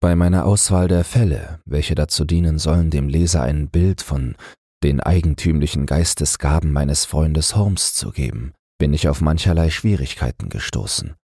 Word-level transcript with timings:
Bei 0.00 0.14
meiner 0.14 0.46
Auswahl 0.46 0.86
der 0.86 1.02
Fälle, 1.02 1.60
welche 1.64 1.96
dazu 1.96 2.24
dienen 2.24 2.60
sollen, 2.60 2.90
dem 2.90 3.08
Leser 3.08 3.42
ein 3.42 3.68
Bild 3.68 4.00
von 4.00 4.36
den 4.84 5.00
eigentümlichen 5.00 5.86
Geistesgaben 5.86 6.72
meines 6.72 7.04
Freundes 7.04 7.56
Holmes 7.56 7.94
zu 7.94 8.12
geben, 8.12 8.52
bin 8.78 8.94
ich 8.94 9.08
auf 9.08 9.20
mancherlei 9.20 9.70
Schwierigkeiten 9.70 10.50
gestoßen. 10.50 11.16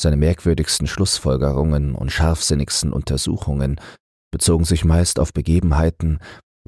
Seine 0.00 0.16
merkwürdigsten 0.16 0.88
Schlussfolgerungen 0.88 1.94
und 1.94 2.10
scharfsinnigsten 2.10 2.92
Untersuchungen 2.92 3.80
bezogen 4.32 4.64
sich 4.64 4.84
meist 4.84 5.20
auf 5.20 5.32
Begebenheiten, 5.32 6.18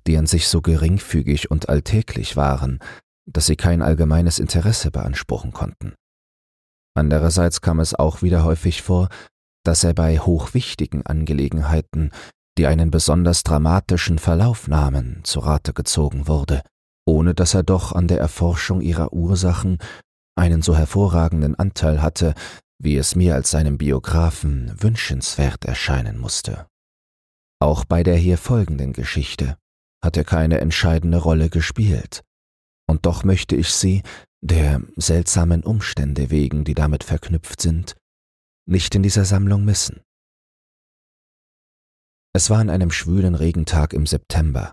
die 0.06 0.16
an 0.16 0.26
sich 0.26 0.46
so 0.46 0.62
geringfügig 0.62 1.50
und 1.50 1.68
alltäglich 1.68 2.36
waren, 2.36 2.78
dass 3.26 3.46
sie 3.46 3.56
kein 3.56 3.82
allgemeines 3.82 4.38
Interesse 4.38 4.92
beanspruchen 4.92 5.52
konnten. 5.52 5.94
Andererseits 6.96 7.60
kam 7.60 7.80
es 7.80 7.92
auch 7.94 8.22
wieder 8.22 8.44
häufig 8.44 8.82
vor, 8.82 9.08
dass 9.64 9.84
er 9.84 9.94
bei 9.94 10.18
hochwichtigen 10.18 11.04
Angelegenheiten, 11.04 12.10
die 12.56 12.66
einen 12.66 12.90
besonders 12.90 13.42
dramatischen 13.42 14.18
Verlauf 14.18 14.68
nahmen, 14.68 15.20
zu 15.24 15.40
Rate 15.40 15.72
gezogen 15.72 16.28
wurde, 16.28 16.62
ohne 17.06 17.34
dass 17.34 17.54
er 17.54 17.62
doch 17.62 17.92
an 17.92 18.06
der 18.06 18.18
Erforschung 18.18 18.80
ihrer 18.80 19.12
Ursachen 19.12 19.78
einen 20.36 20.62
so 20.62 20.76
hervorragenden 20.76 21.54
Anteil 21.54 22.00
hatte, 22.02 22.34
wie 22.78 22.96
es 22.96 23.16
mir 23.16 23.34
als 23.34 23.50
seinem 23.50 23.78
Biografen 23.78 24.72
wünschenswert 24.80 25.64
erscheinen 25.64 26.18
musste. 26.18 26.66
Auch 27.60 27.84
bei 27.84 28.02
der 28.02 28.16
hier 28.16 28.38
folgenden 28.38 28.92
Geschichte 28.92 29.56
hat 30.04 30.16
er 30.16 30.24
keine 30.24 30.60
entscheidende 30.60 31.18
Rolle 31.18 31.48
gespielt, 31.48 32.22
und 32.86 33.06
doch 33.06 33.24
möchte 33.24 33.56
ich 33.56 33.70
sie, 33.70 34.02
der 34.42 34.82
seltsamen 34.96 35.62
Umstände 35.62 36.30
wegen, 36.30 36.64
die 36.64 36.74
damit 36.74 37.04
verknüpft 37.04 37.60
sind, 37.62 37.96
nicht 38.66 38.94
in 38.94 39.02
dieser 39.02 39.24
Sammlung 39.24 39.64
missen. 39.64 40.02
Es 42.34 42.50
war 42.50 42.58
an 42.58 42.70
einem 42.70 42.90
schwülen 42.90 43.34
Regentag 43.34 43.92
im 43.92 44.06
September. 44.06 44.72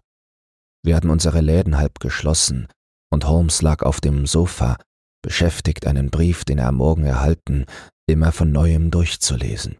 Wir 0.83 0.95
hatten 0.95 1.09
unsere 1.09 1.41
Läden 1.41 1.77
halb 1.77 1.99
geschlossen, 1.99 2.67
und 3.11 3.27
Holmes 3.27 3.61
lag 3.61 3.83
auf 3.83 4.01
dem 4.01 4.25
Sofa, 4.25 4.77
beschäftigt, 5.21 5.85
einen 5.85 6.09
Brief, 6.09 6.43
den 6.43 6.57
er 6.57 6.67
am 6.67 6.75
Morgen 6.75 7.03
erhalten, 7.03 7.65
immer 8.09 8.31
von 8.31 8.51
neuem 8.51 8.89
durchzulesen. 8.89 9.77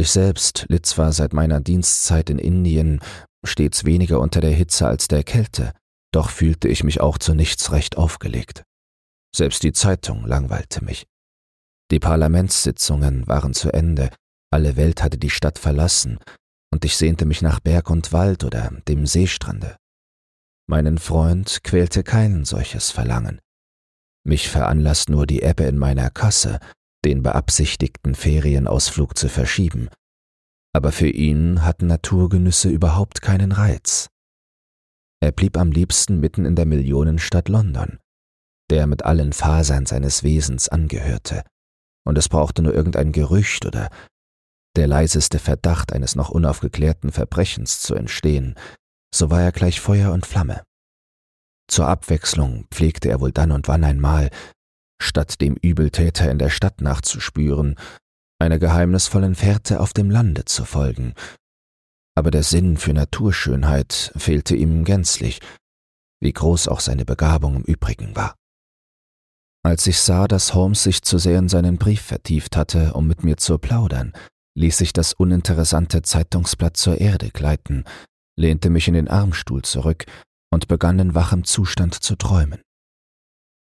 Ich 0.00 0.10
selbst 0.10 0.66
litt 0.68 0.86
zwar 0.86 1.12
seit 1.12 1.32
meiner 1.32 1.60
Dienstzeit 1.60 2.28
in 2.28 2.38
Indien 2.38 3.00
stets 3.46 3.84
weniger 3.84 4.18
unter 4.20 4.40
der 4.40 4.50
Hitze 4.50 4.88
als 4.88 5.06
der 5.06 5.22
Kälte, 5.22 5.72
doch 6.12 6.30
fühlte 6.30 6.68
ich 6.68 6.82
mich 6.82 7.00
auch 7.00 7.18
zu 7.18 7.34
nichts 7.34 7.70
recht 7.70 7.96
aufgelegt. 7.96 8.64
Selbst 9.34 9.62
die 9.62 9.72
Zeitung 9.72 10.26
langweilte 10.26 10.84
mich. 10.84 11.06
Die 11.94 12.00
Parlamentssitzungen 12.00 13.24
waren 13.28 13.54
zu 13.54 13.72
Ende, 13.72 14.10
alle 14.52 14.74
Welt 14.74 15.00
hatte 15.00 15.16
die 15.16 15.30
Stadt 15.30 15.60
verlassen, 15.60 16.18
und 16.72 16.84
ich 16.84 16.96
sehnte 16.96 17.24
mich 17.24 17.40
nach 17.40 17.60
Berg 17.60 17.88
und 17.88 18.12
Wald 18.12 18.42
oder 18.42 18.72
dem 18.88 19.06
Seestrande. 19.06 19.76
Meinen 20.68 20.98
Freund 20.98 21.62
quälte 21.62 22.02
kein 22.02 22.44
solches 22.44 22.90
Verlangen. 22.90 23.38
Mich 24.26 24.48
veranlasst 24.48 25.08
nur 25.08 25.24
die 25.24 25.42
Ebbe 25.42 25.62
in 25.62 25.78
meiner 25.78 26.10
Kasse, 26.10 26.58
den 27.04 27.22
beabsichtigten 27.22 28.16
Ferienausflug 28.16 29.16
zu 29.16 29.28
verschieben. 29.28 29.88
Aber 30.72 30.90
für 30.90 31.10
ihn 31.10 31.62
hatten 31.62 31.86
Naturgenüsse 31.86 32.70
überhaupt 32.70 33.22
keinen 33.22 33.52
Reiz. 33.52 34.08
Er 35.20 35.30
blieb 35.30 35.56
am 35.56 35.70
liebsten 35.70 36.18
mitten 36.18 36.44
in 36.44 36.56
der 36.56 36.66
Millionenstadt 36.66 37.48
London, 37.48 38.00
der 38.68 38.88
mit 38.88 39.04
allen 39.04 39.32
Fasern 39.32 39.86
seines 39.86 40.24
Wesens 40.24 40.68
angehörte 40.68 41.44
und 42.06 42.18
es 42.18 42.28
brauchte 42.28 42.62
nur 42.62 42.74
irgendein 42.74 43.12
Gerücht 43.12 43.66
oder 43.66 43.90
der 44.76 44.86
leiseste 44.86 45.38
Verdacht 45.38 45.92
eines 45.92 46.16
noch 46.16 46.30
unaufgeklärten 46.30 47.12
Verbrechens 47.12 47.80
zu 47.80 47.94
entstehen, 47.94 48.56
so 49.14 49.30
war 49.30 49.40
er 49.40 49.52
gleich 49.52 49.80
Feuer 49.80 50.12
und 50.12 50.26
Flamme. 50.26 50.64
Zur 51.68 51.88
Abwechslung 51.88 52.66
pflegte 52.70 53.08
er 53.08 53.20
wohl 53.20 53.32
dann 53.32 53.52
und 53.52 53.68
wann 53.68 53.84
einmal, 53.84 54.30
statt 55.00 55.40
dem 55.40 55.54
Übeltäter 55.54 56.30
in 56.30 56.38
der 56.38 56.50
Stadt 56.50 56.80
nachzuspüren, 56.80 57.76
einer 58.40 58.58
geheimnisvollen 58.58 59.34
Fährte 59.34 59.80
auf 59.80 59.92
dem 59.92 60.10
Lande 60.10 60.44
zu 60.44 60.64
folgen. 60.64 61.14
Aber 62.16 62.30
der 62.30 62.42
Sinn 62.42 62.76
für 62.76 62.92
Naturschönheit 62.92 64.12
fehlte 64.16 64.54
ihm 64.56 64.84
gänzlich, 64.84 65.40
wie 66.20 66.32
groß 66.32 66.68
auch 66.68 66.80
seine 66.80 67.04
Begabung 67.04 67.56
im 67.56 67.62
Übrigen 67.62 68.14
war. 68.14 68.34
Als 69.64 69.86
ich 69.86 69.98
sah, 69.98 70.28
dass 70.28 70.52
Holmes 70.52 70.82
sich 70.82 71.02
zu 71.02 71.16
sehr 71.16 71.38
in 71.38 71.48
seinen 71.48 71.78
Brief 71.78 72.02
vertieft 72.02 72.54
hatte, 72.56 72.92
um 72.92 73.06
mit 73.06 73.24
mir 73.24 73.38
zu 73.38 73.56
plaudern, 73.58 74.12
ließ 74.56 74.82
ich 74.82 74.92
das 74.92 75.14
uninteressante 75.14 76.02
Zeitungsblatt 76.02 76.76
zur 76.76 77.00
Erde 77.00 77.30
gleiten, 77.30 77.84
lehnte 78.36 78.68
mich 78.68 78.88
in 78.88 78.94
den 78.94 79.08
Armstuhl 79.08 79.62
zurück 79.62 80.04
und 80.52 80.68
begann 80.68 80.98
in 80.98 81.14
wachem 81.14 81.44
Zustand 81.44 81.94
zu 81.94 82.14
träumen. 82.16 82.60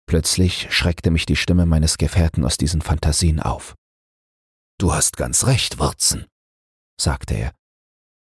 Plötzlich 0.07 0.69
schreckte 0.75 1.11
mich 1.11 1.27
die 1.27 1.37
Stimme 1.37 1.67
meines 1.67 1.99
Gefährten 1.99 2.45
aus 2.47 2.57
diesen 2.57 2.81
Fantasien 2.81 3.39
auf. 3.39 3.75
Du 4.79 4.95
hast 4.95 5.19
ganz 5.19 5.47
recht, 5.47 5.79
Watson, 5.79 6.25
sagte 6.99 7.35
er. 7.35 7.53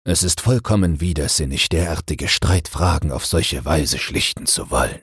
Es 0.07 0.21
ist 0.21 0.39
vollkommen 0.39 1.01
widersinnig, 1.01 1.67
derartige 1.69 2.27
Streitfragen 2.27 3.11
auf 3.11 3.25
solche 3.25 3.65
Weise 3.65 3.97
schlichten 3.97 4.45
zu 4.45 4.69
wollen. 4.69 5.01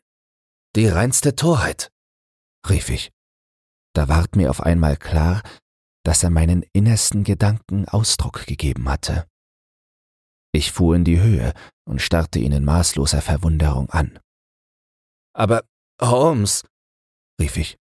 Die 0.76 0.86
reinste 0.86 1.34
Torheit, 1.34 1.90
rief 2.68 2.88
ich. 2.90 3.10
Da 3.94 4.08
ward 4.08 4.36
mir 4.36 4.50
auf 4.50 4.60
einmal 4.60 4.96
klar, 4.96 5.42
dass 6.04 6.22
er 6.22 6.30
meinen 6.30 6.64
innersten 6.72 7.24
Gedanken 7.24 7.88
Ausdruck 7.88 8.46
gegeben 8.46 8.88
hatte. 8.88 9.28
Ich 10.52 10.72
fuhr 10.72 10.96
in 10.96 11.04
die 11.04 11.20
Höhe 11.20 11.54
und 11.84 12.02
starrte 12.02 12.38
ihn 12.38 12.52
in 12.52 12.64
maßloser 12.64 13.22
Verwunderung 13.22 13.88
an. 13.90 14.18
Aber 15.34 15.64
Holmes, 16.00 16.64
rief 17.40 17.56
ich, 17.56 17.78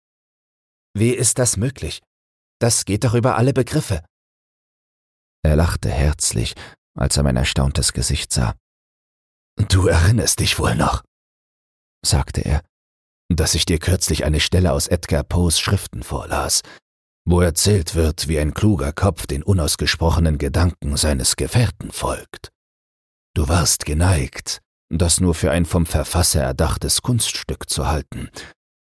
wie 0.94 1.12
ist 1.12 1.40
das 1.40 1.58
möglich? 1.58 2.02
Das 2.60 2.86
geht 2.86 3.04
doch 3.04 3.14
über 3.14 3.38
alle 3.38 3.54
Begriffe. 3.54 4.04
Er 5.44 5.56
lachte 5.56 5.90
herzlich, 5.90 6.56
als 6.98 7.16
er 7.16 7.24
mein 7.24 7.38
erstauntes 7.38 7.94
Gesicht 7.94 8.34
sah. 8.34 8.56
Du 9.70 9.88
erinnerst 9.88 10.40
dich 10.40 10.60
wohl 10.60 10.76
noch, 10.76 11.04
sagte 12.04 12.42
er 12.42 12.64
dass 13.30 13.56
ich 13.56 13.66
dir 13.66 13.80
kürzlich 13.80 14.26
eine 14.26 14.40
Stelle 14.40 14.72
aus 14.72 14.88
Edgar 14.88 15.24
Poes 15.24 15.60
Schriften 15.60 16.04
vorlas, 16.04 16.62
wo 17.26 17.42
erzählt 17.42 17.96
wird, 17.96 18.28
wie 18.28 18.40
ein 18.40 18.54
kluger 18.54 18.94
Kopf 18.94 19.28
den 19.28 19.44
unausgesprochenen 19.44 20.38
Gedanken 20.38 20.96
seines 20.96 21.36
Gefährten 21.36 21.92
folgt. 21.92 22.52
Du 23.36 23.50
warst 23.50 23.86
geneigt, 23.86 24.62
das 24.90 25.20
nur 25.20 25.36
für 25.36 25.52
ein 25.52 25.66
vom 25.66 25.86
Verfasser 25.86 26.42
erdachtes 26.42 27.02
Kunststück 27.02 27.70
zu 27.70 27.88
halten, 27.88 28.30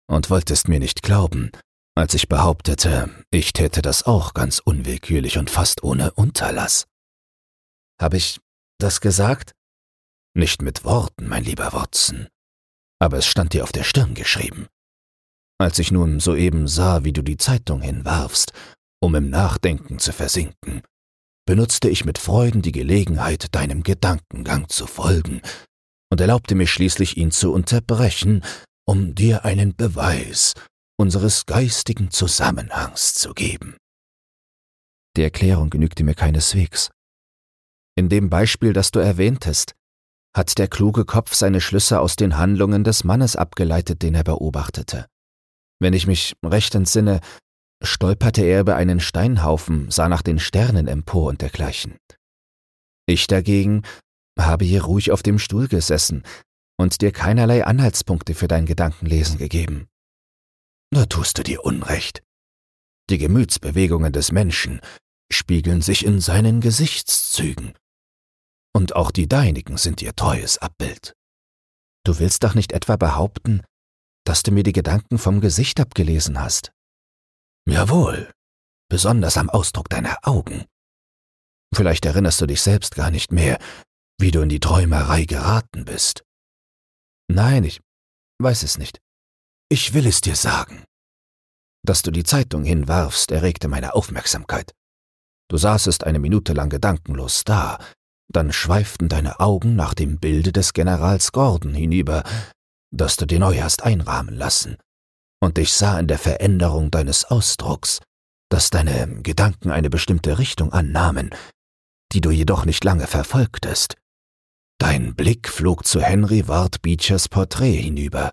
und 0.07 0.29
wolltest 0.29 0.67
mir 0.67 0.79
nicht 0.79 1.01
glauben, 1.01 1.51
als 1.95 2.13
ich 2.13 2.27
behauptete, 2.27 3.09
ich 3.31 3.53
täte 3.53 3.81
das 3.81 4.03
auch 4.03 4.33
ganz 4.33 4.59
unwillkürlich 4.59 5.37
und 5.37 5.49
fast 5.49 5.83
ohne 5.83 6.11
Unterlass. 6.11 6.85
Hab 7.99 8.13
ich 8.13 8.39
das 8.79 8.99
gesagt? 8.99 9.53
Nicht 10.33 10.61
mit 10.61 10.83
Worten, 10.83 11.27
mein 11.27 11.45
lieber 11.45 11.71
Watson, 11.71 12.27
aber 12.99 13.17
es 13.17 13.25
stand 13.25 13.53
dir 13.53 13.63
auf 13.63 13.71
der 13.71 13.83
Stirn 13.83 14.13
geschrieben. 14.13 14.67
Als 15.57 15.79
ich 15.79 15.91
nun 15.91 16.19
soeben 16.19 16.67
sah, 16.67 17.03
wie 17.03 17.13
du 17.13 17.21
die 17.21 17.37
Zeitung 17.37 17.81
hinwarfst, 17.81 18.51
um 19.01 19.15
im 19.15 19.29
Nachdenken 19.29 19.99
zu 19.99 20.11
versinken, 20.11 20.81
benutzte 21.45 21.89
ich 21.89 22.05
mit 22.05 22.17
Freuden 22.17 22.61
die 22.61 22.71
Gelegenheit, 22.71 23.53
deinem 23.55 23.83
Gedankengang 23.83 24.67
zu 24.67 24.87
folgen 24.87 25.41
und 26.11 26.19
erlaubte 26.19 26.55
mir 26.55 26.67
schließlich, 26.67 27.17
ihn 27.17 27.31
zu 27.31 27.53
unterbrechen, 27.53 28.43
um 28.85 29.15
dir 29.15 29.45
einen 29.45 29.75
Beweis 29.75 30.53
unseres 30.97 31.45
geistigen 31.45 32.11
Zusammenhangs 32.11 33.13
zu 33.13 33.33
geben. 33.33 33.77
Die 35.17 35.23
Erklärung 35.23 35.69
genügte 35.69 36.03
mir 36.03 36.15
keineswegs. 36.15 36.89
In 37.97 38.09
dem 38.09 38.29
Beispiel, 38.29 38.73
das 38.73 38.91
du 38.91 38.99
erwähntest, 38.99 39.73
hat 40.35 40.57
der 40.57 40.67
kluge 40.67 41.05
Kopf 41.05 41.33
seine 41.33 41.61
Schlüsse 41.61 42.01
aus 42.01 42.17
den 42.17 42.37
Handlungen 42.37 42.83
des 42.83 43.05
Mannes 43.05 43.35
abgeleitet, 43.37 44.01
den 44.01 44.15
er 44.15 44.23
beobachtete. 44.23 45.07
Wenn 45.79 45.93
ich 45.93 46.07
mich 46.07 46.35
recht 46.43 46.75
entsinne, 46.75 47.21
stolperte 47.81 48.43
er 48.43 48.61
über 48.61 48.75
einen 48.75 48.99
Steinhaufen, 48.99 49.89
sah 49.89 50.09
nach 50.09 50.21
den 50.21 50.39
Sternen 50.39 50.87
empor 50.87 51.29
und 51.29 51.41
dergleichen. 51.41 51.97
Ich 53.07 53.27
dagegen 53.27 53.83
habe 54.37 54.65
hier 54.65 54.83
ruhig 54.83 55.11
auf 55.11 55.23
dem 55.23 55.39
Stuhl 55.39 55.69
gesessen 55.69 56.23
und 56.77 57.01
dir 57.01 57.13
keinerlei 57.13 57.65
Anhaltspunkte 57.65 58.33
für 58.33 58.49
dein 58.49 58.65
Gedankenlesen 58.65 59.37
gegeben. 59.37 59.87
Da 60.91 61.05
tust 61.05 61.37
du 61.37 61.43
dir 61.43 61.63
Unrecht. 61.63 62.21
Die 63.09 63.17
Gemütsbewegungen 63.17 64.11
des 64.11 64.31
Menschen 64.31 64.81
spiegeln 65.31 65.81
sich 65.81 66.05
in 66.05 66.19
seinen 66.19 66.59
Gesichtszügen. 66.59 67.73
Und 68.75 68.93
auch 68.93 69.11
die 69.11 69.29
deinigen 69.29 69.77
sind 69.77 70.01
ihr 70.01 70.13
treues 70.17 70.57
Abbild. 70.57 71.15
Du 72.05 72.19
willst 72.19 72.43
doch 72.43 72.55
nicht 72.55 72.73
etwa 72.73 72.97
behaupten, 72.97 73.63
dass 74.25 74.43
du 74.43 74.51
mir 74.51 74.63
die 74.63 74.73
Gedanken 74.73 75.17
vom 75.17 75.39
Gesicht 75.39 75.79
abgelesen 75.79 76.41
hast? 76.41 76.73
Jawohl, 77.69 78.33
besonders 78.89 79.37
am 79.37 79.49
Ausdruck 79.49 79.87
deiner 79.87 80.17
Augen. 80.23 80.65
Vielleicht 81.73 82.05
erinnerst 82.05 82.41
du 82.41 82.47
dich 82.47 82.61
selbst 82.61 82.95
gar 82.95 83.11
nicht 83.11 83.31
mehr, 83.31 83.59
wie 84.19 84.31
du 84.31 84.41
in 84.41 84.49
die 84.49 84.59
Träumerei 84.59 85.23
geraten 85.23 85.85
bist. 85.85 86.25
Nein, 87.29 87.63
ich 87.63 87.79
weiß 88.39 88.63
es 88.63 88.77
nicht. 88.77 88.99
Ich 89.69 89.93
will 89.93 90.05
es 90.05 90.19
dir 90.19 90.35
sagen. 90.35 90.83
Dass 91.81 92.01
du 92.01 92.11
die 92.11 92.23
Zeitung 92.23 92.65
hinwarfst, 92.65 93.31
erregte 93.31 93.69
meine 93.69 93.93
Aufmerksamkeit. 93.95 94.73
Du 95.47 95.55
saßest 95.55 96.03
eine 96.03 96.19
Minute 96.19 96.51
lang 96.51 96.69
gedankenlos 96.69 97.45
da, 97.45 97.79
dann 98.31 98.51
schweiften 98.51 99.09
deine 99.09 99.39
Augen 99.39 99.75
nach 99.75 99.93
dem 99.93 100.19
Bilde 100.19 100.51
des 100.51 100.73
Generals 100.73 101.31
Gordon 101.31 101.73
hinüber, 101.73 102.23
das 102.91 103.17
du 103.17 103.25
dir 103.25 103.39
neu 103.39 103.59
hast 103.61 103.83
einrahmen 103.83 104.35
lassen, 104.35 104.77
und 105.41 105.57
ich 105.57 105.73
sah 105.73 105.99
in 105.99 106.07
der 106.07 106.17
Veränderung 106.17 106.91
deines 106.91 107.25
Ausdrucks, 107.25 108.01
dass 108.49 108.69
deine 108.69 109.21
Gedanken 109.21 109.71
eine 109.71 109.89
bestimmte 109.89 110.37
Richtung 110.37 110.71
annahmen, 110.71 111.31
die 112.13 112.21
du 112.21 112.31
jedoch 112.31 112.65
nicht 112.65 112.83
lange 112.83 113.07
verfolgtest. 113.07 113.95
Dein 114.79 115.15
Blick 115.15 115.47
flog 115.47 115.85
zu 115.85 116.01
Henry 116.01 116.47
Ward 116.47 116.81
Beechers 116.81 117.29
Porträt 117.29 117.81
hinüber, 117.81 118.31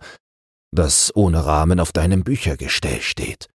das 0.72 1.14
ohne 1.14 1.44
Rahmen 1.44 1.80
auf 1.80 1.92
deinem 1.92 2.24
Büchergestell 2.24 3.00
steht. 3.00 3.48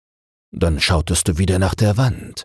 Dann 0.52 0.80
schautest 0.80 1.28
du 1.28 1.38
wieder 1.38 1.58
nach 1.58 1.74
der 1.74 1.96
Wand. 1.96 2.44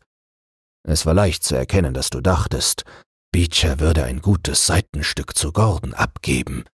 Es 0.84 1.06
war 1.06 1.14
leicht 1.14 1.44
zu 1.44 1.56
erkennen, 1.56 1.94
dass 1.94 2.10
du 2.10 2.22
dachtest, 2.22 2.84
Beecher 3.32 3.80
würde 3.80 4.04
ein 4.04 4.22
gutes 4.22 4.68
Seitenstück 4.68 5.38
zu 5.38 5.54
Gordon 5.54 5.94
abgeben, 5.94 6.66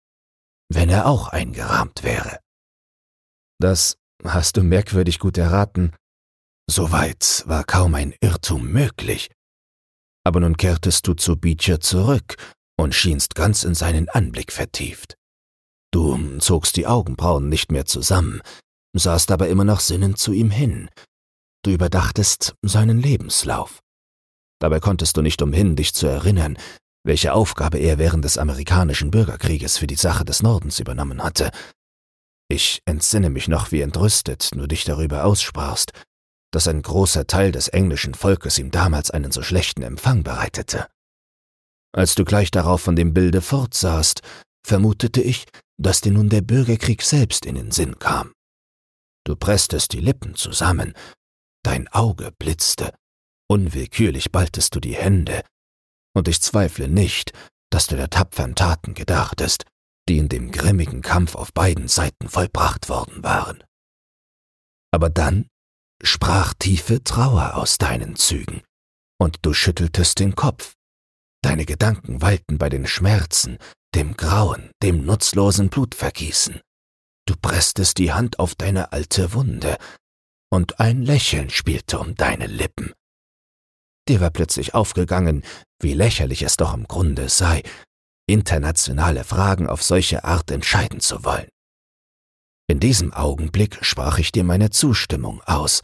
wenn 0.70 0.90
er 0.90 1.06
auch 1.06 1.28
eingerahmt 1.28 2.04
wäre. 2.04 2.40
Das 3.60 3.98
hast 4.24 4.58
du 4.58 4.64
merkwürdig 4.64 5.20
gut 5.20 5.38
erraten. 5.38 5.96
Soweit 6.70 7.44
war 7.46 7.64
kaum 7.64 7.96
ein 7.96 8.14
Irrtum 8.22 8.68
möglich. 8.72 9.30
Aber 10.26 10.40
nun 10.40 10.58
kehrtest 10.58 11.08
du 11.08 11.14
zu 11.14 11.38
Beecher 11.38 11.80
zurück 11.80 12.36
und 12.76 12.94
schienst 12.94 13.36
ganz 13.36 13.64
in 13.64 13.76
seinen 13.76 14.10
Anblick 14.10 14.52
vertieft. 14.52 15.16
Du 15.92 16.38
zogst 16.40 16.76
die 16.76 16.88
Augenbrauen 16.88 17.50
nicht 17.50 17.72
mehr 17.72 17.86
zusammen, 17.86 18.42
sahst 18.94 19.32
aber 19.32 19.48
immer 19.48 19.64
noch 19.64 19.80
sinnend 19.80 20.18
zu 20.18 20.34
ihm 20.34 20.52
hin. 20.52 20.90
Du 21.64 21.72
überdachtest 21.72 22.56
seinen 22.62 23.00
Lebenslauf. 23.00 23.82
Dabei 24.60 24.80
konntest 24.80 25.18
du 25.18 25.22
nicht 25.22 25.42
umhin, 25.42 25.76
dich 25.76 25.94
zu 25.94 26.08
erinnern, 26.08 26.58
welche 27.04 27.34
Aufgabe 27.34 27.78
er 27.78 27.98
während 27.98 28.26
des 28.26 28.38
amerikanischen 28.38 29.12
Bürgerkrieges 29.12 29.78
für 29.78 29.88
die 29.88 29.96
Sache 29.96 30.26
des 30.26 30.44
Nordens 30.44 30.80
übernommen 30.80 31.24
hatte. 31.24 31.52
Ich 32.50 32.82
entsinne 32.86 33.30
mich 33.30 33.48
noch, 33.48 33.72
wie 33.72 33.82
entrüstet 33.82 34.50
du 34.54 34.68
dich 34.68 34.84
darüber 34.84 35.26
aussprachst, 35.26 35.92
dass 36.52 36.68
ein 36.68 36.82
großer 36.82 37.28
Teil 37.28 37.52
des 37.52 37.68
englischen 37.68 38.14
Volkes 38.14 38.58
ihm 38.58 38.72
damals 38.72 39.12
einen 39.12 39.32
so 39.32 39.42
schlechten 39.42 39.84
Empfang 39.84 40.24
bereitete. 40.24 40.88
Als 41.94 42.16
du 42.16 42.26
gleich 42.26 42.52
darauf 42.52 42.82
von 42.82 42.96
dem 42.96 43.14
Bilde 43.14 43.42
fortsahst, 43.42 44.22
vermutete 44.66 45.22
ich, 45.22 45.46
dass 45.78 46.02
dir 46.02 46.12
nun 46.12 46.30
der 46.30 46.42
Bürgerkrieg 46.42 47.02
selbst 47.02 47.46
in 47.46 47.56
den 47.56 47.72
Sinn 47.72 48.00
kam. 48.00 48.34
Du 49.26 49.36
presstest 49.36 49.94
die 49.94 50.00
Lippen 50.00 50.36
zusammen, 50.36 50.94
dein 51.64 51.88
Auge 51.90 52.32
blitzte, 52.38 52.94
unwillkürlich 53.50 54.32
balltest 54.32 54.76
du 54.76 54.80
die 54.80 54.96
Hände, 54.96 55.44
und 56.16 56.28
ich 56.28 56.42
zweifle 56.42 56.88
nicht, 56.88 57.32
dass 57.72 57.88
du 57.88 57.96
der 57.96 58.10
tapfern 58.10 58.56
Taten 58.56 58.94
gedachtest, 58.94 59.66
die 60.10 60.18
in 60.18 60.30
dem 60.30 60.52
grimmigen 60.52 61.02
Kampf 61.02 61.36
auf 61.36 61.54
beiden 61.54 61.88
Seiten 61.88 62.30
vollbracht 62.30 62.90
worden 62.90 63.24
waren. 63.24 63.64
Aber 64.92 65.10
dann 65.10 65.48
sprach 66.02 66.54
tiefe 66.54 67.04
Trauer 67.04 67.56
aus 67.56 67.78
deinen 67.78 68.16
Zügen, 68.16 68.62
und 69.20 69.38
du 69.42 69.54
schütteltest 69.54 70.20
den 70.20 70.36
Kopf, 70.36 70.78
Deine 71.44 71.66
Gedanken 71.66 72.22
weilten 72.22 72.58
bei 72.58 72.70
den 72.70 72.88
Schmerzen, 72.88 73.58
dem 73.96 74.18
Grauen, 74.18 74.72
dem 74.84 75.06
nutzlosen 75.06 75.70
Blutvergießen. 75.70 76.60
Du 77.26 77.36
presstest 77.42 78.00
die 78.00 78.12
Hand 78.12 78.40
auf 78.40 78.56
deine 78.56 78.92
alte 78.92 79.34
Wunde, 79.34 79.78
und 80.52 80.80
ein 80.80 81.04
Lächeln 81.04 81.50
spielte 81.50 82.00
um 82.00 82.16
deine 82.16 82.48
Lippen. 82.48 82.94
Dir 84.08 84.22
war 84.22 84.30
plötzlich 84.30 84.74
aufgegangen, 84.74 85.44
wie 85.82 85.94
lächerlich 85.94 86.42
es 86.42 86.58
doch 86.58 86.74
im 86.74 86.88
Grunde 86.88 87.30
sei, 87.30 87.64
internationale 88.28 89.24
Fragen 89.24 89.68
auf 89.68 89.84
solche 89.84 90.24
Art 90.24 90.50
entscheiden 90.52 91.00
zu 91.00 91.24
wollen. 91.24 91.50
In 92.70 92.80
diesem 92.80 93.14
Augenblick 93.14 93.84
sprach 93.84 94.18
ich 94.18 94.32
dir 94.32 94.44
meine 94.44 94.70
Zustimmung 94.70 95.42
aus 95.44 95.82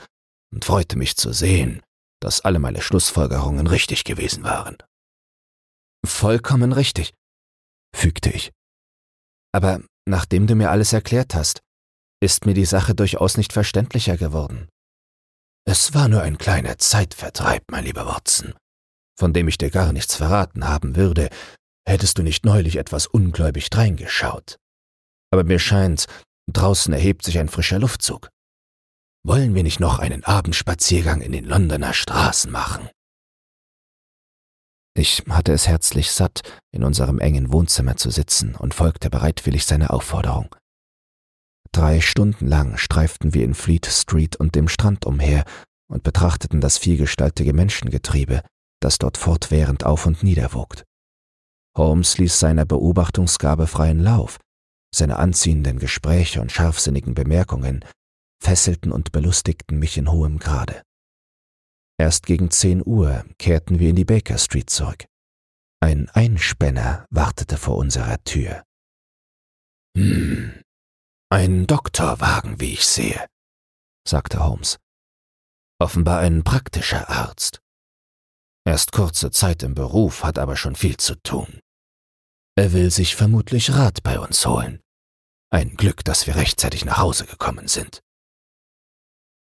und 0.53 0.65
freute 0.65 0.97
mich 0.97 1.15
zu 1.15 1.31
sehen, 1.31 1.81
dass 2.21 2.41
alle 2.41 2.59
meine 2.59 2.81
Schlussfolgerungen 2.81 3.67
richtig 3.67 4.03
gewesen 4.03 4.43
waren. 4.43 4.77
Vollkommen 6.05 6.73
richtig, 6.73 7.13
fügte 7.95 8.29
ich. 8.29 8.51
Aber 9.53 9.81
nachdem 10.05 10.47
du 10.47 10.55
mir 10.55 10.71
alles 10.71 10.91
erklärt 10.91 11.35
hast, 11.35 11.61
ist 12.21 12.45
mir 12.45 12.53
die 12.53 12.65
Sache 12.65 12.95
durchaus 12.95 13.37
nicht 13.37 13.53
verständlicher 13.53 14.17
geworden. 14.17 14.67
Es 15.65 15.93
war 15.93 16.07
nur 16.07 16.21
ein 16.21 16.37
kleiner 16.37 16.77
Zeitvertreib, 16.77 17.63
mein 17.71 17.85
lieber 17.85 18.05
Watson, 18.05 18.53
von 19.17 19.33
dem 19.33 19.47
ich 19.47 19.57
dir 19.57 19.69
gar 19.69 19.93
nichts 19.93 20.15
verraten 20.15 20.67
haben 20.67 20.95
würde, 20.95 21.29
hättest 21.87 22.17
du 22.17 22.23
nicht 22.23 22.45
neulich 22.45 22.75
etwas 22.75 23.07
ungläubig 23.07 23.69
dreingeschaut. 23.69 24.57
Aber 25.31 25.43
mir 25.43 25.59
scheint, 25.59 26.05
draußen 26.51 26.93
erhebt 26.93 27.23
sich 27.23 27.39
ein 27.39 27.49
frischer 27.49 27.79
Luftzug. 27.79 28.29
Wollen 29.25 29.55
wir 29.55 29.63
nicht 29.63 29.79
noch 29.79 29.99
einen 29.99 30.23
Abendspaziergang 30.25 31.21
in 31.21 31.31
den 31.31 31.45
Londoner 31.45 31.93
Straßen 31.93 32.51
machen? 32.51 32.89
Ich 34.95 35.23
hatte 35.29 35.53
es 35.53 35.67
herzlich 35.67 36.11
satt, 36.11 36.41
in 36.71 36.83
unserem 36.83 37.19
engen 37.19 37.51
Wohnzimmer 37.51 37.95
zu 37.95 38.11
sitzen 38.11 38.53
und 38.55 38.73
folgte 38.73 39.09
bereitwillig 39.09 39.65
seiner 39.65 39.91
Aufforderung. 39.91 40.53
Drei 41.73 42.01
Stunden 42.01 42.47
lang 42.47 42.77
streiften 42.77 43.33
wir 43.33 43.43
in 43.43 43.55
Fleet 43.55 43.87
Street 43.87 44.35
und 44.35 44.55
dem 44.55 44.67
Strand 44.67 45.05
umher 45.05 45.43
und 45.91 46.03
betrachteten 46.03 46.61
das 46.61 46.77
vielgestaltige 46.77 47.51
Menschengetriebe, 47.51 48.43
das 48.79 48.99
dort 48.99 49.17
fortwährend 49.17 49.83
auf 49.83 50.05
und 50.05 50.21
nieder 50.21 50.53
wogt. 50.53 50.83
Holmes 51.75 52.19
ließ 52.19 52.39
seiner 52.39 52.65
Beobachtungsgabe 52.65 53.65
freien 53.65 53.99
Lauf, 53.99 54.39
seine 54.93 55.17
anziehenden 55.17 55.79
Gespräche 55.79 56.41
und 56.41 56.51
scharfsinnigen 56.51 57.15
Bemerkungen 57.15 57.83
fesselten 58.41 58.91
und 58.91 59.11
belustigten 59.11 59.79
mich 59.79 59.97
in 59.97 60.11
hohem 60.11 60.37
Grade. 60.37 60.83
Erst 61.97 62.25
gegen 62.25 62.51
zehn 62.51 62.83
Uhr 62.85 63.25
kehrten 63.39 63.79
wir 63.79 63.89
in 63.89 63.95
die 63.95 64.05
Baker 64.05 64.37
Street 64.37 64.69
zurück. 64.69 65.05
Ein 65.79 66.09
Einspänner 66.09 67.07
wartete 67.09 67.57
vor 67.57 67.77
unserer 67.77 68.23
Tür. 68.23 68.63
Hm, 69.97 70.62
ein 71.33 71.65
Doktorwagen, 71.65 72.61
wie 72.61 72.73
ich 72.73 72.85
sehe, 72.85 73.25
sagte 74.07 74.45
Holmes. 74.45 74.77
Offenbar 75.79 76.19
ein 76.19 76.43
praktischer 76.43 77.09
Arzt. 77.09 77.59
Erst 78.65 78.91
kurze 78.91 79.31
Zeit 79.31 79.63
im 79.63 79.73
Beruf, 79.73 80.23
hat 80.23 80.37
aber 80.37 80.55
schon 80.55 80.75
viel 80.75 80.95
zu 80.97 81.15
tun. 81.23 81.59
Er 82.55 82.71
will 82.71 82.91
sich 82.91 83.15
vermutlich 83.15 83.73
Rat 83.73 84.03
bei 84.03 84.19
uns 84.19 84.45
holen. 84.45 84.79
Ein 85.49 85.75
Glück, 85.75 86.03
dass 86.03 86.27
wir 86.27 86.35
rechtzeitig 86.35 86.85
nach 86.85 86.99
Hause 86.99 87.25
gekommen 87.25 87.67
sind. 87.67 88.03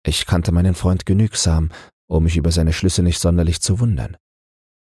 Ich 0.04 0.26
kannte 0.26 0.52
meinen 0.52 0.75
Freund 0.75 1.06
genügsam, 1.06 1.70
um 2.10 2.25
mich 2.25 2.37
über 2.37 2.52
seine 2.52 2.75
Schlüsse 2.75 3.02
nicht 3.02 3.20
sonderlich 3.20 3.62
zu 3.62 3.80
wundern. 3.80 4.18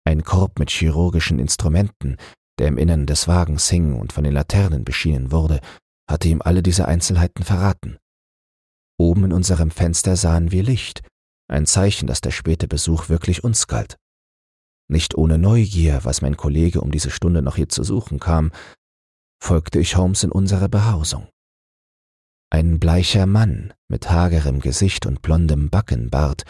Ein 0.05 0.23
Korb 0.23 0.61
mit 0.61 0.71
chirurgischen 0.71 1.41
Instrumenten, 1.41 2.17
der 2.61 2.69
im 2.69 2.79
Innern 2.79 3.07
des 3.07 3.27
Wagens 3.27 3.69
hing 3.69 3.99
und 3.99 4.13
von 4.13 4.23
den 4.23 4.35
Laternen 4.35 4.85
beschienen 4.85 5.33
wurde, 5.33 5.61
hatte 6.09 6.29
ihm 6.29 6.43
alle 6.43 6.63
diese 6.63 6.87
Einzelheiten 6.87 7.45
verraten. 7.45 7.99
Oben 8.99 9.25
in 9.25 9.33
unserem 9.33 9.71
Fenster 9.71 10.17
sahen 10.17 10.51
wir 10.51 10.63
Licht, 10.63 11.03
ein 11.49 11.67
Zeichen, 11.67 12.07
dass 12.07 12.21
der 12.21 12.31
späte 12.31 12.69
Besuch 12.69 13.09
wirklich 13.09 13.45
uns 13.45 13.67
galt. 13.67 13.97
Nicht 14.89 15.17
ohne 15.17 15.39
Neugier, 15.39 16.05
was 16.05 16.23
mein 16.23 16.37
Kollege 16.37 16.81
um 16.81 16.91
diese 16.91 17.11
Stunde 17.11 17.43
noch 17.43 17.57
hier 17.57 17.69
zu 17.69 17.83
suchen 17.83 18.21
kam, 18.21 18.53
folgte 19.43 19.79
ich 19.79 19.97
Holmes 19.97 20.23
in 20.23 20.33
unsere 20.33 20.69
Behausung. 20.69 21.29
Ein 22.51 22.79
bleicher 22.79 23.27
Mann 23.27 23.75
mit 23.89 24.09
hagerem 24.11 24.61
Gesicht 24.61 25.07
und 25.07 25.23
blondem 25.23 25.69
Backenbart 25.69 26.45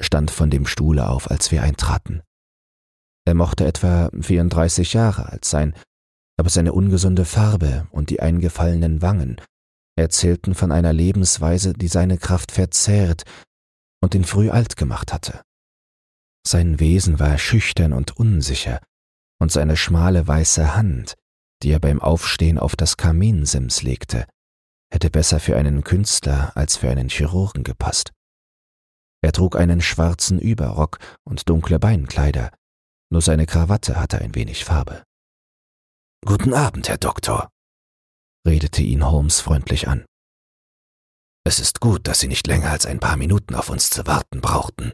stand 0.00 0.30
von 0.30 0.50
dem 0.50 0.66
Stuhle 0.66 1.08
auf, 1.08 1.30
als 1.30 1.50
wir 1.52 1.62
eintraten. 1.62 2.22
Er 3.24 3.34
mochte 3.34 3.66
etwa 3.66 4.10
34 4.18 4.94
Jahre 4.94 5.26
alt 5.26 5.44
sein, 5.44 5.74
aber 6.38 6.48
seine 6.48 6.72
ungesunde 6.72 7.24
Farbe 7.24 7.86
und 7.90 8.10
die 8.10 8.20
eingefallenen 8.20 9.02
Wangen 9.02 9.40
erzählten 9.96 10.54
von 10.54 10.72
einer 10.72 10.92
Lebensweise, 10.92 11.72
die 11.74 11.88
seine 11.88 12.16
Kraft 12.16 12.52
verzehrt 12.52 13.24
und 14.00 14.14
ihn 14.14 14.24
früh 14.24 14.48
alt 14.48 14.76
gemacht 14.76 15.12
hatte. 15.12 15.42
Sein 16.46 16.78
Wesen 16.78 17.18
war 17.18 17.36
schüchtern 17.36 17.92
und 17.92 18.16
unsicher, 18.16 18.80
und 19.40 19.52
seine 19.52 19.76
schmale 19.76 20.26
weiße 20.26 20.74
Hand, 20.76 21.14
die 21.62 21.72
er 21.72 21.80
beim 21.80 22.00
Aufstehen 22.00 22.58
auf 22.58 22.76
das 22.76 22.96
Kaminsims 22.96 23.82
legte, 23.82 24.26
hätte 24.92 25.10
besser 25.10 25.40
für 25.40 25.56
einen 25.56 25.82
Künstler 25.82 26.56
als 26.56 26.76
für 26.76 26.88
einen 26.88 27.08
Chirurgen 27.08 27.64
gepasst. 27.64 28.12
Er 29.20 29.32
trug 29.32 29.56
einen 29.56 29.80
schwarzen 29.80 30.38
Überrock 30.38 30.98
und 31.24 31.48
dunkle 31.48 31.80
Beinkleider, 31.80 32.52
nur 33.10 33.22
seine 33.22 33.46
Krawatte 33.46 33.96
hatte 34.00 34.18
ein 34.20 34.36
wenig 34.36 34.64
Farbe. 34.64 35.02
Guten 36.26 36.52
Abend, 36.52 36.88
Herr 36.88 36.98
Doktor, 36.98 37.48
redete 38.46 38.82
ihn 38.82 39.08
Holmes 39.08 39.40
freundlich 39.40 39.88
an. 39.88 40.04
Es 41.44 41.60
ist 41.60 41.80
gut, 41.80 42.06
dass 42.08 42.20
Sie 42.20 42.28
nicht 42.28 42.46
länger 42.46 42.70
als 42.70 42.86
ein 42.86 43.00
paar 43.00 43.16
Minuten 43.16 43.54
auf 43.54 43.70
uns 43.70 43.88
zu 43.88 44.06
warten 44.06 44.40
brauchten. 44.40 44.92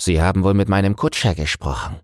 Sie 0.00 0.20
haben 0.20 0.44
wohl 0.44 0.54
mit 0.54 0.68
meinem 0.68 0.96
Kutscher 0.96 1.34
gesprochen. 1.34 2.00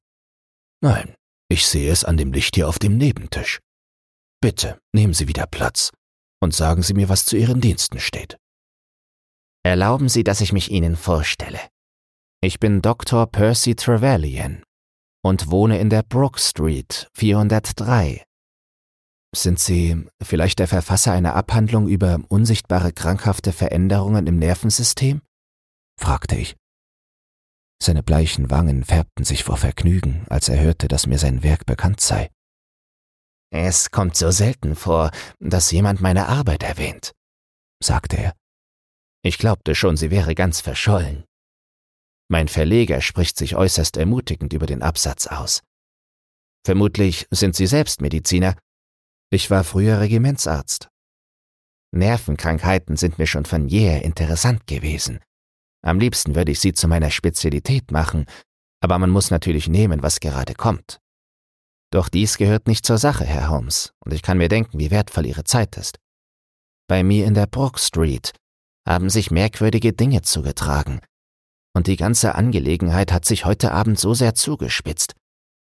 Nein, 0.81 1.15
ich 1.49 1.67
sehe 1.67 1.93
es 1.93 2.05
an 2.05 2.17
dem 2.17 2.33
Licht 2.33 2.55
hier 2.55 2.69
auf 2.69 2.79
dem 2.79 2.97
Nebentisch. 2.97 3.61
Bitte, 4.41 4.81
nehmen 4.93 5.15
Sie 5.15 5.29
wieder 5.29 5.47
Platz 5.47 5.91
und 6.41 6.55
sagen 6.55 6.83
Sie 6.83 6.95
mir, 6.95 7.09
was 7.09 7.27
zu 7.27 7.37
Ihren 7.37 7.61
Diensten 7.61 8.01
steht. 8.01 8.39
Erlauben 9.65 10.09
Sie, 10.09 10.25
dass 10.25 10.41
ich 10.41 10.53
mich 10.53 10.71
Ihnen 10.71 10.97
vorstelle. 10.97 11.61
Ich 12.41 12.59
bin 12.59 12.81
Dr. 12.81 13.27
Percy 13.27 13.75
Trevelyan 13.77 14.63
und 15.23 15.51
wohne 15.51 15.79
in 15.79 15.91
der 15.91 16.03
Brook 16.03 16.39
Street 16.39 17.11
403. 17.15 18.25
Sind 19.35 19.59
Sie 19.59 20.07
vielleicht 20.23 20.59
der 20.59 20.69
Verfasser 20.69 21.13
einer 21.13 21.35
Abhandlung 21.35 21.87
über 21.89 22.19
unsichtbare 22.29 22.93
krankhafte 22.93 23.53
Veränderungen 23.53 24.27
im 24.27 24.39
Nervensystem? 24.39 25.21
fragte 26.01 26.37
ich. 26.37 26.57
Seine 27.83 28.03
bleichen 28.03 28.51
Wangen 28.51 28.85
färbten 28.85 29.25
sich 29.25 29.45
vor 29.45 29.57
Vergnügen, 29.57 30.25
als 30.29 30.49
er 30.49 30.61
hörte, 30.61 30.89
dass 30.89 31.07
mir 31.07 31.19
sein 31.19 31.43
Werk 31.43 31.67
bekannt 31.67 32.01
sei. 32.01 32.31
Es 33.51 33.91
kommt 33.91 34.17
so 34.17 34.31
selten 34.31 34.75
vor, 34.75 35.11
dass 35.39 35.71
jemand 35.71 36.01
meine 36.01 36.27
Arbeit 36.27 36.63
erwähnt, 36.63 37.13
sagte 37.83 38.17
er. 38.17 38.35
Ich 39.23 39.39
glaubte 39.39 39.75
schon, 39.75 39.97
sie 39.97 40.11
wäre 40.11 40.35
ganz 40.35 40.61
verschollen. 40.61 41.25
Mein 42.29 42.49
Verleger 42.49 43.01
spricht 43.01 43.39
sich 43.39 43.57
äußerst 43.57 43.97
ermutigend 43.97 44.53
über 44.53 44.67
den 44.67 44.83
Absatz 44.83 45.27
aus. 45.27 45.63
Vermutlich 46.65 47.27
sind 47.31 47.57
Sie 47.57 47.67
selbst 47.67 48.01
Mediziner. 48.03 48.57
Ich 49.31 49.51
war 49.51 49.65
früher 49.65 50.01
Regimentsarzt. 50.01 50.89
Nervenkrankheiten 51.93 52.97
sind 52.97 53.19
mir 53.19 53.27
schon 53.27 53.47
von 53.47 53.69
jeher 53.69 54.05
interessant 54.05 54.67
gewesen. 54.67 55.21
Am 55.83 55.99
liebsten 55.99 56.35
würde 56.35 56.53
ich 56.53 56.61
sie 56.61 56.75
zu 56.75 56.89
meiner 56.89 57.11
Spezialität 57.11 57.91
machen, 57.91 58.27
aber 58.81 58.99
man 58.99 59.11
muss 59.11 59.31
natürlich 59.31 59.69
nehmen, 59.69 60.03
was 60.03 60.21
gerade 60.21 60.55
kommt. 60.55 61.01
Doch 61.91 62.09
dies 62.09 62.37
gehört 62.37 62.67
nicht 62.67 62.85
zur 62.85 62.99
Sache, 62.99 63.25
Herr 63.25 63.49
Holmes, 63.49 63.95
und 64.05 64.13
ich 64.13 64.23
kann 64.23 64.39
mir 64.39 64.49
denken, 64.49 64.79
wie 64.79 64.91
wertvoll 64.91 65.25
Ihre 65.25 65.45
Zeit 65.45 65.77
ist. 65.79 65.99
Bei 66.89 67.03
mir 67.03 67.27
in 67.27 67.35
der 67.35 67.47
Brook 67.47 67.79
Street 67.79 68.33
haben 68.87 69.09
sich 69.09 69.31
merkwürdige 69.31 69.93
Dinge 69.93 70.23
zugetragen, 70.23 71.01
und 71.75 71.87
die 71.87 71.97
ganze 71.97 72.35
Angelegenheit 72.35 73.13
hat 73.13 73.25
sich 73.25 73.45
heute 73.45 73.73
Abend 73.73 73.99
so 73.99 74.15
sehr 74.15 74.35
zugespitzt, 74.35 75.15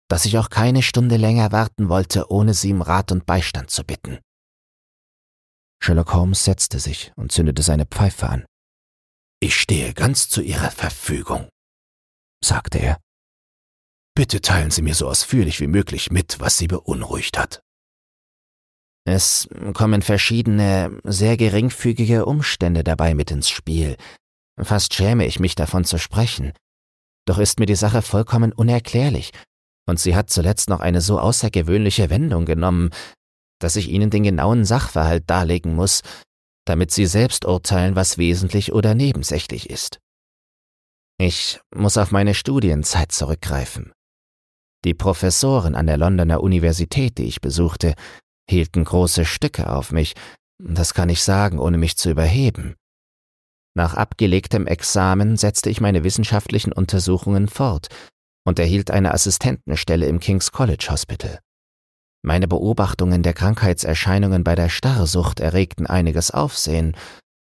dass 0.08 0.24
ich 0.24 0.38
auch 0.38 0.50
keine 0.50 0.82
Stunde 0.82 1.16
länger 1.16 1.52
warten 1.52 1.88
wollte, 1.88 2.30
ohne 2.30 2.54
Sie 2.54 2.72
um 2.72 2.82
Rat 2.82 3.12
und 3.12 3.26
Beistand 3.26 3.70
zu 3.70 3.84
bitten. 3.84 4.18
Sherlock 5.82 6.14
Holmes 6.14 6.44
setzte 6.44 6.78
sich 6.80 7.12
und 7.16 7.32
zündete 7.32 7.62
seine 7.62 7.86
Pfeife 7.86 8.28
an. 8.28 8.46
Ich 9.40 9.56
stehe 9.60 9.92
ganz 9.94 10.28
zu 10.28 10.40
Ihrer 10.40 10.70
Verfügung, 10.70 11.48
sagte 12.42 12.78
er. 12.78 12.98
Bitte 14.14 14.40
teilen 14.40 14.70
Sie 14.70 14.82
mir 14.82 14.94
so 14.94 15.08
ausführlich 15.08 15.60
wie 15.60 15.66
möglich 15.66 16.10
mit, 16.10 16.40
was 16.40 16.56
Sie 16.56 16.68
beunruhigt 16.68 17.36
hat. 17.38 17.60
Es 19.06 19.48
kommen 19.74 20.02
verschiedene, 20.02 20.98
sehr 21.04 21.36
geringfügige 21.36 22.24
Umstände 22.24 22.82
dabei 22.82 23.14
mit 23.14 23.30
ins 23.30 23.48
Spiel. 23.48 23.96
Fast 24.60 24.94
schäme 24.94 25.26
ich 25.26 25.38
mich 25.38 25.54
davon 25.54 25.84
zu 25.84 25.98
sprechen. 25.98 26.52
Doch 27.26 27.38
ist 27.38 27.58
mir 27.58 27.66
die 27.66 27.74
Sache 27.74 28.02
vollkommen 28.02 28.52
unerklärlich, 28.52 29.32
und 29.88 30.00
sie 30.00 30.16
hat 30.16 30.30
zuletzt 30.30 30.68
noch 30.68 30.80
eine 30.80 31.00
so 31.00 31.20
außergewöhnliche 31.20 32.10
Wendung 32.10 32.44
genommen, 32.44 32.90
dass 33.60 33.76
ich 33.76 33.88
Ihnen 33.88 34.10
den 34.10 34.24
genauen 34.24 34.64
Sachverhalt 34.64 35.24
darlegen 35.28 35.74
muss, 35.74 36.02
damit 36.66 36.90
Sie 36.90 37.06
selbst 37.06 37.44
urteilen, 37.44 37.96
was 37.96 38.18
wesentlich 38.18 38.72
oder 38.72 38.94
nebensächlich 38.94 39.70
ist. 39.70 39.98
Ich 41.18 41.60
muss 41.74 41.96
auf 41.96 42.10
meine 42.10 42.34
Studienzeit 42.34 43.12
zurückgreifen. 43.12 43.92
Die 44.84 44.94
Professoren 44.94 45.74
an 45.74 45.86
der 45.86 45.96
Londoner 45.96 46.42
Universität, 46.42 47.18
die 47.18 47.24
ich 47.24 47.40
besuchte, 47.40 47.94
hielten 48.48 48.84
große 48.84 49.24
Stücke 49.24 49.72
auf 49.72 49.90
mich, 49.90 50.14
das 50.62 50.94
kann 50.94 51.08
ich 51.08 51.22
sagen, 51.22 51.58
ohne 51.58 51.78
mich 51.78 51.96
zu 51.96 52.10
überheben. 52.10 52.76
Nach 53.76 53.92
abgelegtem 53.92 54.66
Examen 54.66 55.36
setzte 55.36 55.68
ich 55.68 55.82
meine 55.82 56.02
wissenschaftlichen 56.02 56.72
Untersuchungen 56.72 57.46
fort 57.46 57.88
und 58.46 58.58
erhielt 58.58 58.90
eine 58.90 59.12
Assistentenstelle 59.12 60.06
im 60.06 60.18
King's 60.18 60.50
College 60.50 60.86
Hospital. 60.88 61.40
Meine 62.24 62.48
Beobachtungen 62.48 63.22
der 63.22 63.34
Krankheitserscheinungen 63.34 64.44
bei 64.44 64.54
der 64.54 64.70
Starrsucht 64.70 65.40
erregten 65.40 65.86
einiges 65.86 66.30
Aufsehen, 66.30 66.96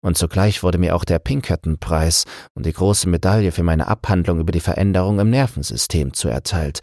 und 0.02 0.16
zugleich 0.16 0.62
wurde 0.62 0.78
mir 0.78 0.94
auch 0.94 1.04
der 1.04 1.18
Pinkerton-Preis 1.18 2.24
und 2.54 2.64
die 2.64 2.72
große 2.72 3.08
Medaille 3.08 3.50
für 3.50 3.64
meine 3.64 3.88
Abhandlung 3.88 4.38
über 4.38 4.52
die 4.52 4.60
Veränderung 4.60 5.18
im 5.18 5.30
Nervensystem 5.30 6.14
zuerteilt, 6.14 6.80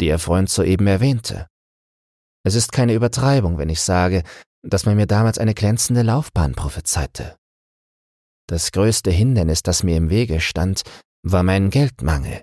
die 0.00 0.06
Ihr 0.06 0.18
Freund 0.18 0.48
soeben 0.48 0.86
erwähnte. 0.86 1.46
Es 2.44 2.54
ist 2.54 2.72
keine 2.72 2.94
Übertreibung, 2.94 3.58
wenn 3.58 3.68
ich 3.68 3.82
sage, 3.82 4.22
dass 4.62 4.86
man 4.86 4.96
mir 4.96 5.06
damals 5.06 5.38
eine 5.38 5.52
glänzende 5.52 6.02
Laufbahn 6.02 6.54
prophezeite. 6.54 7.36
Das 8.48 8.72
größte 8.72 9.10
Hindernis, 9.10 9.62
das 9.62 9.82
mir 9.82 9.96
im 9.96 10.10
Wege 10.10 10.40
stand, 10.40 10.82
war 11.22 11.42
mein 11.42 11.70
Geldmangel. 11.70 12.42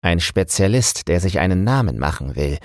Ein 0.00 0.20
Spezialist, 0.20 1.08
der 1.08 1.20
sich 1.20 1.40
einen 1.40 1.64
Namen 1.64 1.98
machen 1.98 2.36
will, 2.36 2.58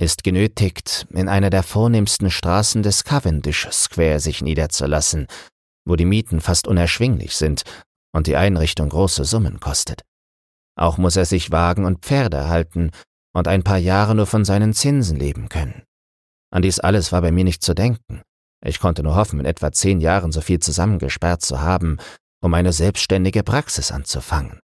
ist 0.00 0.24
genötigt, 0.24 1.06
in 1.10 1.28
einer 1.28 1.50
der 1.50 1.62
vornehmsten 1.62 2.30
Straßen 2.30 2.82
des 2.82 3.04
Cavendish 3.04 3.68
Square 3.70 4.18
sich 4.18 4.40
niederzulassen, 4.40 5.26
wo 5.86 5.94
die 5.94 6.06
Mieten 6.06 6.40
fast 6.40 6.66
unerschwinglich 6.66 7.36
sind 7.36 7.64
und 8.12 8.26
die 8.26 8.36
Einrichtung 8.36 8.88
große 8.88 9.24
Summen 9.24 9.60
kostet. 9.60 10.00
Auch 10.76 10.96
muss 10.96 11.16
er 11.16 11.26
sich 11.26 11.50
Wagen 11.50 11.84
und 11.84 12.00
Pferde 12.00 12.48
halten 12.48 12.92
und 13.34 13.46
ein 13.46 13.62
paar 13.62 13.76
Jahre 13.76 14.14
nur 14.14 14.26
von 14.26 14.46
seinen 14.46 14.72
Zinsen 14.72 15.18
leben 15.18 15.50
können. 15.50 15.82
An 16.50 16.62
dies 16.62 16.80
alles 16.80 17.12
war 17.12 17.20
bei 17.20 17.30
mir 17.30 17.44
nicht 17.44 17.62
zu 17.62 17.74
denken. 17.74 18.22
Ich 18.64 18.78
konnte 18.78 19.02
nur 19.02 19.14
hoffen, 19.14 19.40
in 19.40 19.46
etwa 19.46 19.72
zehn 19.72 20.00
Jahren 20.00 20.32
so 20.32 20.40
viel 20.40 20.58
zusammengesperrt 20.58 21.42
zu 21.42 21.60
haben, 21.60 21.98
um 22.42 22.52
eine 22.54 22.72
selbstständige 22.72 23.42
Praxis 23.42 23.90
anzufangen. 23.90 24.60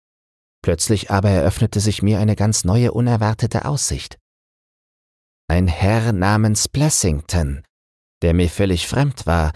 Plötzlich 0.63 1.11
aber 1.11 1.29
eröffnete 1.29 1.79
sich 1.79 2.01
mir 2.01 2.19
eine 2.19 2.35
ganz 2.35 2.63
neue, 2.63 2.93
unerwartete 2.93 3.65
Aussicht. 3.65 4.17
Ein 5.47 5.67
Herr 5.67 6.13
namens 6.13 6.69
Blessington, 6.69 7.63
der 8.21 8.33
mir 8.33 8.49
völlig 8.49 8.87
fremd 8.87 9.25
war, 9.25 9.51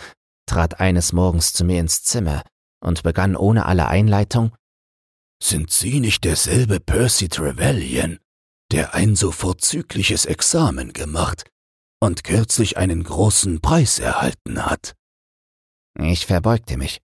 trat 0.46 0.80
eines 0.80 1.14
Morgens 1.14 1.54
zu 1.54 1.64
mir 1.64 1.80
ins 1.80 2.04
Zimmer 2.04 2.44
und 2.82 3.04
begann 3.04 3.36
ohne 3.36 3.66
alle 3.66 3.88
Einleitung 3.88 4.54
Sind 5.42 5.72
Sie 5.72 6.00
nicht 6.00 6.26
derselbe 6.26 6.80
Percy 6.80 7.30
Trevelyan, 7.30 8.20
der 8.72 8.94
ein 8.94 9.16
so 9.16 9.32
vorzügliches 9.32 10.26
Examen 10.26 10.94
gemacht 10.94 11.50
und 12.00 12.24
kürzlich 12.24 12.78
einen 12.78 13.04
großen 13.04 13.62
Preis 13.62 14.00
erhalten 14.00 14.66
hat? 14.66 14.96
Ich 16.00 16.26
verbeugte 16.26 16.78
mich. 16.78 17.02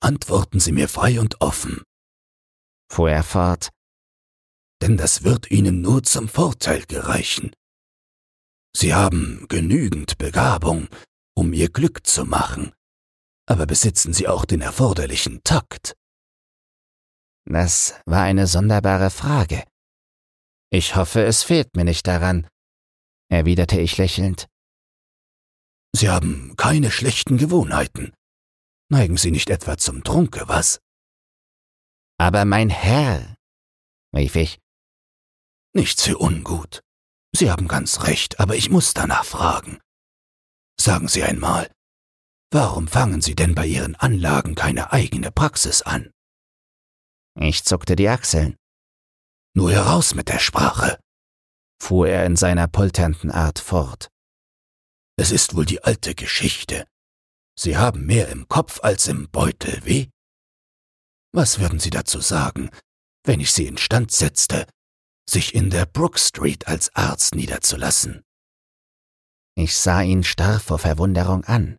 Antworten 0.00 0.60
Sie 0.60 0.72
mir 0.72 0.88
frei 0.88 1.20
und 1.20 1.40
offen, 1.40 1.82
fuhr 2.90 3.10
er 3.10 3.22
fort. 3.24 3.70
denn 4.82 4.96
das 4.96 5.24
wird 5.24 5.50
Ihnen 5.50 5.82
nur 5.82 6.02
zum 6.02 6.28
Vorteil 6.28 6.86
gereichen. 6.86 7.50
Sie 8.74 8.94
haben 8.94 9.46
genügend 9.48 10.16
Begabung, 10.16 10.88
um 11.36 11.52
Ihr 11.52 11.68
Glück 11.68 12.06
zu 12.06 12.24
machen, 12.24 12.72
aber 13.46 13.66
besitzen 13.66 14.12
Sie 14.14 14.26
auch 14.28 14.44
den 14.44 14.60
erforderlichen 14.62 15.42
Takt? 15.44 15.94
Das 17.44 18.00
war 18.06 18.22
eine 18.22 18.46
sonderbare 18.46 19.10
Frage. 19.10 19.64
Ich 20.70 20.94
hoffe, 20.94 21.24
es 21.24 21.42
fehlt 21.42 21.74
mir 21.76 21.84
nicht 21.84 22.06
daran, 22.06 22.46
erwiderte 23.30 23.80
ich 23.80 23.96
lächelnd. 23.96 24.48
Sie 25.94 26.08
haben 26.08 26.54
keine 26.56 26.90
schlechten 26.90 27.38
Gewohnheiten. 27.38 28.12
Neigen 28.90 29.16
Sie 29.16 29.30
nicht 29.30 29.50
etwa 29.50 29.78
zum 29.78 30.04
Trunke, 30.04 30.48
was? 30.48 30.80
Aber 32.18 32.44
mein 32.44 32.70
Herr, 32.70 33.36
rief 34.14 34.36
ich. 34.36 34.60
Nichts 35.72 36.04
für 36.04 36.18
ungut. 36.18 36.80
Sie 37.32 37.50
haben 37.50 37.68
ganz 37.68 38.02
recht, 38.02 38.40
aber 38.40 38.56
ich 38.56 38.70
muss 38.70 38.92
danach 38.92 39.24
fragen. 39.24 39.78
Sagen 40.78 41.08
Sie 41.08 41.22
einmal, 41.22 41.70
warum 42.50 42.88
fangen 42.88 43.20
Sie 43.22 43.36
denn 43.36 43.54
bei 43.54 43.66
Ihren 43.66 43.94
Anlagen 43.94 44.54
keine 44.56 44.92
eigene 44.92 45.30
Praxis 45.30 45.82
an? 45.82 46.10
Ich 47.38 47.64
zuckte 47.64 47.94
die 47.94 48.08
Achseln. 48.08 48.56
Nur 49.54 49.70
heraus 49.72 50.14
mit 50.14 50.28
der 50.28 50.40
Sprache, 50.40 50.98
fuhr 51.80 52.08
er 52.08 52.26
in 52.26 52.36
seiner 52.36 52.68
polternden 52.68 53.30
Art 53.30 53.58
fort. 53.58 54.10
Es 55.16 55.30
ist 55.30 55.54
wohl 55.54 55.66
die 55.66 55.82
alte 55.82 56.14
Geschichte. 56.14 56.86
Sie 57.58 57.76
haben 57.76 58.06
mehr 58.06 58.28
im 58.28 58.48
Kopf 58.48 58.80
als 58.82 59.08
im 59.08 59.28
Beutel, 59.30 59.80
wie? 59.84 60.10
Was 61.32 61.58
würden 61.58 61.78
Sie 61.78 61.90
dazu 61.90 62.20
sagen, 62.20 62.70
wenn 63.24 63.40
ich 63.40 63.52
Sie 63.52 63.66
instand 63.66 64.12
setzte, 64.12 64.66
sich 65.28 65.54
in 65.54 65.70
der 65.70 65.86
Brook 65.86 66.18
Street 66.18 66.66
als 66.66 66.94
Arzt 66.94 67.34
niederzulassen? 67.34 68.22
Ich 69.56 69.76
sah 69.76 70.02
ihn 70.02 70.24
starr 70.24 70.58
vor 70.58 70.78
Verwunderung 70.78 71.44
an. 71.44 71.76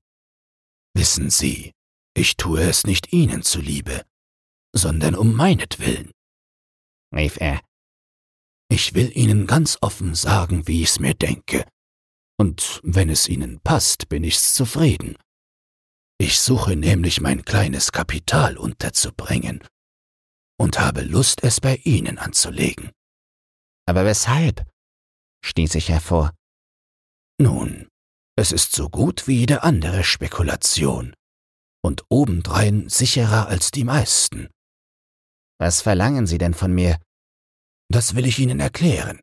Wissen 0.93 1.29
Sie, 1.29 1.71
ich 2.13 2.37
tue 2.37 2.61
es 2.61 2.85
nicht 2.85 3.11
Ihnen 3.11 3.43
zuliebe, 3.43 4.05
sondern 4.73 5.15
um 5.15 5.33
meinetwillen, 5.33 6.11
rief 7.13 7.37
er. 7.39 7.61
Ich 8.71 8.93
will 8.93 9.11
Ihnen 9.17 9.47
ganz 9.47 9.77
offen 9.81 10.15
sagen, 10.15 10.65
wie 10.65 10.81
ich's 10.81 10.97
mir 10.97 11.13
denke, 11.13 11.67
und 12.39 12.79
wenn 12.83 13.09
es 13.09 13.27
Ihnen 13.27 13.59
passt, 13.59 14.07
bin 14.07 14.23
ich's 14.23 14.53
zufrieden. 14.53 15.17
Ich 16.17 16.39
suche 16.39 16.77
nämlich 16.77 17.19
mein 17.19 17.43
kleines 17.43 17.91
Kapital 17.91 18.57
unterzubringen 18.57 19.61
und 20.57 20.79
habe 20.79 21.01
Lust, 21.01 21.43
es 21.43 21.59
bei 21.59 21.81
Ihnen 21.83 22.17
anzulegen. 22.17 22.91
Aber 23.85 24.05
weshalb? 24.05 24.65
stieß 25.43 25.75
ich 25.75 25.89
hervor. 25.89 26.31
Nun, 27.41 27.89
es 28.37 28.53
ist 28.53 28.71
so 28.71 28.87
gut 28.87 29.27
wie 29.27 29.39
jede 29.39 29.63
andere 29.63 30.05
Spekulation 30.05 31.13
und 31.83 32.05
obendrein 32.07 32.87
sicherer 32.87 33.47
als 33.49 33.71
die 33.71 33.83
meisten. 33.83 34.47
Was 35.59 35.81
verlangen 35.81 36.25
Sie 36.25 36.37
denn 36.37 36.53
von 36.53 36.71
mir? 36.71 36.97
Das 37.91 38.15
will 38.15 38.25
ich 38.25 38.39
Ihnen 38.39 38.61
erklären. 38.61 39.19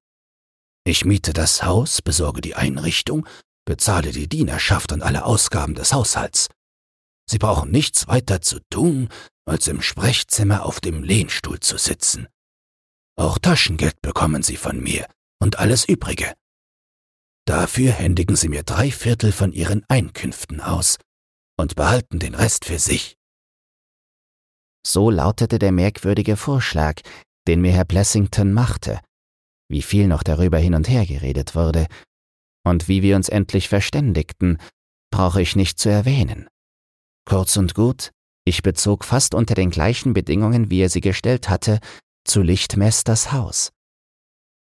Ich 0.84 1.06
miete 1.06 1.32
das 1.32 1.62
Haus, 1.62 2.02
besorge 2.02 2.42
die 2.42 2.54
Einrichtung, 2.54 3.26
bezahle 3.64 4.12
die 4.12 4.28
Dienerschaft 4.28 4.92
und 4.92 5.02
alle 5.02 5.24
Ausgaben 5.24 5.74
des 5.74 5.94
Haushalts. 5.94 6.48
Sie 7.28 7.38
brauchen 7.38 7.70
nichts 7.70 8.08
weiter 8.08 8.42
zu 8.42 8.60
tun, 8.70 9.08
als 9.46 9.68
im 9.68 9.80
Sprechzimmer 9.80 10.66
auf 10.66 10.80
dem 10.80 11.02
Lehnstuhl 11.02 11.60
zu 11.60 11.78
sitzen. 11.78 12.28
Auch 13.16 13.38
Taschengeld 13.38 14.00
bekommen 14.02 14.42
Sie 14.42 14.56
von 14.56 14.82
mir 14.82 15.06
und 15.40 15.58
alles 15.58 15.86
Übrige. 15.86 16.34
Dafür 17.46 17.92
händigen 17.92 18.36
Sie 18.36 18.50
mir 18.50 18.64
drei 18.64 18.90
Viertel 18.90 19.32
von 19.32 19.52
Ihren 19.52 19.82
Einkünften 19.88 20.60
aus 20.60 20.98
und 21.58 21.74
behalten 21.74 22.18
den 22.18 22.34
Rest 22.34 22.66
für 22.66 22.78
sich. 22.78 23.16
So 24.86 25.10
lautete 25.10 25.58
der 25.58 25.72
merkwürdige 25.72 26.36
Vorschlag, 26.36 27.00
den 27.48 27.60
mir 27.60 27.72
Herr 27.72 27.84
Blessington 27.84 28.52
machte, 28.52 29.00
wie 29.68 29.82
viel 29.82 30.06
noch 30.06 30.22
darüber 30.22 30.58
hin 30.58 30.74
und 30.74 30.88
her 30.88 31.06
geredet 31.06 31.54
wurde, 31.54 31.86
und 32.64 32.86
wie 32.86 33.02
wir 33.02 33.16
uns 33.16 33.28
endlich 33.28 33.68
verständigten, 33.68 34.58
brauche 35.10 35.40
ich 35.42 35.56
nicht 35.56 35.78
zu 35.78 35.88
erwähnen. 35.88 36.48
Kurz 37.24 37.56
und 37.56 37.74
gut, 37.74 38.12
ich 38.44 38.62
bezog 38.62 39.04
fast 39.04 39.34
unter 39.34 39.54
den 39.54 39.70
gleichen 39.70 40.12
Bedingungen, 40.12 40.70
wie 40.70 40.80
er 40.80 40.90
sie 40.90 41.00
gestellt 41.00 41.48
hatte, 41.48 41.80
zu 42.24 42.42
Lichtmess 42.42 43.04
das 43.04 43.32
Haus. 43.32 43.70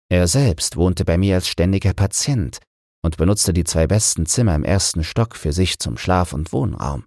Er 0.10 0.28
selbst 0.28 0.78
wohnte 0.78 1.04
bei 1.04 1.18
mir 1.18 1.36
als 1.36 1.48
ständiger 1.48 1.94
Patient 1.94 2.60
und 3.04 3.18
benutzte 3.18 3.54
die 3.54 3.66
zwei 3.66 3.88
besten 3.88 4.26
Zimmer 4.26 4.56
im 4.56 4.64
ersten 4.64 5.04
Stock 5.04 5.36
für 5.36 5.52
sich 5.52 5.80
zum 5.80 5.98
Schlaf- 5.98 6.34
und 6.34 6.54
Wohnraum. 6.54 7.06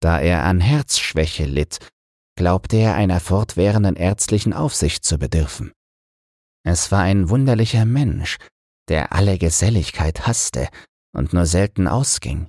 Da 0.00 0.20
er 0.20 0.44
an 0.44 0.60
Herzschwäche 0.60 1.44
litt, 1.44 1.78
glaubte 2.38 2.76
er 2.76 2.94
einer 2.94 3.18
fortwährenden 3.18 3.96
ärztlichen 3.96 4.52
Aufsicht 4.52 5.04
zu 5.04 5.18
bedürfen. 5.18 5.72
Es 6.64 6.92
war 6.92 7.00
ein 7.02 7.30
wunderlicher 7.30 7.84
Mensch, 7.84 8.38
der 8.88 9.12
alle 9.12 9.38
Geselligkeit 9.38 10.28
hasste 10.28 10.68
und 11.12 11.32
nur 11.32 11.46
selten 11.46 11.88
ausging. 11.88 12.48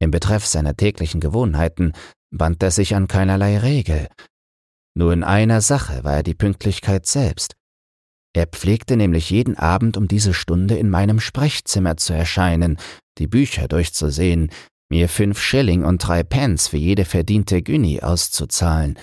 Im 0.00 0.10
Betreff 0.10 0.44
seiner 0.44 0.76
täglichen 0.76 1.20
Gewohnheiten 1.20 1.92
band 2.32 2.60
er 2.64 2.72
sich 2.72 2.96
an 2.96 3.06
keinerlei 3.06 3.58
Regel. 3.58 4.08
Nur 4.96 5.12
in 5.12 5.22
einer 5.22 5.60
Sache 5.60 6.02
war 6.02 6.14
er 6.14 6.22
die 6.24 6.34
Pünktlichkeit 6.34 7.06
selbst. 7.06 7.54
Er 8.34 8.48
pflegte 8.48 8.96
nämlich 8.96 9.30
jeden 9.30 9.56
Abend 9.56 9.96
um 9.96 10.08
diese 10.08 10.34
Stunde 10.34 10.76
in 10.76 10.90
meinem 10.90 11.20
Sprechzimmer 11.20 11.96
zu 11.96 12.14
erscheinen, 12.14 12.78
die 13.18 13.28
Bücher 13.28 13.68
durchzusehen, 13.68 14.50
mir 14.94 15.08
fünf 15.08 15.40
Schilling 15.40 15.84
und 15.84 16.06
drei 16.06 16.22
Pence 16.22 16.68
für 16.68 16.76
jede 16.76 17.04
verdiente 17.04 17.62
Günni 17.62 18.00
auszuzahlen 18.00 18.96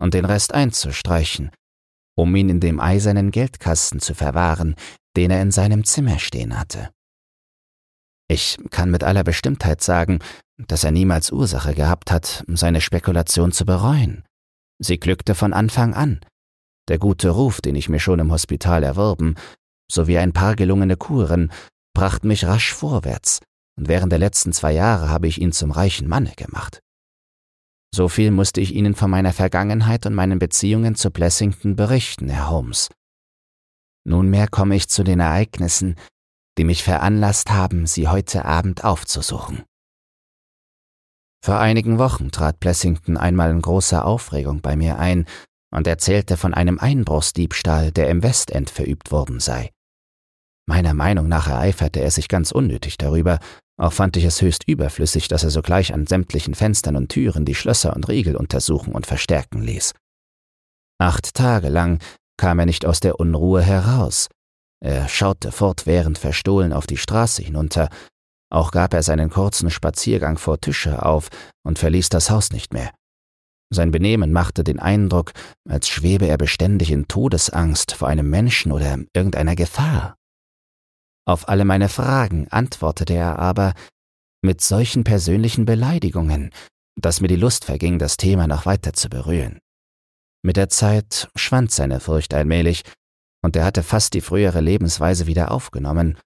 und 0.00 0.14
den 0.14 0.24
Rest 0.24 0.54
einzustreichen, 0.54 1.50
um 2.16 2.34
ihn 2.34 2.48
in 2.48 2.60
dem 2.60 2.80
eisernen 2.80 3.30
Geldkasten 3.30 4.00
zu 4.00 4.14
verwahren, 4.14 4.74
den 5.18 5.30
er 5.30 5.42
in 5.42 5.50
seinem 5.50 5.84
Zimmer 5.84 6.18
stehen 6.18 6.58
hatte. 6.58 6.88
Ich 8.26 8.56
kann 8.70 8.90
mit 8.90 9.04
aller 9.04 9.22
Bestimmtheit 9.22 9.82
sagen, 9.82 10.20
dass 10.56 10.82
er 10.82 10.92
niemals 10.92 11.30
Ursache 11.30 11.74
gehabt 11.74 12.10
hat, 12.10 12.42
seine 12.48 12.80
Spekulation 12.80 13.52
zu 13.52 13.66
bereuen. 13.66 14.24
Sie 14.78 14.98
glückte 14.98 15.34
von 15.34 15.52
Anfang 15.52 15.92
an. 15.92 16.20
Der 16.88 16.98
gute 16.98 17.28
Ruf, 17.28 17.60
den 17.60 17.76
ich 17.76 17.90
mir 17.90 18.00
schon 18.00 18.18
im 18.18 18.32
Hospital 18.32 18.82
erworben, 18.82 19.34
sowie 19.92 20.16
ein 20.16 20.32
paar 20.32 20.56
gelungene 20.56 20.96
Kuren, 20.96 21.52
brachten 21.94 22.28
mich 22.28 22.46
rasch 22.46 22.72
vorwärts, 22.72 23.40
und 23.76 23.88
während 23.88 24.12
der 24.12 24.18
letzten 24.18 24.52
zwei 24.52 24.72
Jahre 24.72 25.08
habe 25.08 25.26
ich 25.26 25.40
ihn 25.40 25.52
zum 25.52 25.70
reichen 25.70 26.08
Manne 26.08 26.32
gemacht. 26.36 26.80
So 27.94 28.08
viel 28.08 28.30
musste 28.30 28.60
ich 28.60 28.74
Ihnen 28.74 28.94
von 28.94 29.10
meiner 29.10 29.32
Vergangenheit 29.32 30.04
und 30.04 30.14
meinen 30.14 30.40
Beziehungen 30.40 30.96
zu 30.96 31.10
Blessington 31.10 31.76
berichten, 31.76 32.28
Herr 32.28 32.50
Holmes. 32.50 32.90
Nunmehr 34.04 34.48
komme 34.48 34.74
ich 34.74 34.88
zu 34.88 35.04
den 35.04 35.20
Ereignissen, 35.20 35.96
die 36.58 36.64
mich 36.64 36.82
veranlasst 36.82 37.50
haben, 37.50 37.86
Sie 37.86 38.08
heute 38.08 38.44
Abend 38.44 38.84
aufzusuchen. 38.84 39.62
Vor 41.44 41.58
einigen 41.60 41.98
Wochen 41.98 42.30
trat 42.30 42.58
Blessington 42.58 43.16
einmal 43.16 43.50
in 43.50 43.62
großer 43.62 44.04
Aufregung 44.04 44.60
bei 44.60 44.76
mir 44.76 44.98
ein 44.98 45.26
und 45.70 45.86
erzählte 45.86 46.36
von 46.36 46.54
einem 46.54 46.78
Einbruchsdiebstahl, 46.78 47.92
der 47.92 48.08
im 48.08 48.22
Westend 48.22 48.70
verübt 48.70 49.10
worden 49.12 49.40
sei. 49.40 49.70
Meiner 50.66 50.94
Meinung 50.94 51.28
nach 51.28 51.46
ereiferte 51.46 52.00
er 52.00 52.10
sich 52.10 52.28
ganz 52.28 52.50
unnötig 52.50 52.96
darüber, 52.96 53.38
auch 53.76 53.92
fand 53.92 54.16
ich 54.16 54.24
es 54.24 54.40
höchst 54.40 54.68
überflüssig, 54.68 55.28
dass 55.28 55.44
er 55.44 55.50
sogleich 55.50 55.92
an 55.92 56.06
sämtlichen 56.06 56.54
Fenstern 56.54 56.96
und 56.96 57.08
Türen 57.08 57.44
die 57.44 57.54
Schlösser 57.54 57.94
und 57.94 58.08
Riegel 58.08 58.36
untersuchen 58.36 58.94
und 58.94 59.06
verstärken 59.06 59.62
ließ. 59.62 59.94
Acht 60.98 61.34
Tage 61.34 61.68
lang 61.68 62.00
kam 62.36 62.58
er 62.58 62.66
nicht 62.66 62.86
aus 62.86 63.00
der 63.00 63.18
Unruhe 63.18 63.62
heraus. 63.62 64.28
Er 64.80 65.08
schaute 65.08 65.50
fortwährend 65.50 66.18
verstohlen 66.18 66.72
auf 66.72 66.86
die 66.86 66.96
Straße 66.96 67.42
hinunter, 67.42 67.88
auch 68.50 68.70
gab 68.70 68.94
er 68.94 69.02
seinen 69.02 69.30
kurzen 69.30 69.70
Spaziergang 69.70 70.38
vor 70.38 70.60
Tische 70.60 71.04
auf 71.04 71.28
und 71.64 71.78
verließ 71.78 72.08
das 72.10 72.30
Haus 72.30 72.50
nicht 72.52 72.72
mehr. 72.72 72.92
Sein 73.72 73.90
Benehmen 73.90 74.30
machte 74.32 74.62
den 74.62 74.78
Eindruck, 74.78 75.32
als 75.68 75.88
schwebe 75.88 76.26
er 76.26 76.38
beständig 76.38 76.92
in 76.92 77.08
Todesangst 77.08 77.92
vor 77.92 78.06
einem 78.06 78.30
Menschen 78.30 78.70
oder 78.70 78.98
irgendeiner 79.12 79.56
Gefahr. 79.56 80.14
Auf 81.26 81.48
alle 81.48 81.64
meine 81.64 81.88
Fragen 81.88 82.48
antwortete 82.48 83.14
er 83.14 83.38
aber 83.38 83.74
mit 84.42 84.60
solchen 84.60 85.04
persönlichen 85.04 85.64
Beleidigungen, 85.64 86.50
dass 86.96 87.20
mir 87.20 87.28
die 87.28 87.36
Lust 87.36 87.64
verging, 87.64 87.98
das 87.98 88.16
Thema 88.16 88.46
noch 88.46 88.66
weiter 88.66 88.92
zu 88.92 89.08
berühren. 89.08 89.58
Mit 90.42 90.56
der 90.56 90.68
Zeit 90.68 91.30
schwand 91.34 91.70
seine 91.72 92.00
Furcht 92.00 92.34
allmählich, 92.34 92.82
und 93.42 93.56
er 93.56 93.64
hatte 93.64 93.82
fast 93.82 94.14
die 94.14 94.20
frühere 94.20 94.60
Lebensweise 94.60 95.26
wieder 95.26 95.50
aufgenommen, 95.50 96.18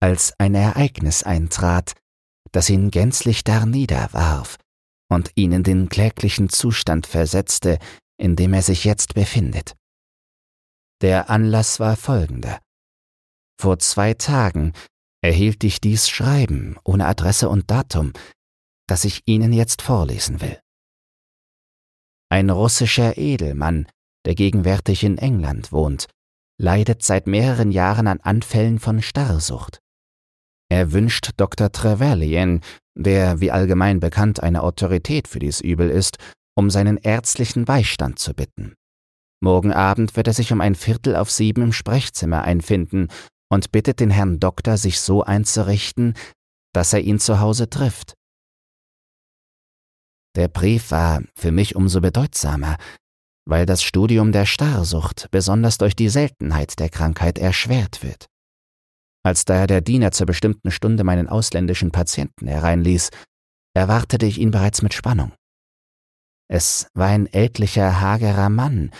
als 0.00 0.34
ein 0.38 0.54
Ereignis 0.54 1.22
eintrat, 1.22 1.94
das 2.52 2.68
ihn 2.68 2.90
gänzlich 2.90 3.44
darniederwarf 3.44 4.56
und 5.08 5.30
ihn 5.34 5.52
in 5.52 5.62
den 5.62 5.88
kläglichen 5.88 6.48
Zustand 6.48 7.06
versetzte, 7.06 7.78
in 8.18 8.36
dem 8.36 8.52
er 8.52 8.62
sich 8.62 8.84
jetzt 8.84 9.14
befindet. 9.14 9.74
Der 11.00 11.30
Anlass 11.30 11.80
war 11.80 11.96
folgender. 11.96 12.60
Vor 13.60 13.78
zwei 13.78 14.14
Tagen 14.14 14.72
erhielt 15.22 15.64
ich 15.64 15.80
dies 15.80 16.08
Schreiben 16.08 16.76
ohne 16.84 17.06
Adresse 17.06 17.48
und 17.48 17.70
Datum, 17.70 18.12
das 18.86 19.04
ich 19.04 19.22
Ihnen 19.26 19.52
jetzt 19.52 19.82
vorlesen 19.82 20.40
will. 20.40 20.58
Ein 22.30 22.50
russischer 22.50 23.16
Edelmann, 23.16 23.86
der 24.26 24.34
gegenwärtig 24.34 25.04
in 25.04 25.18
England 25.18 25.72
wohnt, 25.72 26.06
leidet 26.60 27.02
seit 27.02 27.26
mehreren 27.26 27.72
Jahren 27.72 28.06
an 28.06 28.20
Anfällen 28.20 28.78
von 28.78 29.02
Starrsucht. 29.02 29.78
Er 30.70 30.92
wünscht 30.92 31.30
Dr. 31.36 31.70
Trevelyan, 31.70 32.60
der 32.96 33.40
wie 33.40 33.50
allgemein 33.50 34.00
bekannt 34.00 34.42
eine 34.42 34.62
Autorität 34.62 35.28
für 35.28 35.38
dies 35.38 35.60
Übel 35.60 35.90
ist, 35.90 36.18
um 36.56 36.70
seinen 36.70 36.96
ärztlichen 36.96 37.64
Beistand 37.64 38.18
zu 38.18 38.34
bitten. 38.34 38.74
Morgen 39.40 39.72
Abend 39.72 40.16
wird 40.16 40.26
er 40.26 40.32
sich 40.32 40.52
um 40.52 40.60
ein 40.60 40.74
Viertel 40.74 41.16
auf 41.16 41.30
sieben 41.30 41.62
im 41.62 41.72
Sprechzimmer 41.72 42.42
einfinden 42.42 43.08
und 43.54 43.72
bittet 43.72 44.00
den 44.00 44.10
Herrn 44.10 44.40
Doktor, 44.40 44.76
sich 44.76 45.00
so 45.00 45.22
einzurichten, 45.22 46.14
dass 46.74 46.92
er 46.92 47.00
ihn 47.00 47.20
zu 47.20 47.40
Hause 47.40 47.70
trifft. 47.70 48.14
Der 50.36 50.48
Brief 50.48 50.90
war 50.90 51.22
für 51.36 51.52
mich 51.52 51.76
umso 51.76 52.00
bedeutsamer, 52.00 52.76
weil 53.48 53.64
das 53.64 53.82
Studium 53.82 54.32
der 54.32 54.46
Starrsucht 54.46 55.28
besonders 55.30 55.78
durch 55.78 55.94
die 55.94 56.08
Seltenheit 56.08 56.78
der 56.80 56.88
Krankheit 56.88 57.38
erschwert 57.38 58.02
wird. 58.02 58.26
Als 59.24 59.44
daher 59.44 59.68
der 59.68 59.80
Diener 59.80 60.10
zur 60.10 60.26
bestimmten 60.26 60.70
Stunde 60.70 61.04
meinen 61.04 61.28
ausländischen 61.28 61.92
Patienten 61.92 62.48
hereinließ, 62.48 63.10
erwartete 63.74 64.26
ich 64.26 64.38
ihn 64.38 64.50
bereits 64.50 64.82
mit 64.82 64.92
Spannung. 64.94 65.32
Es 66.48 66.88
war 66.94 67.08
ein 67.08 67.26
ältlicher, 67.26 68.00
hagerer 68.00 68.48
Mann, 68.48 68.90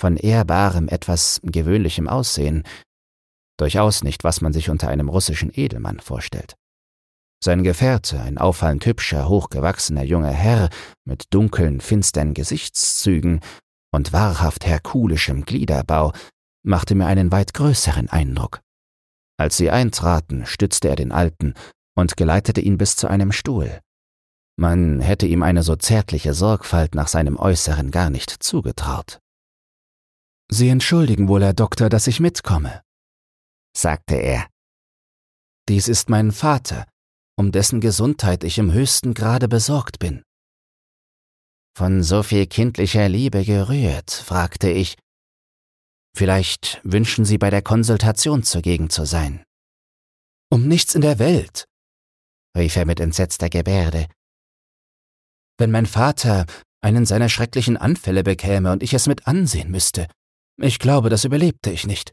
von 0.00 0.16
ehrbarem, 0.16 0.88
etwas 0.88 1.40
gewöhnlichem 1.42 2.08
Aussehen, 2.08 2.62
durchaus 3.58 4.02
nicht, 4.02 4.24
was 4.24 4.40
man 4.40 4.52
sich 4.52 4.70
unter 4.70 4.88
einem 4.88 5.08
russischen 5.08 5.50
Edelmann 5.52 6.00
vorstellt. 6.00 6.54
Sein 7.42 7.62
Gefährte, 7.62 8.20
ein 8.20 8.38
auffallend 8.38 8.84
hübscher, 8.84 9.28
hochgewachsener 9.28 10.02
junger 10.02 10.32
Herr 10.32 10.70
mit 11.04 11.26
dunklen, 11.30 11.80
finstern 11.80 12.34
Gesichtszügen 12.34 13.40
und 13.92 14.12
wahrhaft 14.12 14.66
herkulischem 14.66 15.44
Gliederbau, 15.44 16.12
machte 16.64 16.94
mir 16.94 17.06
einen 17.06 17.30
weit 17.30 17.54
größeren 17.54 18.08
Eindruck. 18.08 18.60
Als 19.38 19.56
sie 19.56 19.70
eintraten, 19.70 20.46
stützte 20.46 20.88
er 20.88 20.96
den 20.96 21.12
Alten 21.12 21.54
und 21.96 22.16
geleitete 22.16 22.60
ihn 22.60 22.76
bis 22.76 22.96
zu 22.96 23.06
einem 23.06 23.30
Stuhl. 23.30 23.80
Man 24.56 25.00
hätte 25.00 25.28
ihm 25.28 25.44
eine 25.44 25.62
so 25.62 25.76
zärtliche 25.76 26.34
Sorgfalt 26.34 26.96
nach 26.96 27.06
seinem 27.06 27.36
Äußeren 27.36 27.92
gar 27.92 28.10
nicht 28.10 28.30
zugetraut. 28.30 29.20
Sie 30.50 30.68
entschuldigen 30.68 31.28
wohl, 31.28 31.44
Herr 31.44 31.52
Doktor, 31.52 31.88
dass 31.88 32.08
ich 32.08 32.18
mitkomme, 32.18 32.82
sagte 33.78 34.16
er. 34.16 34.46
Dies 35.68 35.88
ist 35.88 36.08
mein 36.08 36.32
Vater, 36.32 36.86
um 37.36 37.52
dessen 37.52 37.80
Gesundheit 37.80 38.42
ich 38.44 38.58
im 38.58 38.72
höchsten 38.72 39.14
Grade 39.14 39.48
besorgt 39.48 39.98
bin. 39.98 40.22
Von 41.76 42.02
so 42.02 42.22
viel 42.22 42.46
kindlicher 42.46 43.08
Liebe 43.08 43.44
gerührt, 43.44 44.10
fragte 44.10 44.70
ich, 44.70 44.96
Vielleicht 46.16 46.80
wünschen 46.82 47.24
Sie 47.24 47.38
bei 47.38 47.50
der 47.50 47.62
Konsultation 47.62 48.42
zugegen 48.42 48.90
zu 48.90 49.04
sein. 49.04 49.44
Um 50.50 50.66
nichts 50.66 50.96
in 50.96 51.02
der 51.02 51.20
Welt, 51.20 51.66
rief 52.56 52.74
er 52.74 52.86
mit 52.86 52.98
entsetzter 52.98 53.48
Gebärde. 53.48 54.08
Wenn 55.58 55.70
mein 55.70 55.86
Vater 55.86 56.46
einen 56.80 57.06
seiner 57.06 57.28
schrecklichen 57.28 57.76
Anfälle 57.76 58.24
bekäme 58.24 58.72
und 58.72 58.82
ich 58.82 58.94
es 58.94 59.06
mit 59.06 59.28
ansehen 59.28 59.70
müsste, 59.70 60.08
ich 60.56 60.80
glaube, 60.80 61.10
das 61.10 61.24
überlebte 61.24 61.70
ich 61.70 61.86
nicht. 61.86 62.12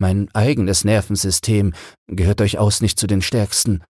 Mein 0.00 0.34
eigenes 0.34 0.84
Nervensystem 0.84 1.74
gehört 2.06 2.40
durchaus 2.40 2.80
nicht 2.80 2.98
zu 2.98 3.06
den 3.06 3.20
stärksten. 3.20 3.84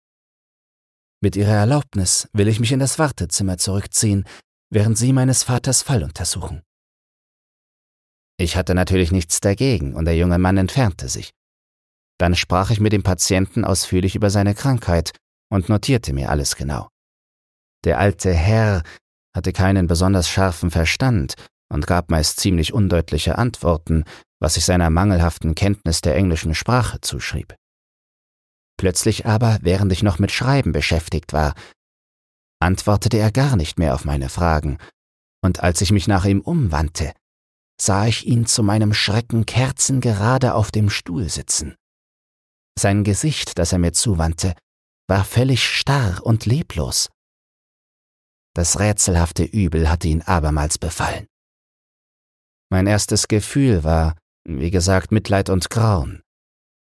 Mit 1.21 1.35
Ihrer 1.35 1.55
Erlaubnis 1.55 2.29
will 2.33 2.47
ich 2.47 2.61
mich 2.61 2.71
in 2.71 2.79
das 2.79 3.01
Wartezimmer 3.01 3.59
zurückziehen, 3.59 4.25
während 4.71 4.97
Sie 4.97 5.13
meines 5.13 5.43
Vaters 5.43 5.83
Fall 5.83 6.05
untersuchen. 6.05 6.63
Ich 8.39 8.57
hatte 8.57 8.77
natürlich 8.77 9.11
nichts 9.11 9.41
dagegen, 9.41 9.95
und 9.95 10.05
der 10.05 10.17
junge 10.17 10.39
Mann 10.39 10.59
entfernte 10.59 11.09
sich. 11.09 11.33
Dann 12.19 12.37
sprach 12.37 12.71
ich 12.71 12.79
mit 12.79 12.93
dem 12.93 13.03
Patienten 13.03 13.65
ausführlich 13.65 14.15
über 14.15 14.31
seine 14.31 14.55
Krankheit 14.55 15.11
und 15.51 15.69
notierte 15.69 16.13
mir 16.13 16.31
alles 16.31 16.55
genau. 16.55 16.89
Der 17.85 17.99
alte 17.99 18.33
Herr 18.33 18.85
hatte 19.35 19.53
keinen 19.53 19.89
besonders 19.89 20.29
scharfen 20.29 20.71
Verstand 20.71 21.35
und 21.69 21.89
gab 21.89 22.13
meist 22.13 22.39
ziemlich 22.39 22.73
undeutliche 22.73 23.39
Antworten, 23.39 24.05
was 24.41 24.57
ich 24.57 24.65
seiner 24.65 24.91
mangelhaften 24.91 25.55
Kenntnis 25.55 26.01
der 26.01 26.17
englischen 26.17 26.55
Sprache 26.55 27.01
zuschrieb. 27.01 27.55
Plötzlich 28.79 29.27
aber, 29.27 29.59
während 29.63 29.93
ich 29.93 30.03
noch 30.03 30.19
mit 30.19 30.33
Schreiben 30.33 30.73
beschäftigt 30.73 31.33
war, 31.33 31.55
antwortete 32.61 33.19
er 33.19 33.33
gar 33.33 33.57
nicht 33.57 33.79
mehr 33.79 33.95
auf 33.95 34.05
meine 34.05 34.29
Fragen, 34.29 34.79
und 35.43 35.61
als 35.61 35.81
ich 35.81 35.93
mich 35.93 36.09
nach 36.09 36.25
ihm 36.25 36.41
umwandte, 36.41 37.13
sah 37.81 38.07
ich 38.07 38.27
ihn 38.27 38.47
zu 38.47 38.63
meinem 38.63 38.95
Schrecken 38.95 39.47
kerzengerade 39.47 40.55
auf 40.55 40.71
dem 40.71 40.91
Stuhl 40.91 41.29
sitzen. 41.29 41.77
Sein 42.79 43.05
Gesicht, 43.05 43.59
das 43.59 43.73
er 43.73 43.79
mir 43.79 43.93
zuwandte, 43.93 44.55
war 45.09 45.25
völlig 45.25 45.65
starr 45.65 46.25
und 46.25 46.47
leblos. 46.47 47.11
Das 48.55 48.79
rätselhafte 48.79 49.45
Übel 49.45 49.89
hatte 49.89 50.09
ihn 50.09 50.23
abermals 50.23 50.79
befallen. 50.79 51.27
Mein 52.71 52.87
erstes 52.87 53.29
Gefühl 53.29 53.85
war, 53.85 54.17
wie 54.47 54.71
gesagt, 54.71 55.13
Mitleid 55.13 55.51
und 55.51 55.71
Grauen. 55.71 56.23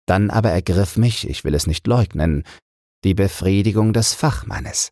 Dann 0.07 0.31
aber 0.31 0.51
ergriff 0.51 0.97
mich, 0.97 1.29
ich 1.29 1.45
will 1.45 1.55
es 1.55 1.67
nicht 1.67 1.87
leugnen, 1.87 2.45
die 3.05 3.15
Befriedigung 3.15 3.93
des 3.93 4.15
Fachmannes. 4.15 4.91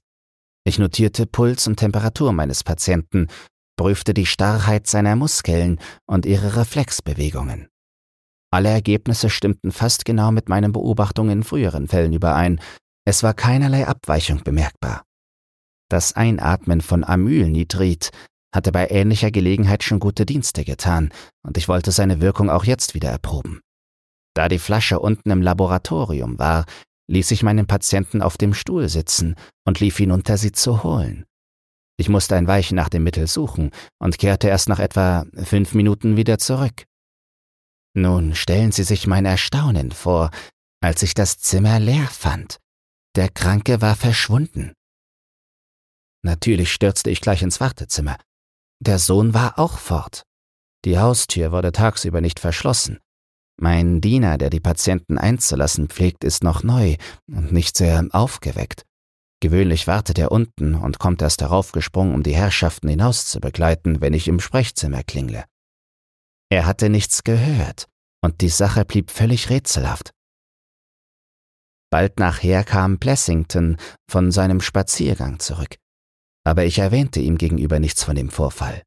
Ich 0.65 0.79
notierte 0.79 1.27
Puls 1.27 1.67
und 1.67 1.77
Temperatur 1.77 2.33
meines 2.33 2.65
Patienten 2.65 3.29
prüfte 3.77 4.15
die 4.15 4.27
Starrheit 4.27 4.87
seiner 4.87 5.17
Muskeln 5.17 5.79
und 6.07 6.27
ihre 6.27 6.57
Reflexbewegungen. 6.57 7.69
Alle 8.51 8.71
Ergebnisse 8.71 9.31
stimmten 9.31 9.73
fast 9.73 10.05
genau 10.05 10.31
mit 10.31 10.49
meinen 10.49 10.73
Beobachtungen 10.73 11.39
in 11.39 11.43
früheren 11.43 11.89
Fällen 11.89 12.13
überein. 12.13 12.61
Es 13.05 13.23
war 13.23 13.35
keinerlei 13.35 13.87
Abweichung 13.87 14.45
bemerkbar. 14.45 15.03
Das 15.91 16.15
Einatmen 16.15 16.81
von 16.81 17.05
Amylnitrit 17.05 18.11
hatte 18.55 18.71
bei 18.71 18.89
ähnlicher 18.89 19.31
Gelegenheit 19.31 19.83
schon 19.83 19.99
gute 19.99 20.25
Dienste 20.25 20.65
getan, 20.65 21.11
und 21.43 21.59
ich 21.59 21.69
wollte 21.69 21.91
seine 21.91 22.21
Wirkung 22.21 22.49
auch 22.51 22.65
jetzt 22.65 22.95
wieder 22.95 23.11
erproben. 23.11 23.61
Da 24.35 24.49
die 24.49 24.59
Flasche 24.59 25.01
unten 25.01 25.31
im 25.31 25.43
Laboratorium 25.43 26.39
war, 26.39 26.65
ließ 27.09 27.33
ich 27.33 27.43
meinen 27.43 27.67
Patienten 27.67 28.23
auf 28.23 28.39
dem 28.39 28.55
Stuhl 28.55 28.89
sitzen 28.89 29.35
und 29.65 29.81
lief 29.81 29.97
hinunter, 29.97 30.39
sie 30.39 30.53
zu 30.53 30.85
holen. 30.85 31.25
Ich 31.97 32.09
musste 32.09 32.37
ein 32.37 32.47
Weilchen 32.47 32.77
nach 32.77 32.89
dem 32.89 33.05
Mittel 33.05 33.27
suchen 33.27 33.71
und 33.99 34.19
kehrte 34.19 34.49
erst 34.49 34.69
nach 34.69 34.79
etwa 34.79 35.27
fünf 35.45 35.75
Minuten 35.75 36.17
wieder 36.17 36.39
zurück. 36.39 36.85
Nun 37.97 38.35
stellen 38.35 38.73
Sie 38.73 38.83
sich 38.83 39.07
mein 39.07 39.25
Erstaunen 39.25 39.93
vor, 39.93 40.31
als 40.81 41.03
ich 41.03 41.15
das 41.15 41.39
Zimmer 41.39 41.79
leer 41.79 42.09
fand. 42.09 42.59
Der 43.15 43.29
Kranke 43.29 43.81
war 43.81 43.95
verschwunden. 43.95 44.73
Natürlich 46.23 46.73
stürzte 46.73 47.11
ich 47.11 47.21
gleich 47.21 47.43
ins 47.43 47.61
Wartezimmer. 47.61 48.17
Der 48.81 48.99
Sohn 48.99 49.35
war 49.35 49.59
auch 49.59 49.79
fort. 49.79 50.25
Die 50.85 50.99
Haustür 50.99 51.53
wurde 51.53 51.73
tagsüber 51.73 52.21
nicht 52.21 52.41
verschlossen. 52.41 52.99
Mein 53.57 54.01
Diener, 54.01 54.37
der 54.37 54.51
die 54.51 54.61
Patienten 54.61 55.17
einzulassen 55.17 55.89
pflegt, 55.89 56.25
ist 56.25 56.43
noch 56.43 56.63
neu 56.63 56.97
und 57.29 57.53
nicht 57.53 57.77
sehr 57.77 58.05
aufgeweckt. 58.11 58.85
Gewöhnlich 59.41 59.87
wartet 59.87 60.19
er 60.19 60.33
unten 60.33 60.75
und 60.75 60.99
kommt 60.99 61.23
erst 61.23 61.43
heraufgesprungen, 61.43 62.15
um 62.15 62.23
die 62.23 62.35
Herrschaften 62.35 62.89
hinaus 62.89 63.27
zu 63.27 63.41
begleiten, 63.41 64.01
wenn 64.01 64.15
ich 64.15 64.27
im 64.27 64.41
Sprechzimmer 64.41 65.03
klingle. 65.03 65.45
Er 66.51 66.67
hatte 66.67 66.89
nichts 66.89 67.25
gehört, 67.25 67.87
und 68.23 68.41
die 68.41 68.49
Sache 68.49 68.85
blieb 68.85 69.11
völlig 69.11 69.51
rätselhaft. 69.51 70.13
Bald 71.91 72.19
nachher 72.19 72.65
kam 72.65 72.99
Plessington 72.99 73.77
von 74.11 74.33
seinem 74.33 74.61
Spaziergang 74.61 75.39
zurück, 75.39 75.77
aber 76.45 76.65
ich 76.65 76.79
erwähnte 76.79 77.21
ihm 77.21 77.39
gegenüber 77.39 77.81
nichts 77.81 78.05
von 78.05 78.15
dem 78.15 78.31
Vorfall. 78.31 78.83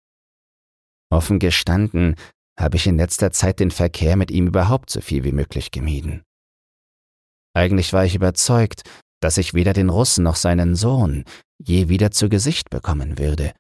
Offen 1.10 1.39
gestanden 1.39 2.15
habe 2.60 2.78
ich 2.78 2.88
in 2.88 2.98
letzter 2.98 3.32
Zeit 3.32 3.60
den 3.60 3.72
Verkehr 3.72 4.15
mit 4.15 4.32
ihm 4.32 4.48
überhaupt 4.48 4.89
so 4.89 5.02
viel 5.02 5.24
wie 5.24 5.32
möglich 5.32 5.72
gemieden. 5.72 6.24
Eigentlich 7.54 7.93
war 7.93 8.06
ich 8.06 8.15
überzeugt, 8.15 8.84
dass 9.22 9.38
ich 9.38 9.54
weder 9.54 9.74
den 9.74 9.89
Russen 9.89 10.24
noch 10.24 10.36
seinen 10.36 10.76
Sohn 10.76 11.24
je 11.60 11.89
wieder 11.89 12.12
zu 12.12 12.30
Gesicht 12.30 12.70
bekommen 12.70 13.17
würde. 13.17 13.54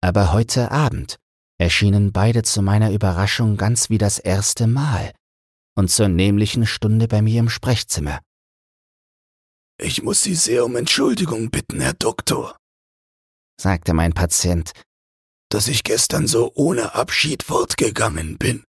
Aber 0.00 0.32
heute 0.32 0.70
Abend 0.70 1.18
erschienen 1.58 2.12
beide 2.12 2.42
zu 2.42 2.62
meiner 2.62 2.90
Überraschung 2.90 3.56
ganz 3.56 3.90
wie 3.90 3.98
das 3.98 4.18
erste 4.18 4.66
Mal 4.66 5.12
und 5.76 5.90
zur 5.90 6.08
nämlichen 6.08 6.66
Stunde 6.66 7.08
bei 7.08 7.22
mir 7.22 7.40
im 7.40 7.48
Sprechzimmer. 7.48 8.20
Ich 9.78 10.02
muss 10.02 10.22
Sie 10.22 10.34
sehr 10.34 10.64
um 10.64 10.76
Entschuldigung 10.76 11.50
bitten, 11.50 11.80
Herr 11.80 11.94
Doktor, 11.94 12.56
sagte 13.62 13.94
mein 13.94 14.12
Patient, 14.12 14.72
dass 15.48 15.68
ich 15.68 15.84
gestern 15.84 16.26
so 16.26 16.52
ohne 16.54 16.94
Abschied 16.94 17.42
fortgegangen 17.42 18.36
bin. 18.36 18.64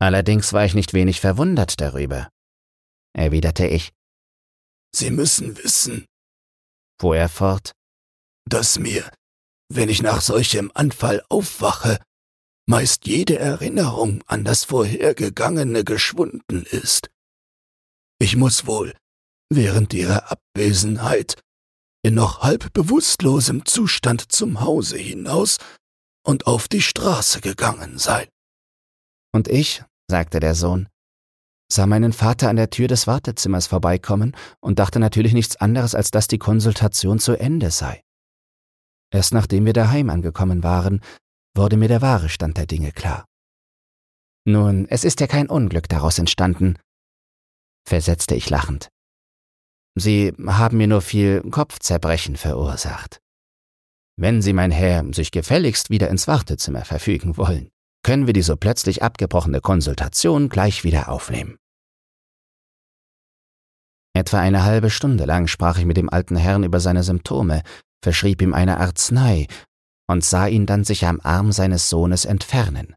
Allerdings 0.00 0.52
war 0.52 0.64
ich 0.64 0.74
nicht 0.74 0.94
wenig 0.94 1.20
verwundert 1.20 1.80
darüber, 1.80 2.28
erwiderte 3.12 3.66
ich. 3.66 3.92
Sie 4.94 5.10
müssen 5.10 5.56
wissen, 5.58 6.06
fuhr 7.00 7.16
er 7.16 7.28
fort, 7.28 7.72
dass 8.48 8.78
mir, 8.78 9.10
wenn 9.68 9.88
ich 9.88 10.02
nach 10.02 10.20
solchem 10.20 10.70
Anfall 10.74 11.22
aufwache, 11.28 11.98
meist 12.66 13.06
jede 13.06 13.38
Erinnerung 13.38 14.22
an 14.26 14.44
das 14.44 14.64
Vorhergegangene 14.64 15.84
geschwunden 15.84 16.64
ist. 16.64 17.10
Ich 18.18 18.36
muss 18.36 18.66
wohl, 18.66 18.96
während 19.50 19.94
ihrer 19.94 20.30
Abwesenheit, 20.30 21.40
in 22.02 22.14
noch 22.14 22.42
halb 22.42 22.72
bewusstlosem 22.72 23.64
Zustand 23.64 24.32
zum 24.32 24.60
Hause 24.60 24.98
hinaus 24.98 25.58
und 26.24 26.46
auf 26.46 26.68
die 26.68 26.82
Straße 26.82 27.40
gegangen 27.40 27.98
sein. 27.98 28.26
Und 29.32 29.48
ich, 29.48 29.82
sagte 30.10 30.40
der 30.40 30.54
Sohn, 30.54 30.88
sah 31.72 31.86
meinen 31.86 32.12
Vater 32.12 32.48
an 32.50 32.56
der 32.56 32.70
Tür 32.70 32.88
des 32.88 33.06
Wartezimmers 33.06 33.66
vorbeikommen 33.66 34.36
und 34.60 34.78
dachte 34.78 34.98
natürlich 34.98 35.32
nichts 35.32 35.56
anderes, 35.56 35.94
als 35.94 36.10
dass 36.10 36.28
die 36.28 36.38
Konsultation 36.38 37.18
zu 37.18 37.32
Ende 37.38 37.70
sei. 37.70 38.02
Erst 39.10 39.32
nachdem 39.32 39.64
wir 39.64 39.72
daheim 39.72 40.10
angekommen 40.10 40.62
waren, 40.62 41.00
wurde 41.56 41.76
mir 41.76 41.88
der 41.88 42.02
wahre 42.02 42.28
Stand 42.28 42.56
der 42.56 42.66
Dinge 42.66 42.92
klar. 42.92 43.26
Nun, 44.44 44.86
es 44.88 45.04
ist 45.04 45.20
ja 45.20 45.26
kein 45.26 45.48
Unglück 45.48 45.88
daraus 45.88 46.18
entstanden, 46.18 46.78
versetzte 47.86 48.34
ich 48.34 48.50
lachend. 48.50 48.88
Sie 49.94 50.32
haben 50.46 50.78
mir 50.78 50.86
nur 50.86 51.02
viel 51.02 51.42
Kopfzerbrechen 51.50 52.36
verursacht. 52.36 53.20
Wenn 54.16 54.42
Sie, 54.42 54.52
mein 54.52 54.70
Herr, 54.70 55.04
sich 55.12 55.30
gefälligst 55.30 55.90
wieder 55.90 56.08
ins 56.08 56.28
Wartezimmer 56.28 56.84
verfügen 56.84 57.36
wollen, 57.36 57.70
können 58.02 58.26
wir 58.26 58.32
die 58.32 58.42
so 58.42 58.56
plötzlich 58.56 59.02
abgebrochene 59.02 59.60
Konsultation 59.60 60.48
gleich 60.48 60.84
wieder 60.84 61.08
aufnehmen. 61.08 61.56
Etwa 64.14 64.40
eine 64.40 64.64
halbe 64.64 64.90
Stunde 64.90 65.24
lang 65.24 65.46
sprach 65.46 65.78
ich 65.78 65.86
mit 65.86 65.96
dem 65.96 66.10
alten 66.10 66.36
Herrn 66.36 66.64
über 66.64 66.80
seine 66.80 67.02
Symptome, 67.02 67.62
verschrieb 68.02 68.42
ihm 68.42 68.52
eine 68.52 68.78
Arznei 68.78 69.46
und 70.06 70.24
sah 70.24 70.46
ihn 70.46 70.66
dann 70.66 70.84
sich 70.84 71.06
am 71.06 71.20
Arm 71.22 71.52
seines 71.52 71.88
Sohnes 71.88 72.24
entfernen. 72.24 72.94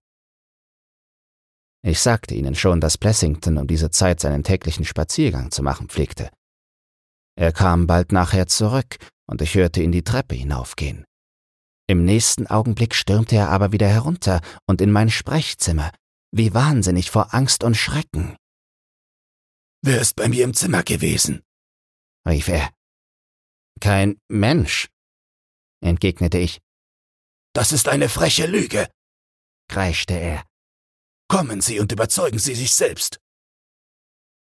Ich 1.86 2.00
sagte 2.00 2.34
Ihnen 2.34 2.56
schon, 2.56 2.82
dass 2.82 2.98
Blessington 2.98 3.58
um 3.58 3.68
diese 3.68 3.92
Zeit 3.92 4.20
seinen 4.20 4.44
täglichen 4.44 4.86
Spaziergang 4.86 5.52
zu 5.52 5.62
machen 5.62 5.88
pflegte. 5.88 6.32
Er 7.38 7.52
kam 7.52 7.88
bald 7.88 8.12
nachher 8.12 8.48
zurück, 8.48 8.98
und 9.28 9.42
ich 9.42 9.56
hörte 9.56 9.82
ihn 9.82 9.92
die 9.92 10.04
Treppe 10.04 10.36
hinaufgehen. 10.36 11.06
Im 11.88 12.06
nächsten 12.06 12.48
Augenblick 12.48 12.96
stürmte 12.96 13.36
er 13.36 13.50
aber 13.50 13.72
wieder 13.72 13.88
herunter 13.88 14.42
und 14.66 14.82
in 14.82 14.92
mein 14.92 15.10
Sprechzimmer, 15.10 15.92
wie 16.32 16.54
wahnsinnig 16.54 17.12
vor 17.12 17.34
Angst 17.34 17.64
und 17.64 17.76
Schrecken. 17.76 18.36
Wer 19.84 20.02
ist 20.02 20.16
bei 20.16 20.28
mir 20.28 20.44
im 20.44 20.54
Zimmer 20.54 20.84
gewesen? 20.84 21.44
rief 22.28 22.48
er. 22.48 22.72
Kein 23.80 24.20
Mensch, 24.30 24.88
entgegnete 25.82 26.40
ich. 26.40 26.60
Das 27.54 27.72
ist 27.72 27.88
eine 27.88 28.10
freche 28.10 28.48
Lüge, 28.48 28.90
kreischte 29.70 30.14
er. 30.14 30.44
Kommen 31.28 31.62
Sie 31.62 31.80
und 31.80 31.92
überzeugen 31.92 32.40
Sie 32.40 32.56
sich 32.56 32.74
selbst. 32.74 33.20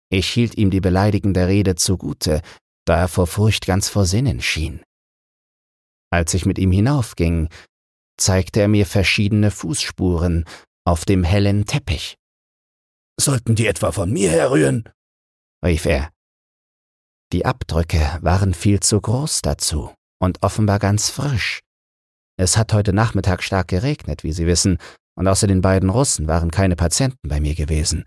Ich 0.09 0.29
hielt 0.29 0.57
ihm 0.57 0.69
die 0.69 0.81
beleidigende 0.81 1.47
Rede 1.47 1.75
zugute, 1.75 2.41
da 2.85 2.99
er 2.99 3.07
vor 3.07 3.27
Furcht 3.27 3.65
ganz 3.65 3.89
vor 3.89 4.05
Sinnen 4.05 4.41
schien. 4.41 4.83
Als 6.11 6.33
ich 6.33 6.45
mit 6.45 6.57
ihm 6.57 6.71
hinaufging, 6.71 7.49
zeigte 8.17 8.61
er 8.61 8.67
mir 8.67 8.85
verschiedene 8.85 9.51
Fußspuren 9.51 10.45
auf 10.85 11.05
dem 11.05 11.23
hellen 11.23 11.65
Teppich. 11.65 12.17
Sollten 13.19 13.55
die 13.55 13.67
etwa 13.67 13.91
von 13.91 14.11
mir 14.11 14.29
herrühren? 14.31 14.89
rief 15.63 15.85
er. 15.85 16.09
Die 17.31 17.45
Abdrücke 17.45 18.19
waren 18.21 18.53
viel 18.53 18.79
zu 18.81 18.99
groß 18.99 19.41
dazu 19.41 19.93
und 20.19 20.41
offenbar 20.43 20.79
ganz 20.79 21.09
frisch. 21.09 21.61
Es 22.37 22.57
hat 22.57 22.73
heute 22.73 22.93
Nachmittag 22.93 23.43
stark 23.43 23.67
geregnet, 23.67 24.23
wie 24.23 24.31
Sie 24.33 24.47
wissen, 24.47 24.79
und 25.15 25.27
außer 25.27 25.47
den 25.47 25.61
beiden 25.61 25.89
Russen 25.89 26.27
waren 26.27 26.51
keine 26.51 26.75
Patienten 26.75 27.27
bei 27.27 27.39
mir 27.39 27.55
gewesen. 27.55 28.05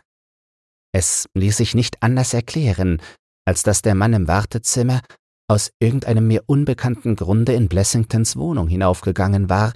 Es 0.93 1.27
ließ 1.35 1.57
sich 1.57 1.75
nicht 1.75 2.03
anders 2.03 2.35
erklären, 2.35 3.01
als 3.45 3.63
dass 3.63 3.83
der 3.83 3.95
Mann 3.95 4.13
im 4.13 4.29
Wartezimmer 4.29 5.03
aus 5.49 5.71
irgendeinem 5.79 6.27
mir 6.27 6.45
unbekannten 6.47 7.17
Grunde 7.17 7.53
in 7.53 7.69
Blessingtons 7.69 8.37
Wohnung 8.37 8.69
hinaufgegangen 8.69 9.49
war, 9.49 9.73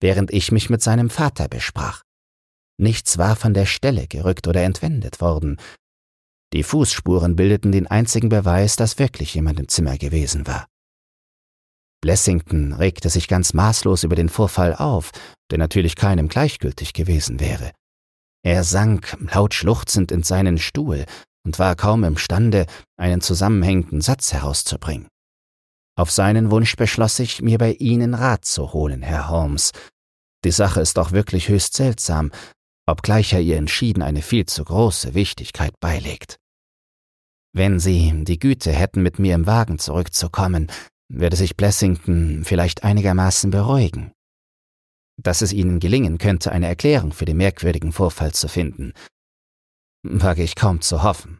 während 0.00 0.32
ich 0.32 0.50
mich 0.50 0.70
mit 0.70 0.82
seinem 0.82 1.10
Vater 1.10 1.48
besprach. 1.48 2.02
Nichts 2.78 3.18
war 3.18 3.36
von 3.36 3.54
der 3.54 3.66
Stelle 3.66 4.06
gerückt 4.08 4.48
oder 4.48 4.62
entwendet 4.62 5.20
worden. 5.20 5.58
Die 6.52 6.62
Fußspuren 6.62 7.36
bildeten 7.36 7.70
den 7.70 7.86
einzigen 7.86 8.28
Beweis, 8.28 8.76
dass 8.76 8.98
wirklich 8.98 9.34
jemand 9.34 9.60
im 9.60 9.68
Zimmer 9.68 9.98
gewesen 9.98 10.46
war. 10.46 10.66
Blessington 12.00 12.72
regte 12.72 13.10
sich 13.10 13.28
ganz 13.28 13.52
maßlos 13.52 14.04
über 14.04 14.16
den 14.16 14.30
Vorfall 14.30 14.74
auf, 14.74 15.10
der 15.50 15.58
natürlich 15.58 15.94
keinem 15.94 16.28
gleichgültig 16.28 16.94
gewesen 16.94 17.38
wäre. 17.38 17.72
Er 18.42 18.64
sank 18.64 19.16
laut 19.34 19.52
schluchzend 19.52 20.10
in 20.10 20.22
seinen 20.22 20.56
Stuhl, 20.56 21.04
und 21.44 21.58
war 21.58 21.76
kaum 21.76 22.04
imstande, 22.04 22.66
einen 22.96 23.20
zusammenhängenden 23.20 24.00
Satz 24.00 24.32
herauszubringen. 24.32 25.08
Auf 25.96 26.10
seinen 26.10 26.50
Wunsch 26.50 26.76
beschloss 26.76 27.18
ich, 27.18 27.42
mir 27.42 27.58
bei 27.58 27.72
Ihnen 27.72 28.14
Rat 28.14 28.44
zu 28.44 28.72
holen, 28.72 29.02
Herr 29.02 29.28
Holmes. 29.28 29.72
Die 30.44 30.50
Sache 30.50 30.80
ist 30.80 30.96
doch 30.96 31.12
wirklich 31.12 31.48
höchst 31.48 31.74
seltsam, 31.74 32.30
obgleich 32.86 33.32
er 33.32 33.40
ihr 33.40 33.56
entschieden 33.56 34.02
eine 34.02 34.22
viel 34.22 34.46
zu 34.46 34.64
große 34.64 35.14
Wichtigkeit 35.14 35.78
beilegt. 35.80 36.36
Wenn 37.52 37.80
Sie 37.80 38.24
die 38.24 38.38
Güte 38.38 38.72
hätten, 38.72 39.02
mit 39.02 39.18
mir 39.18 39.34
im 39.34 39.46
Wagen 39.46 39.78
zurückzukommen, 39.78 40.70
würde 41.08 41.36
sich 41.36 41.56
Blessington 41.56 42.44
vielleicht 42.44 42.84
einigermaßen 42.84 43.50
beruhigen. 43.50 44.12
Dass 45.20 45.42
es 45.42 45.52
Ihnen 45.52 45.80
gelingen 45.80 46.18
könnte, 46.18 46.52
eine 46.52 46.68
Erklärung 46.68 47.12
für 47.12 47.24
den 47.24 47.36
merkwürdigen 47.36 47.92
Vorfall 47.92 48.32
zu 48.32 48.48
finden, 48.48 48.94
wage 50.02 50.42
ich 50.42 50.54
kaum 50.54 50.80
zu 50.80 51.02
hoffen. 51.02 51.38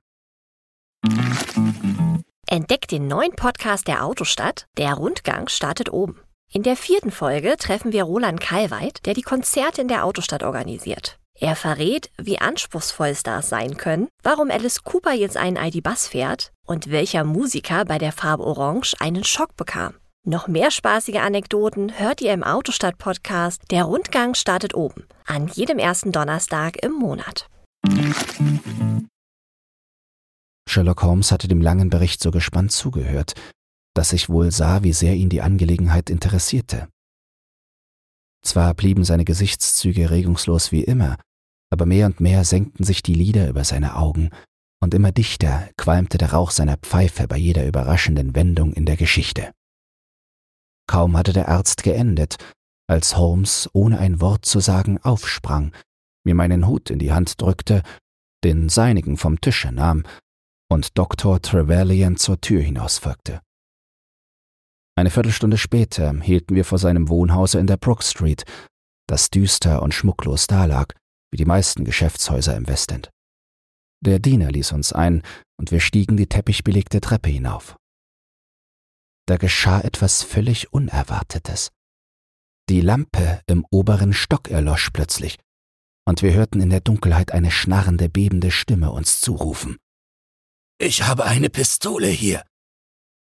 Entdeckt 2.46 2.90
den 2.90 3.06
neuen 3.06 3.32
Podcast 3.32 3.86
der 3.88 4.04
Autostadt. 4.04 4.66
Der 4.76 4.94
Rundgang 4.94 5.48
startet 5.48 5.92
oben. 5.92 6.20
In 6.52 6.62
der 6.62 6.76
vierten 6.76 7.12
Folge 7.12 7.56
treffen 7.56 7.92
wir 7.92 8.04
Roland 8.04 8.40
Kalweit, 8.40 9.06
der 9.06 9.14
die 9.14 9.22
Konzerte 9.22 9.82
in 9.82 9.88
der 9.88 10.04
Autostadt 10.04 10.42
organisiert. 10.42 11.18
Er 11.38 11.56
verrät, 11.56 12.10
wie 12.18 12.38
anspruchsvoll 12.38 13.14
Stars 13.14 13.48
sein 13.48 13.76
können, 13.76 14.08
warum 14.22 14.50
Alice 14.50 14.82
Cooper 14.82 15.12
jetzt 15.12 15.36
einen 15.36 15.56
ID-Bus 15.56 16.08
fährt 16.08 16.52
und 16.66 16.90
welcher 16.90 17.24
Musiker 17.24 17.84
bei 17.84 17.98
der 17.98 18.12
Farbe 18.12 18.44
Orange 18.44 18.94
einen 18.98 19.24
Schock 19.24 19.56
bekam. 19.56 19.94
Noch 20.26 20.48
mehr 20.48 20.70
spaßige 20.70 21.16
Anekdoten 21.16 21.98
hört 21.98 22.20
ihr 22.20 22.34
im 22.34 22.42
Autostadt-Podcast 22.42 23.62
Der 23.70 23.84
Rundgang 23.84 24.34
startet 24.34 24.74
oben, 24.74 25.06
an 25.24 25.48
jedem 25.48 25.78
ersten 25.78 26.12
Donnerstag 26.12 26.82
im 26.82 26.92
Monat. 26.92 27.46
Sherlock 30.68 31.02
Holmes 31.02 31.32
hatte 31.32 31.48
dem 31.48 31.60
langen 31.60 31.90
Bericht 31.90 32.22
so 32.22 32.30
gespannt 32.30 32.72
zugehört, 32.72 33.34
dass 33.94 34.12
ich 34.12 34.28
wohl 34.28 34.52
sah, 34.52 34.82
wie 34.82 34.92
sehr 34.92 35.14
ihn 35.14 35.28
die 35.28 35.42
Angelegenheit 35.42 36.10
interessierte. 36.10 36.88
Zwar 38.42 38.74
blieben 38.74 39.04
seine 39.04 39.24
Gesichtszüge 39.24 40.10
regungslos 40.10 40.72
wie 40.72 40.84
immer, 40.84 41.16
aber 41.70 41.86
mehr 41.86 42.06
und 42.06 42.20
mehr 42.20 42.44
senkten 42.44 42.84
sich 42.84 43.02
die 43.02 43.14
Lider 43.14 43.48
über 43.48 43.64
seine 43.64 43.96
Augen, 43.96 44.30
und 44.82 44.94
immer 44.94 45.12
dichter 45.12 45.68
qualmte 45.76 46.16
der 46.18 46.32
Rauch 46.32 46.50
seiner 46.50 46.76
Pfeife 46.78 47.28
bei 47.28 47.36
jeder 47.36 47.66
überraschenden 47.66 48.34
Wendung 48.34 48.72
in 48.72 48.86
der 48.86 48.96
Geschichte. 48.96 49.52
Kaum 50.86 51.16
hatte 51.16 51.32
der 51.32 51.48
Arzt 51.48 51.82
geendet, 51.82 52.36
als 52.88 53.16
Holmes, 53.16 53.68
ohne 53.72 53.98
ein 53.98 54.20
Wort 54.20 54.46
zu 54.46 54.60
sagen, 54.60 54.98
aufsprang 54.98 55.72
mir 56.24 56.34
meinen 56.34 56.66
Hut 56.66 56.90
in 56.90 56.98
die 56.98 57.12
Hand 57.12 57.40
drückte, 57.40 57.82
den 58.44 58.68
seinigen 58.68 59.16
vom 59.16 59.40
Tische 59.40 59.72
nahm 59.72 60.04
und 60.70 60.96
Dr. 60.96 61.40
Trevelyan 61.40 62.16
zur 62.16 62.40
Tür 62.40 62.62
hinausfolgte. 62.62 63.40
Eine 64.96 65.10
Viertelstunde 65.10 65.58
später 65.58 66.12
hielten 66.20 66.54
wir 66.54 66.64
vor 66.64 66.78
seinem 66.78 67.08
Wohnhause 67.08 67.58
in 67.58 67.66
der 67.66 67.76
Brook 67.76 68.02
Street, 68.02 68.44
das 69.08 69.30
düster 69.30 69.82
und 69.82 69.94
schmucklos 69.94 70.46
dalag, 70.46 70.94
wie 71.32 71.36
die 71.36 71.44
meisten 71.44 71.84
Geschäftshäuser 71.84 72.56
im 72.56 72.68
Westend. 72.68 73.10
Der 74.02 74.18
Diener 74.18 74.50
ließ 74.50 74.72
uns 74.72 74.92
ein, 74.92 75.22
und 75.58 75.70
wir 75.70 75.80
stiegen 75.80 76.16
die 76.16 76.26
teppichbelegte 76.26 77.00
Treppe 77.00 77.28
hinauf. 77.28 77.76
Da 79.26 79.36
geschah 79.36 79.80
etwas 79.80 80.22
völlig 80.22 80.72
Unerwartetes. 80.72 81.70
Die 82.68 82.80
Lampe 82.80 83.42
im 83.46 83.66
oberen 83.70 84.12
Stock 84.12 84.48
erlosch 84.48 84.90
plötzlich, 84.90 85.38
und 86.10 86.22
wir 86.22 86.32
hörten 86.32 86.60
in 86.60 86.70
der 86.70 86.80
Dunkelheit 86.80 87.30
eine 87.30 87.52
schnarrende, 87.52 88.08
bebende 88.08 88.50
Stimme 88.50 88.90
uns 88.90 89.20
zurufen. 89.20 89.76
Ich 90.76 91.04
habe 91.04 91.24
eine 91.24 91.50
Pistole 91.50 92.08
hier. 92.08 92.44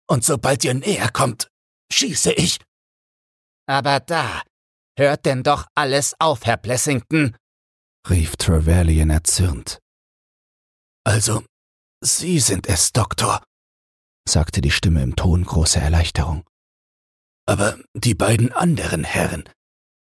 Und 0.10 0.26
sobald 0.26 0.64
ihr 0.64 0.74
näher 0.74 1.10
kommt, 1.10 1.50
schieße 1.94 2.34
ich. 2.34 2.58
Aber 3.68 4.00
da, 4.00 4.42
hört 4.98 5.28
denn 5.28 5.44
doch 5.44 5.68
alles 5.76 6.16
auf, 6.20 6.48
Herr 6.48 6.58
Blessington, 6.58 7.38
rief 8.10 8.38
Trevelyan 8.38 9.12
erzürnt. 9.12 9.78
Also, 11.06 11.44
Sie 12.04 12.40
sind 12.40 12.66
es, 12.66 12.92
Doktor, 12.92 13.44
sagte 14.28 14.62
die 14.62 14.72
Stimme 14.72 15.04
im 15.04 15.16
Ton 15.16 15.44
großer 15.44 15.80
Erleichterung. 15.80 16.44
Aber 17.46 17.78
die 17.94 18.16
beiden 18.16 18.52
anderen 18.52 19.04
Herren, 19.04 19.44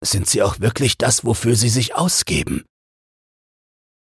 sind 0.03 0.29
sie 0.29 0.43
auch 0.43 0.61
wirklich 0.61 0.99
das, 0.99 1.25
wofür 1.25 1.57
sie 1.57 1.69
sich 1.69 1.95
ausgeben? 1.95 2.65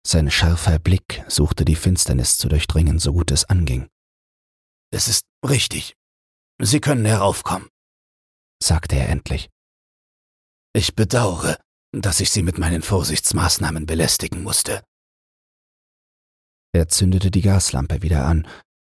Sein 0.06 0.30
scharfer 0.30 0.78
Blick 0.78 1.24
suchte 1.28 1.64
die 1.64 1.76
Finsternis 1.76 2.36
zu 2.36 2.48
durchdringen, 2.48 2.98
so 2.98 3.12
gut 3.12 3.30
es 3.30 3.44
anging. 3.46 3.88
Es 4.92 5.08
ist 5.08 5.24
richtig. 5.46 5.94
Sie 6.60 6.80
können 6.80 7.04
heraufkommen, 7.04 7.68
sagte 8.62 8.96
er 8.96 9.08
endlich. 9.08 9.48
Ich 10.74 10.94
bedauere, 10.94 11.58
dass 11.92 12.20
ich 12.20 12.30
Sie 12.30 12.42
mit 12.42 12.58
meinen 12.58 12.82
Vorsichtsmaßnahmen 12.82 13.86
belästigen 13.86 14.42
musste. 14.42 14.82
Er 16.72 16.88
zündete 16.88 17.30
die 17.30 17.42
Gaslampe 17.42 18.02
wieder 18.02 18.26
an, 18.26 18.46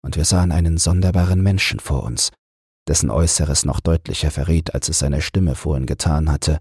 und 0.03 0.15
wir 0.15 0.25
sahen 0.25 0.51
einen 0.51 0.77
sonderbaren 0.77 1.41
Menschen 1.41 1.79
vor 1.79 2.03
uns, 2.03 2.31
dessen 2.87 3.09
Äußeres 3.09 3.65
noch 3.65 3.79
deutlicher 3.79 4.31
verriet, 4.31 4.73
als 4.73 4.89
es 4.89 4.99
seine 4.99 5.21
Stimme 5.21 5.55
vorhin 5.55 5.85
getan 5.85 6.31
hatte, 6.31 6.59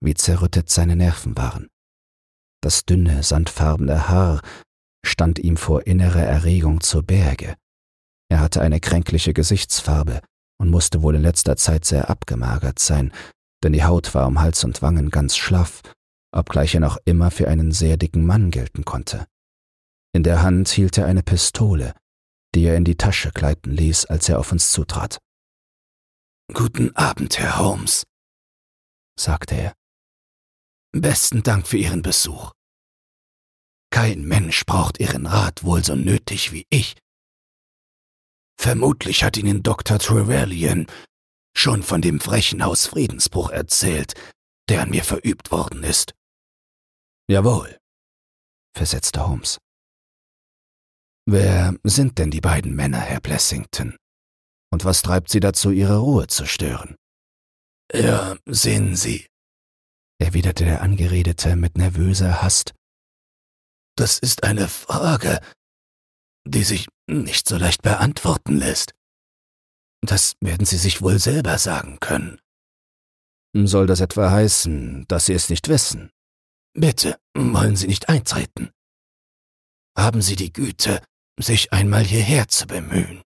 wie 0.00 0.14
zerrüttet 0.14 0.70
seine 0.70 0.96
Nerven 0.96 1.36
waren. 1.36 1.68
Das 2.62 2.84
dünne, 2.84 3.22
sandfarbene 3.22 4.08
Haar 4.08 4.40
stand 5.04 5.38
ihm 5.38 5.56
vor 5.56 5.86
innerer 5.86 6.22
Erregung 6.22 6.80
zur 6.80 7.02
Berge. 7.02 7.56
Er 8.30 8.40
hatte 8.40 8.60
eine 8.60 8.80
kränkliche 8.80 9.32
Gesichtsfarbe 9.32 10.20
und 10.60 10.70
musste 10.70 11.02
wohl 11.02 11.14
in 11.14 11.22
letzter 11.22 11.56
Zeit 11.56 11.84
sehr 11.84 12.10
abgemagert 12.10 12.78
sein, 12.78 13.12
denn 13.62 13.72
die 13.72 13.84
Haut 13.84 14.14
war 14.14 14.26
um 14.26 14.40
Hals 14.40 14.64
und 14.64 14.82
Wangen 14.82 15.10
ganz 15.10 15.36
schlaff, 15.36 15.82
obgleich 16.32 16.74
er 16.74 16.80
noch 16.80 16.98
immer 17.04 17.30
für 17.30 17.48
einen 17.48 17.72
sehr 17.72 17.96
dicken 17.96 18.26
Mann 18.26 18.50
gelten 18.50 18.84
konnte. 18.84 19.26
In 20.12 20.22
der 20.22 20.42
Hand 20.42 20.68
hielt 20.68 20.98
er 20.98 21.06
eine 21.06 21.22
Pistole, 21.22 21.94
die 22.54 22.64
er 22.64 22.76
in 22.76 22.84
die 22.84 22.96
Tasche 22.96 23.30
gleiten 23.30 23.70
ließ, 23.70 24.06
als 24.06 24.28
er 24.28 24.38
auf 24.38 24.52
uns 24.52 24.70
zutrat. 24.70 25.18
Guten 26.54 26.96
Abend, 26.96 27.38
Herr 27.38 27.58
Holmes, 27.58 28.06
sagte 29.18 29.54
er. 29.54 29.74
Besten 30.92 31.42
Dank 31.42 31.68
für 31.68 31.76
Ihren 31.76 32.00
Besuch. 32.00 32.52
Kein 33.90 34.24
Mensch 34.24 34.64
braucht 34.64 34.98
Ihren 34.98 35.26
Rat 35.26 35.62
wohl 35.62 35.84
so 35.84 35.94
nötig 35.94 36.52
wie 36.52 36.66
ich. 36.70 36.96
Vermutlich 38.58 39.24
hat 39.24 39.36
Ihnen 39.36 39.62
Dr. 39.62 39.98
Trevelyan 39.98 40.86
schon 41.54 41.82
von 41.82 42.00
dem 42.00 42.18
frechen 42.18 42.64
Hausfriedensbruch 42.64 43.50
erzählt, 43.50 44.14
der 44.68 44.82
an 44.82 44.90
mir 44.90 45.04
verübt 45.04 45.50
worden 45.50 45.84
ist. 45.84 46.14
Jawohl, 47.30 47.78
versetzte 48.74 49.26
Holmes. 49.26 49.58
Wer 51.26 51.76
sind 51.84 52.18
denn 52.18 52.30
die 52.30 52.40
beiden 52.40 52.74
Männer, 52.74 53.00
Herr 53.00 53.20
Blessington? 53.20 53.98
Und 54.70 54.84
was 54.84 55.02
treibt 55.02 55.30
Sie 55.30 55.40
dazu, 55.40 55.70
Ihre 55.70 55.98
Ruhe 55.98 56.26
zu 56.26 56.46
stören? 56.46 56.96
Ja, 57.92 58.36
sehen 58.46 58.96
Sie, 58.96 59.26
erwiderte 60.18 60.64
der 60.64 60.82
Angeredete 60.82 61.56
mit 61.56 61.78
nervöser 61.78 62.42
Hast. 62.42 62.74
Das 63.96 64.18
ist 64.18 64.44
eine 64.44 64.68
Frage, 64.68 65.40
die 66.46 66.64
sich 66.64 66.88
nicht 67.06 67.48
so 67.48 67.56
leicht 67.56 67.82
beantworten 67.82 68.56
lässt. 68.56 68.94
Das 70.02 70.34
werden 70.40 70.66
Sie 70.66 70.76
sich 70.76 71.02
wohl 71.02 71.18
selber 71.18 71.58
sagen 71.58 71.98
können. 72.00 72.40
Soll 73.54 73.86
das 73.86 74.00
etwa 74.00 74.30
heißen, 74.30 75.06
dass 75.08 75.26
Sie 75.26 75.32
es 75.32 75.48
nicht 75.48 75.68
wissen? 75.68 76.10
Bitte, 76.74 77.18
wollen 77.34 77.76
Sie 77.76 77.86
nicht 77.86 78.08
eintreten? 78.08 78.70
Haben 79.96 80.22
Sie 80.22 80.36
die 80.36 80.52
Güte, 80.52 81.02
sich 81.40 81.72
einmal 81.72 82.04
hierher 82.04 82.48
zu 82.48 82.66
bemühen. 82.66 83.22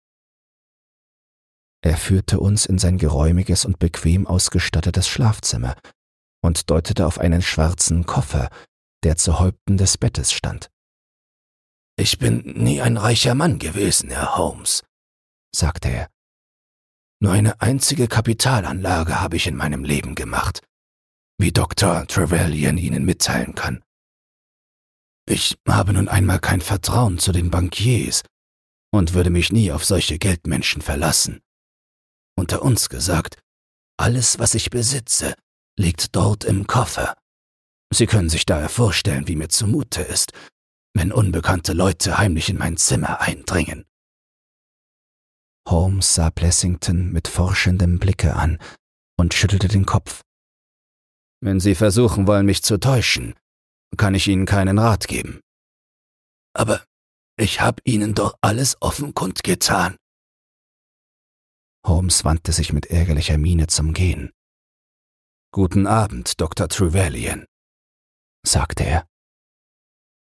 Er 1.85 1.97
führte 1.97 2.39
uns 2.39 2.65
in 2.65 2.79
sein 2.79 2.97
geräumiges 2.97 3.65
und 3.65 3.79
bequem 3.79 4.27
ausgestattetes 4.27 5.09
Schlafzimmer 5.09 5.77
und 6.41 6.71
deutete 6.71 7.07
auf 7.07 7.19
einen 7.19 7.43
schwarzen 7.43 8.07
Koffer, 8.07 8.51
der 9.03 9.17
zu 9.17 9.41
Häupten 9.41 9.77
des 9.77 9.99
Bettes 9.99 10.33
stand. 10.33 10.71
Ich 11.97 12.19
bin 12.19 12.39
nie 12.57 12.81
ein 12.81 12.97
reicher 12.97 13.35
Mann 13.35 13.59
gewesen, 13.59 14.11
Herr 14.11 14.37
Holmes, 14.37 14.85
sagte 15.55 15.89
er. 15.89 16.09
Nur 17.21 17.33
eine 17.33 17.61
einzige 17.61 18.09
Kapitalanlage 18.09 19.21
habe 19.21 19.37
ich 19.37 19.47
in 19.47 19.57
meinem 19.57 19.85
Leben 19.85 20.15
gemacht, 20.15 20.63
wie 21.39 21.53
Dr. 21.53 22.07
Trevelyan 22.07 22.79
Ihnen 22.79 23.05
mitteilen 23.05 23.55
kann. 23.55 23.83
Ich 25.27 25.57
habe 25.69 25.93
nun 25.93 26.09
einmal 26.09 26.41
kein 26.41 26.61
Vertrauen 26.61 27.19
zu 27.19 27.33
den 27.33 27.51
Bankiers 27.51 28.23
und 28.93 29.15
würde 29.15 29.31
mich 29.31 29.53
nie 29.53 29.71
auf 29.71 29.85
solche 29.85 30.19
Geldmenschen 30.19 30.83
verlassen. 30.83 31.41
Unter 32.37 32.63
uns 32.63 32.89
gesagt, 32.89 33.39
alles, 33.99 34.39
was 34.39 34.55
ich 34.55 34.71
besitze, 34.71 35.35
liegt 35.79 36.17
dort 36.17 36.45
im 36.45 36.67
Koffer. 36.67 37.15
Sie 37.93 38.07
können 38.07 38.29
sich 38.29 38.47
daher 38.47 38.69
vorstellen, 38.69 39.29
wie 39.29 39.37
mir 39.37 39.49
zumute 39.49 40.03
ist, 40.03 40.33
wenn 40.95 41.13
unbekannte 41.13 41.73
Leute 41.73 42.19
heimlich 42.19 42.49
in 42.49 42.59
mein 42.59 42.77
Zimmer 42.77 43.21
eindringen. 43.21 43.85
Holmes 45.69 46.15
sah 46.15 46.31
Blessington 46.31 47.13
mit 47.13 47.29
forschendem 47.29 47.99
Blicke 47.99 48.35
an 48.35 48.59
und 49.17 49.35
schüttelte 49.35 49.69
den 49.69 49.87
Kopf. 49.87 50.23
Wenn 51.41 51.61
Sie 51.61 51.75
versuchen 51.75 52.27
wollen, 52.27 52.47
mich 52.47 52.63
zu 52.63 52.79
täuschen, 52.79 53.35
kann 53.97 54.15
ich 54.15 54.27
Ihnen 54.29 54.47
keinen 54.47 54.79
Rat 54.79 55.07
geben. 55.07 55.41
Aber 56.55 56.85
ich 57.37 57.61
habe 57.61 57.81
Ihnen 57.85 58.15
doch 58.15 58.37
alles 58.41 58.77
offen 58.81 59.15
kundgetan. 59.15 59.97
Holmes 61.87 62.25
wandte 62.25 62.53
sich 62.53 62.73
mit 62.73 62.87
ärgerlicher 62.87 63.39
Miene 63.39 63.67
zum 63.67 63.93
Gehen. 63.93 64.31
Guten 65.53 65.87
Abend, 65.87 66.41
Dr. 66.41 66.69
Trevelyan, 66.69 67.47
sagte 68.47 68.85
er. 68.85 69.07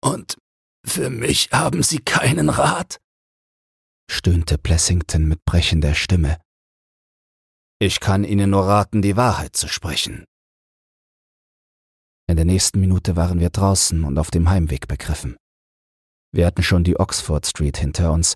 Und 0.03 0.37
für 0.85 1.09
mich 1.09 1.49
haben 1.51 1.83
Sie 1.83 1.99
keinen 1.99 2.49
Rat? 2.49 2.99
stöhnte 4.09 4.57
Plessington 4.57 5.27
mit 5.27 5.43
brechender 5.45 5.95
Stimme. 5.95 6.41
Ich 7.79 7.99
kann 7.99 8.23
Ihnen 8.23 8.49
nur 8.49 8.65
raten, 8.67 9.01
die 9.01 9.15
Wahrheit 9.15 9.55
zu 9.55 9.67
sprechen. 9.67 10.25
In 12.27 12.35
der 12.35 12.45
nächsten 12.45 12.79
Minute 12.79 13.15
waren 13.15 13.39
wir 13.39 13.49
draußen 13.49 14.03
und 14.03 14.17
auf 14.17 14.31
dem 14.31 14.49
Heimweg 14.49 14.87
begriffen. 14.87 15.37
Wir 16.31 16.45
hatten 16.47 16.63
schon 16.63 16.83
die 16.83 16.99
Oxford 16.99 17.45
Street 17.45 17.77
hinter 17.77 18.11
uns, 18.11 18.35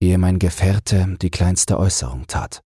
ehe 0.00 0.18
mein 0.18 0.38
Gefährte 0.38 1.16
die 1.20 1.30
kleinste 1.30 1.78
Äußerung 1.78 2.26
tat. 2.26 2.62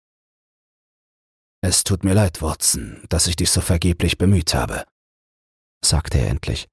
Es 1.61 1.85
tut 1.85 2.05
mir 2.05 2.15
leid, 2.15 2.41
Watson, 2.41 3.05
dass 3.09 3.27
ich 3.27 3.37
dich 3.37 3.51
so 3.51 3.61
vergeblich 3.61 4.17
bemüht 4.17 4.55
habe, 4.55 4.85
sagte 5.85 6.19
er 6.19 6.29
endlich. 6.29 6.69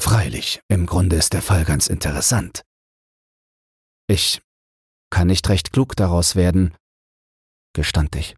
Freilich, 0.00 0.60
im 0.68 0.86
Grunde 0.86 1.16
ist 1.16 1.34
der 1.34 1.42
Fall 1.42 1.64
ganz 1.64 1.86
interessant. 1.86 2.62
Ich 4.08 4.42
kann 5.10 5.28
nicht 5.28 5.48
recht 5.48 5.72
klug 5.72 5.94
daraus 5.94 6.34
werden, 6.36 6.74
gestand 7.74 8.16
ich. 8.16 8.34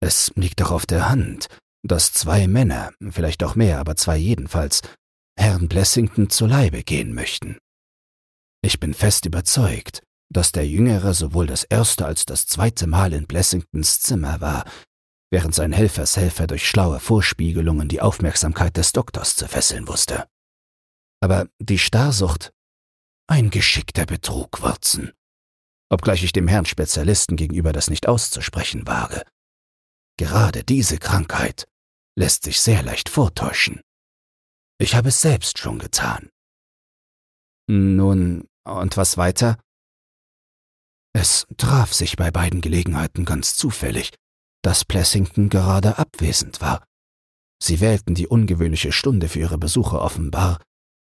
Es 0.00 0.32
liegt 0.34 0.60
doch 0.60 0.70
auf 0.70 0.86
der 0.86 1.08
Hand, 1.08 1.48
dass 1.82 2.12
zwei 2.12 2.48
Männer, 2.48 2.92
vielleicht 3.10 3.42
auch 3.42 3.54
mehr, 3.54 3.78
aber 3.78 3.96
zwei 3.96 4.16
jedenfalls, 4.16 4.82
Herrn 5.38 5.68
Blessington 5.68 6.30
zu 6.30 6.46
Leibe 6.46 6.82
gehen 6.82 7.12
möchten. 7.12 7.58
Ich 8.62 8.80
bin 8.80 8.94
fest 8.94 9.26
überzeugt, 9.26 10.02
dass 10.28 10.52
der 10.52 10.66
Jüngere 10.66 11.14
sowohl 11.14 11.46
das 11.46 11.64
erste 11.64 12.06
als 12.06 12.26
das 12.26 12.46
zweite 12.46 12.86
Mal 12.86 13.12
in 13.12 13.26
Blessingtons 13.26 14.00
Zimmer 14.00 14.40
war, 14.40 14.64
während 15.30 15.54
sein 15.54 15.72
Helfershelfer 15.72 16.46
durch 16.46 16.68
schlaue 16.68 17.00
Vorspiegelungen 17.00 17.88
die 17.88 18.00
Aufmerksamkeit 18.00 18.76
des 18.76 18.92
Doktors 18.92 19.36
zu 19.36 19.48
fesseln 19.48 19.88
wusste. 19.88 20.26
Aber 21.20 21.48
die 21.58 21.78
Starrsucht, 21.78 22.52
ein 23.28 23.50
geschickter 23.50 24.06
Betrug, 24.06 24.62
Watson. 24.62 25.12
Obgleich 25.88 26.22
ich 26.22 26.32
dem 26.32 26.48
Herrn 26.48 26.66
Spezialisten 26.66 27.36
gegenüber 27.36 27.72
das 27.72 27.90
nicht 27.90 28.08
auszusprechen 28.08 28.86
wage. 28.86 29.22
Gerade 30.18 30.64
diese 30.64 30.98
Krankheit 30.98 31.66
lässt 32.16 32.44
sich 32.44 32.60
sehr 32.60 32.82
leicht 32.82 33.08
vortäuschen. 33.08 33.80
Ich 34.78 34.94
habe 34.94 35.08
es 35.08 35.20
selbst 35.20 35.58
schon 35.58 35.78
getan. 35.78 36.30
Nun, 37.68 38.48
und 38.64 38.96
was 38.96 39.16
weiter? 39.16 39.58
Es 41.18 41.46
traf 41.56 41.94
sich 41.94 42.16
bei 42.16 42.30
beiden 42.30 42.60
Gelegenheiten 42.60 43.24
ganz 43.24 43.56
zufällig, 43.56 44.12
dass 44.62 44.84
Plessington 44.84 45.48
gerade 45.48 45.96
abwesend 45.96 46.60
war. 46.60 46.84
Sie 47.58 47.80
wählten 47.80 48.14
die 48.14 48.26
ungewöhnliche 48.26 48.92
Stunde 48.92 49.30
für 49.30 49.38
ihre 49.38 49.56
Besuche 49.56 49.98
offenbar, 49.98 50.60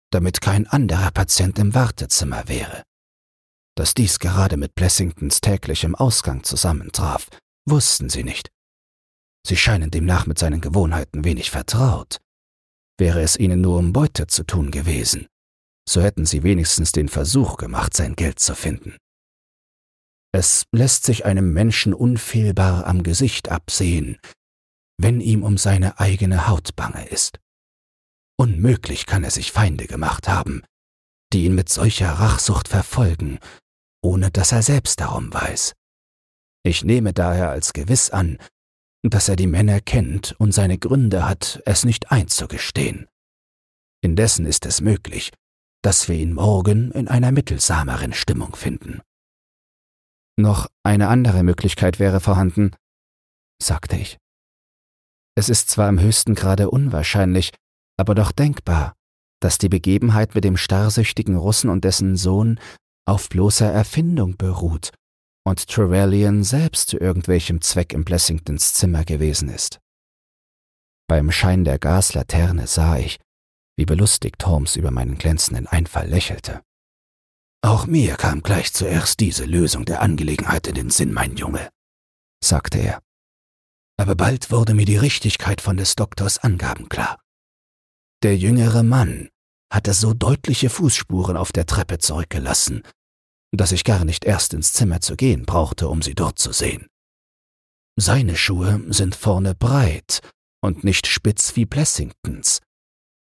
damit 0.09 0.39
kein 0.39 0.67
anderer 0.67 1.11
Patient 1.11 1.59
im 1.59 1.73
Wartezimmer 1.73 2.47
wäre. 2.47 2.83
Dass 3.75 3.93
dies 3.93 4.19
gerade 4.19 4.55
mit 4.55 4.73
Plessingtons 4.73 5.41
täglichem 5.41 5.95
Ausgang 5.95 6.45
zusammentraf, 6.45 7.27
wussten 7.67 8.09
sie 8.09 8.23
nicht. 8.23 8.49
Sie 9.45 9.57
scheinen 9.57 9.91
demnach 9.91 10.25
mit 10.27 10.39
seinen 10.39 10.61
Gewohnheiten 10.61 11.25
wenig 11.25 11.51
vertraut. 11.51 12.21
Wäre 12.97 13.21
es 13.21 13.35
ihnen 13.35 13.59
nur 13.59 13.77
um 13.77 13.91
Beute 13.91 14.27
zu 14.27 14.45
tun 14.45 14.71
gewesen, 14.71 15.27
so 15.89 16.01
hätten 16.01 16.25
sie 16.25 16.43
wenigstens 16.43 16.93
den 16.93 17.09
Versuch 17.09 17.57
gemacht, 17.57 17.93
sein 17.97 18.15
Geld 18.15 18.39
zu 18.39 18.55
finden. 18.55 18.95
Es 20.31 20.65
lässt 20.71 21.05
sich 21.05 21.25
einem 21.25 21.53
Menschen 21.53 21.93
unfehlbar 21.93 22.85
am 22.85 23.03
Gesicht 23.03 23.49
absehen, 23.49 24.19
wenn 24.97 25.21
ihm 25.21 25.43
um 25.43 25.57
seine 25.57 25.99
eigene 25.99 26.47
Haut 26.47 26.75
bange 26.75 27.07
ist. 27.07 27.39
Unmöglich 28.37 29.05
kann 29.05 29.23
er 29.23 29.31
sich 29.31 29.51
Feinde 29.51 29.87
gemacht 29.87 30.27
haben, 30.27 30.63
die 31.33 31.45
ihn 31.45 31.55
mit 31.55 31.69
solcher 31.69 32.11
Rachsucht 32.11 32.67
verfolgen, 32.67 33.39
ohne 34.03 34.31
dass 34.31 34.51
er 34.51 34.61
selbst 34.61 34.99
darum 34.99 35.33
weiß. 35.33 35.73
Ich 36.63 36.83
nehme 36.83 37.13
daher 37.13 37.49
als 37.49 37.73
gewiss 37.73 38.09
an, 38.11 38.37
dass 39.01 39.29
er 39.29 39.35
die 39.35 39.47
Männer 39.47 39.79
kennt 39.79 40.35
und 40.39 40.53
seine 40.53 40.77
Gründe 40.77 41.27
hat, 41.27 41.61
es 41.65 41.85
nicht 41.85 42.11
einzugestehen. 42.11 43.07
Indessen 44.01 44.45
ist 44.45 44.65
es 44.65 44.81
möglich, 44.81 45.31
dass 45.81 46.07
wir 46.07 46.15
ihn 46.15 46.33
morgen 46.33 46.91
in 46.91 47.07
einer 47.07 47.31
mittelsameren 47.31 48.13
Stimmung 48.13 48.55
finden. 48.55 49.01
Noch 50.39 50.67
eine 50.83 51.09
andere 51.09 51.43
Möglichkeit 51.43 51.99
wäre 51.99 52.21
vorhanden, 52.21 52.71
sagte 53.61 53.97
ich. 53.97 54.17
Es 55.35 55.49
ist 55.49 55.69
zwar 55.69 55.89
im 55.89 55.99
höchsten 55.99 56.33
Grade 56.33 56.69
unwahrscheinlich, 56.69 57.51
aber 57.97 58.15
doch 58.15 58.31
denkbar, 58.31 58.93
dass 59.41 59.57
die 59.57 59.67
Begebenheit 59.67 60.35
mit 60.35 60.45
dem 60.45 60.55
starrsüchtigen 60.55 61.35
Russen 61.35 61.69
und 61.69 61.83
dessen 61.83 62.15
Sohn 62.15 62.57
auf 63.05 63.27
bloßer 63.27 63.69
Erfindung 63.69 64.37
beruht 64.37 64.91
und 65.45 65.67
Trevelyan 65.67 66.45
selbst 66.45 66.87
zu 66.87 66.97
irgendwelchem 66.97 67.59
Zweck 67.59 67.91
in 67.91 68.05
Blessingtons 68.05 68.71
Zimmer 68.71 69.03
gewesen 69.03 69.49
ist. 69.49 69.79
Beim 71.09 71.31
Schein 71.31 71.65
der 71.65 71.79
Gaslaterne 71.79 72.65
sah 72.65 72.97
ich, 72.97 73.19
wie 73.77 73.85
belustigt 73.85 74.45
Holmes 74.45 74.77
über 74.77 74.91
meinen 74.91 75.17
glänzenden 75.17 75.67
Einfall 75.67 76.07
lächelte. 76.07 76.61
Auch 77.61 77.85
mir 77.85 78.15
kam 78.15 78.41
gleich 78.41 78.73
zuerst 78.73 79.19
diese 79.19 79.45
Lösung 79.45 79.85
der 79.85 80.01
Angelegenheit 80.01 80.67
in 80.67 80.75
den 80.75 80.89
Sinn, 80.89 81.11
mein 81.11 81.35
Junge, 81.35 81.69
sagte 82.43 82.79
er. 82.79 83.01
Aber 83.97 84.15
bald 84.15 84.49
wurde 84.49 84.73
mir 84.73 84.85
die 84.85 84.97
Richtigkeit 84.97 85.59
von 85.59 85.75
des 85.75 85.95
Doktors 85.95 86.39
Angaben 86.39 86.87
klar. 86.87 87.21
Der 88.23 88.37
jüngere 88.37 88.83
Mann 88.83 89.29
hatte 89.71 89.93
so 89.93 90.13
deutliche 90.13 90.69
Fußspuren 90.69 91.37
auf 91.37 91.51
der 91.51 91.65
Treppe 91.65 91.99
zurückgelassen, 91.99 92.83
dass 93.51 93.71
ich 93.71 93.83
gar 93.83 94.05
nicht 94.05 94.25
erst 94.25 94.53
ins 94.53 94.73
Zimmer 94.73 95.01
zu 95.01 95.15
gehen 95.15 95.45
brauchte, 95.45 95.89
um 95.89 96.01
sie 96.01 96.15
dort 96.15 96.39
zu 96.39 96.51
sehen. 96.51 96.87
Seine 97.99 98.37
Schuhe 98.37 98.81
sind 98.89 99.15
vorne 99.15 99.53
breit 99.53 100.21
und 100.61 100.83
nicht 100.83 101.07
spitz 101.07 101.55
wie 101.55 101.65
Blessingtons, 101.65 102.61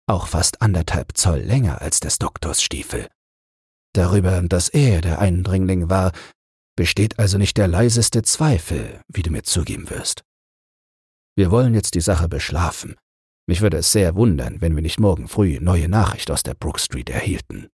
auch 0.07 0.27
fast 0.27 0.61
anderthalb 0.61 1.17
Zoll 1.17 1.41
länger 1.41 1.81
als 1.81 2.01
des 2.01 2.19
Doktors 2.19 2.63
Stiefel. 2.63 3.09
Darüber, 3.95 4.41
dass 4.43 4.69
er 4.69 5.01
der 5.01 5.19
Eindringling 5.19 5.91
war, 5.91 6.13
besteht 6.77 7.19
also 7.19 7.39
nicht 7.39 7.57
der 7.57 7.69
leiseste 7.69 8.23
Zweifel, 8.23 9.03
wie 9.09 9.23
du 9.23 9.31
mir 9.31 9.43
zugeben 9.43 9.91
wirst. 9.91 10.23
Wir 11.37 11.51
wollen 11.51 11.75
jetzt 11.75 11.95
die 11.95 12.01
Sache 12.01 12.29
beschlafen. 12.29 12.97
Mich 13.47 13.61
würde 13.61 13.79
es 13.79 13.93
sehr 13.93 14.15
wundern, 14.15 14.61
wenn 14.61 14.77
wir 14.77 14.83
nicht 14.83 15.01
morgen 15.01 15.27
früh 15.27 15.59
neue 15.61 15.89
Nachricht 15.89 16.31
aus 16.31 16.43
der 16.43 16.55
Brook 16.55 16.79
Street 16.79 17.11
erhielten. 17.11 17.69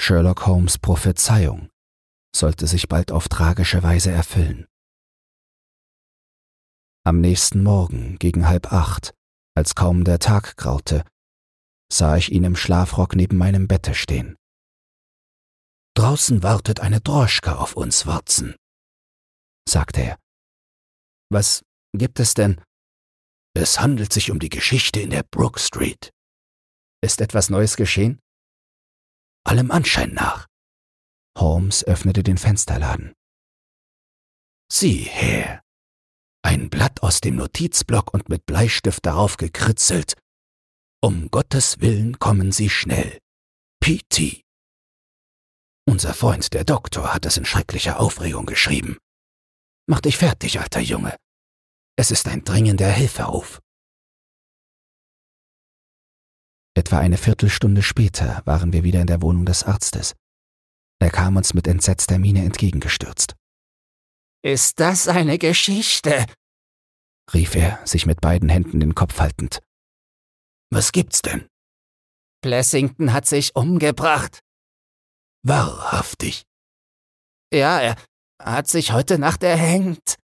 Sherlock 0.00 0.46
Holmes 0.46 0.78
Prophezeiung 0.78 1.70
sollte 2.34 2.66
sich 2.66 2.88
bald 2.88 3.10
auf 3.12 3.28
tragische 3.28 3.82
Weise 3.82 4.10
erfüllen. 4.10 4.66
Am 7.04 7.20
nächsten 7.20 7.62
Morgen 7.62 8.18
gegen 8.18 8.48
halb 8.48 8.72
acht, 8.72 9.14
als 9.54 9.74
kaum 9.74 10.04
der 10.04 10.18
Tag 10.18 10.56
graute, 10.56 11.04
sah 11.92 12.16
ich 12.16 12.32
ihn 12.32 12.44
im 12.44 12.56
Schlafrock 12.56 13.14
neben 13.14 13.36
meinem 13.36 13.68
Bette 13.68 13.94
stehen. 13.94 14.36
Draußen 15.96 16.42
wartet 16.42 16.80
eine 16.80 17.00
Droschka 17.00 17.56
auf 17.56 17.76
uns, 17.76 18.06
Watson, 18.06 18.56
sagte 19.68 20.02
er. 20.02 20.18
Was 21.30 21.64
gibt 21.92 22.20
es 22.20 22.34
denn? 22.34 22.60
Es 23.56 23.80
handelt 23.80 24.12
sich 24.12 24.30
um 24.30 24.40
die 24.40 24.48
Geschichte 24.48 25.00
in 25.00 25.10
der 25.10 25.22
Brook 25.22 25.60
Street. 25.60 26.10
Ist 27.00 27.20
etwas 27.20 27.50
Neues 27.50 27.76
geschehen? 27.76 28.20
allem 29.46 29.70
Anschein 29.70 30.12
nach. 30.14 30.46
Holmes 31.38 31.84
öffnete 31.84 32.22
den 32.22 32.38
Fensterladen. 32.38 33.14
Sieh 34.72 35.02
her. 35.02 35.62
Ein 36.42 36.70
Blatt 36.70 37.02
aus 37.02 37.20
dem 37.20 37.36
Notizblock 37.36 38.12
und 38.12 38.28
mit 38.28 38.46
Bleistift 38.46 39.04
darauf 39.06 39.36
gekritzelt. 39.36 40.14
Um 41.02 41.30
Gottes 41.30 41.80
Willen 41.80 42.18
kommen 42.18 42.52
Sie 42.52 42.70
schnell. 42.70 43.18
P.T. 43.80 44.43
Unser 45.86 46.14
Freund, 46.14 46.52
der 46.54 46.64
Doktor, 46.64 47.12
hat 47.12 47.26
es 47.26 47.36
in 47.36 47.44
schrecklicher 47.44 48.00
Aufregung 48.00 48.46
geschrieben. 48.46 48.96
Mach 49.86 50.00
dich 50.00 50.16
fertig, 50.16 50.58
alter 50.58 50.80
Junge. 50.80 51.16
Es 51.96 52.10
ist 52.10 52.26
ein 52.26 52.42
dringender 52.42 52.90
Hilferuf. 52.90 53.60
Etwa 56.76 56.98
eine 56.98 57.18
Viertelstunde 57.18 57.82
später 57.82 58.42
waren 58.46 58.72
wir 58.72 58.82
wieder 58.82 59.00
in 59.00 59.06
der 59.06 59.22
Wohnung 59.22 59.44
des 59.46 59.62
Arztes. 59.62 60.14
Er 61.00 61.10
kam 61.10 61.36
uns 61.36 61.54
mit 61.54 61.66
entsetzter 61.66 62.18
Miene 62.18 62.44
entgegengestürzt. 62.44 63.34
Ist 64.42 64.80
das 64.80 65.06
eine 65.06 65.38
Geschichte? 65.38 66.26
rief 67.32 67.54
er, 67.54 67.84
sich 67.86 68.06
mit 68.06 68.20
beiden 68.20 68.48
Händen 68.48 68.80
den 68.80 68.94
Kopf 68.94 69.18
haltend. 69.20 69.60
Was 70.70 70.92
gibt's 70.92 71.22
denn? 71.22 71.46
Blessington 72.42 73.12
hat 73.12 73.26
sich 73.26 73.54
umgebracht. 73.54 74.43
Wahrhaftig. 75.44 76.44
Ja, 77.52 77.80
er 77.80 77.96
hat 78.42 78.66
sich 78.68 78.92
heute 78.92 79.18
Nacht 79.18 79.42
erhängt. 79.42 80.16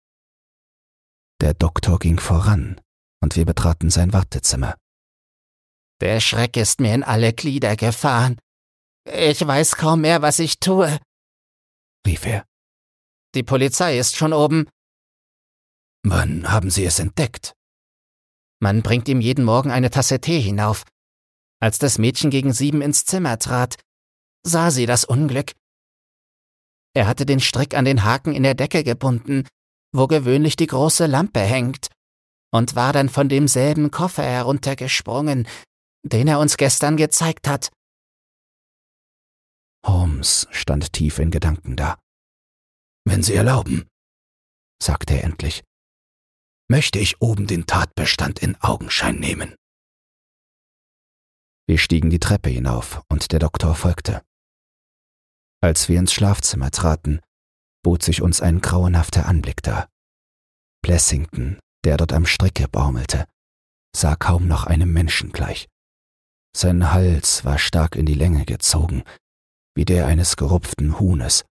Der 1.40 1.54
Doktor 1.54 1.98
ging 1.98 2.18
voran, 2.18 2.80
und 3.22 3.36
wir 3.36 3.44
betraten 3.44 3.90
sein 3.90 4.12
Wartezimmer. 4.12 4.76
Der 6.00 6.20
Schreck 6.20 6.56
ist 6.56 6.80
mir 6.80 6.94
in 6.94 7.02
alle 7.02 7.32
Glieder 7.34 7.76
gefahren. 7.76 8.38
Ich 9.04 9.46
weiß 9.46 9.76
kaum 9.76 10.00
mehr, 10.00 10.22
was 10.22 10.38
ich 10.38 10.58
tue, 10.58 10.98
rief 12.06 12.24
er. 12.26 12.46
Die 13.34 13.42
Polizei 13.42 13.98
ist 13.98 14.16
schon 14.16 14.32
oben. 14.32 14.68
Wann 16.02 16.50
haben 16.50 16.70
Sie 16.70 16.84
es 16.84 16.98
entdeckt? 16.98 17.52
Man 18.58 18.82
bringt 18.82 19.08
ihm 19.08 19.20
jeden 19.20 19.44
Morgen 19.44 19.70
eine 19.70 19.90
Tasse 19.90 20.20
Tee 20.20 20.40
hinauf. 20.40 20.84
Als 21.60 21.78
das 21.78 21.98
Mädchen 21.98 22.30
gegen 22.30 22.52
sieben 22.52 22.80
ins 22.80 23.04
Zimmer 23.04 23.38
trat, 23.38 23.76
sah 24.42 24.70
sie 24.70 24.86
das 24.86 25.04
Unglück. 25.04 25.52
Er 26.94 27.06
hatte 27.06 27.26
den 27.26 27.40
Strick 27.40 27.74
an 27.74 27.84
den 27.84 28.04
Haken 28.04 28.34
in 28.34 28.42
der 28.42 28.54
Decke 28.54 28.82
gebunden, 28.82 29.46
wo 29.92 30.06
gewöhnlich 30.06 30.56
die 30.56 30.66
große 30.66 31.06
Lampe 31.06 31.40
hängt, 31.40 31.88
und 32.52 32.74
war 32.74 32.92
dann 32.92 33.08
von 33.08 33.28
demselben 33.28 33.90
Koffer 33.90 34.24
heruntergesprungen, 34.24 35.46
den 36.02 36.28
er 36.28 36.40
uns 36.40 36.56
gestern 36.56 36.96
gezeigt 36.96 37.46
hat. 37.46 37.70
Holmes 39.86 40.48
stand 40.50 40.92
tief 40.92 41.18
in 41.18 41.30
Gedanken 41.30 41.76
da. 41.76 41.98
Wenn 43.04 43.22
Sie 43.22 43.34
erlauben, 43.34 43.88
sagte 44.82 45.14
er 45.14 45.24
endlich, 45.24 45.62
möchte 46.68 46.98
ich 46.98 47.20
oben 47.20 47.46
den 47.46 47.66
Tatbestand 47.66 48.40
in 48.40 48.56
Augenschein 48.60 49.16
nehmen. 49.16 49.54
Wir 51.66 51.78
stiegen 51.78 52.10
die 52.10 52.20
Treppe 52.20 52.50
hinauf 52.50 53.02
und 53.08 53.32
der 53.32 53.38
Doktor 53.38 53.74
folgte. 53.74 54.22
Als 55.62 55.88
wir 55.88 55.98
ins 55.98 56.12
Schlafzimmer 56.12 56.70
traten, 56.70 57.20
bot 57.82 58.02
sich 58.02 58.22
uns 58.22 58.40
ein 58.40 58.60
grauenhafter 58.60 59.26
Anblick 59.26 59.62
dar. 59.62 59.88
Blessington, 60.82 61.58
der 61.84 61.96
dort 61.96 62.12
am 62.12 62.26
Stricke 62.26 62.68
baumelte, 62.68 63.26
sah 63.94 64.16
kaum 64.16 64.48
noch 64.48 64.64
einem 64.64 64.92
Menschen 64.92 65.32
gleich. 65.32 65.68
Sein 66.56 66.92
Hals 66.92 67.44
war 67.44 67.58
stark 67.58 67.96
in 67.96 68.06
die 68.06 68.14
Länge 68.14 68.44
gezogen, 68.44 69.02
wie 69.74 69.84
der 69.84 70.06
eines 70.06 70.36
gerupften 70.36 70.98
Huhnes, 70.98 71.44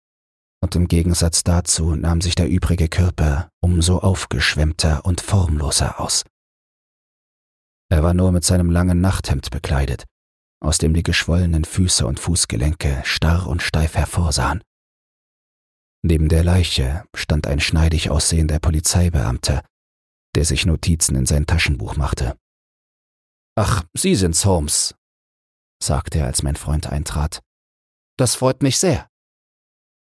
und 0.61 0.75
im 0.75 0.87
Gegensatz 0.87 1.43
dazu 1.43 1.95
nahm 1.95 2.21
sich 2.21 2.35
der 2.35 2.49
übrige 2.49 2.89
Körper 2.89 3.49
umso 3.61 3.99
aufgeschwemmter 3.99 5.05
und 5.05 5.21
formloser 5.21 5.99
aus. 5.99 6.25
Er 7.89 8.03
war 8.03 8.13
nur 8.13 8.31
mit 8.31 8.43
seinem 8.43 8.69
langen 8.69 9.01
Nachthemd 9.01 9.51
bekleidet, 9.51 10.05
aus 10.61 10.77
dem 10.77 10.93
die 10.93 11.03
geschwollenen 11.03 11.65
Füße 11.65 12.05
und 12.05 12.19
Fußgelenke 12.19 13.01
starr 13.05 13.47
und 13.47 13.61
steif 13.61 13.95
hervorsahen. 13.95 14.63
Neben 16.01 16.29
der 16.29 16.43
Leiche 16.43 17.05
stand 17.15 17.47
ein 17.47 17.59
schneidig 17.59 18.09
aussehender 18.09 18.59
Polizeibeamter, 18.59 19.63
der 20.35 20.45
sich 20.45 20.65
Notizen 20.65 21.15
in 21.15 21.25
sein 21.25 21.45
Taschenbuch 21.45 21.95
machte. 21.95 22.37
Ach, 23.55 23.83
Sie 23.93 24.15
sind's, 24.15 24.45
Holmes, 24.45 24.95
sagte 25.83 26.19
er, 26.19 26.25
als 26.25 26.43
mein 26.43 26.55
Freund 26.55 26.87
eintrat. 26.87 27.41
Das 28.17 28.35
freut 28.35 28.61
mich 28.61 28.77
sehr. 28.77 29.09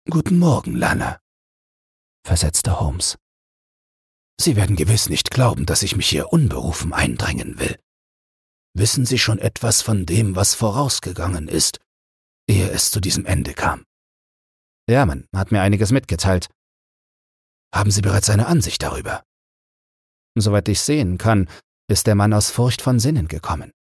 Guten 0.09 0.37
Morgen, 0.37 0.75
Lana, 0.75 1.19
versetzte 2.25 2.79
Holmes. 2.79 3.17
Sie 4.39 4.55
werden 4.55 4.75
gewiss 4.75 5.09
nicht 5.09 5.31
glauben, 5.31 5.65
dass 5.65 5.83
ich 5.83 5.95
mich 5.95 6.09
hier 6.09 6.33
unberufen 6.33 6.93
eindrängen 6.93 7.59
will. 7.59 7.79
Wissen 8.75 9.05
Sie 9.05 9.19
schon 9.19 9.37
etwas 9.37 9.81
von 9.81 10.05
dem, 10.05 10.35
was 10.35 10.55
vorausgegangen 10.55 11.47
ist, 11.47 11.79
ehe 12.49 12.69
es 12.71 12.89
zu 12.89 12.99
diesem 12.99 13.25
Ende 13.25 13.53
kam? 13.53 13.83
Ja, 14.89 15.05
man 15.05 15.27
hat 15.33 15.51
mir 15.51 15.61
einiges 15.61 15.91
mitgeteilt. 15.91 16.49
Haben 17.73 17.91
Sie 17.91 18.01
bereits 18.01 18.29
eine 18.29 18.47
Ansicht 18.47 18.81
darüber? 18.81 19.23
Soweit 20.35 20.67
ich 20.69 20.81
sehen 20.81 21.17
kann, 21.17 21.47
ist 21.87 22.07
der 22.07 22.15
Mann 22.15 22.33
aus 22.33 22.49
Furcht 22.49 22.81
von 22.81 22.99
Sinnen 22.99 23.27
gekommen. 23.27 23.71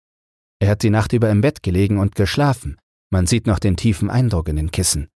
Er 0.61 0.71
hat 0.71 0.83
die 0.83 0.91
Nacht 0.91 1.13
über 1.13 1.31
im 1.31 1.41
Bett 1.41 1.63
gelegen 1.63 1.99
und 1.99 2.15
geschlafen. 2.15 2.79
Man 3.11 3.27
sieht 3.27 3.47
noch 3.47 3.59
den 3.59 3.77
tiefen 3.77 4.11
Eindruck 4.11 4.49
in 4.49 4.57
den 4.57 4.71
Kissen. 4.71 5.09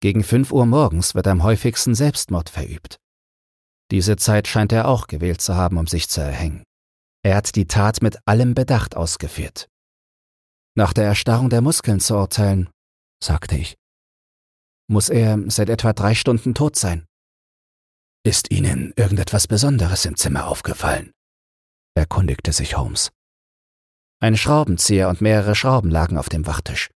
Gegen 0.00 0.24
fünf 0.24 0.52
Uhr 0.52 0.66
morgens 0.66 1.14
wird 1.14 1.28
am 1.28 1.44
häufigsten 1.44 1.94
Selbstmord 1.94 2.50
verübt. 2.50 2.96
Diese 3.92 4.16
Zeit 4.16 4.48
scheint 4.48 4.72
er 4.72 4.88
auch 4.88 5.06
gewählt 5.06 5.40
zu 5.40 5.54
haben, 5.54 5.78
um 5.78 5.86
sich 5.86 6.08
zu 6.08 6.20
erhängen. 6.20 6.64
Er 7.24 7.36
hat 7.36 7.54
die 7.54 7.66
Tat 7.66 8.02
mit 8.02 8.18
allem 8.26 8.54
Bedacht 8.54 8.96
ausgeführt. 8.96 9.68
Nach 10.74 10.92
der 10.92 11.04
Erstarrung 11.04 11.50
der 11.50 11.60
Muskeln 11.60 12.00
zu 12.00 12.16
urteilen, 12.16 12.70
sagte 13.22 13.56
ich, 13.56 13.76
muss 14.88 15.08
er 15.08 15.38
seit 15.50 15.70
etwa 15.70 15.92
drei 15.92 16.14
Stunden 16.14 16.54
tot 16.54 16.76
sein. 16.76 17.06
Ist 18.24 18.50
Ihnen 18.50 18.92
irgendetwas 18.96 19.46
Besonderes 19.46 20.04
im 20.04 20.16
Zimmer 20.16 20.46
aufgefallen? 20.46 21.12
erkundigte 21.94 22.52
sich 22.52 22.76
Holmes. 22.76 23.10
Ein 24.20 24.36
Schraubenzieher 24.36 25.08
und 25.08 25.20
mehrere 25.20 25.54
Schrauben 25.54 25.90
lagen 25.90 26.16
auf 26.16 26.28
dem 26.28 26.46
Wachtisch. 26.46 26.90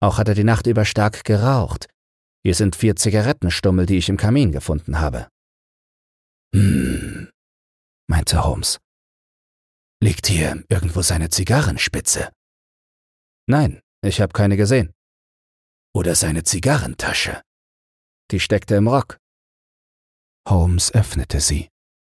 Auch 0.00 0.18
hat 0.18 0.28
er 0.28 0.34
die 0.34 0.44
Nacht 0.44 0.66
über 0.66 0.84
stark 0.84 1.24
geraucht. 1.24 1.88
Hier 2.42 2.54
sind 2.54 2.76
vier 2.76 2.94
Zigarettenstummel, 2.94 3.86
die 3.86 3.96
ich 3.96 4.08
im 4.08 4.18
Kamin 4.18 4.52
gefunden 4.52 5.00
habe. 5.00 5.28
Hm, 6.54 7.30
meinte 8.06 8.44
Holmes. 8.44 8.78
Liegt 10.04 10.26
hier 10.26 10.62
irgendwo 10.68 11.00
seine 11.00 11.30
Zigarrenspitze? 11.30 12.30
Nein, 13.48 13.80
ich 14.02 14.20
habe 14.20 14.34
keine 14.34 14.58
gesehen. 14.58 14.92
Oder 15.94 16.14
seine 16.14 16.44
Zigarrentasche? 16.44 17.40
Die 18.30 18.38
steckte 18.38 18.74
im 18.74 18.86
Rock. 18.86 19.16
Holmes 20.46 20.92
öffnete 20.92 21.40
sie 21.40 21.70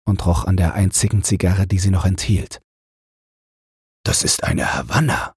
und 0.08 0.24
roch 0.24 0.46
an 0.46 0.56
der 0.56 0.72
einzigen 0.72 1.22
Zigarre, 1.22 1.66
die 1.66 1.78
sie 1.78 1.90
noch 1.90 2.06
enthielt. 2.06 2.62
Das 4.06 4.24
ist 4.24 4.42
eine 4.42 4.72
Havanna, 4.72 5.34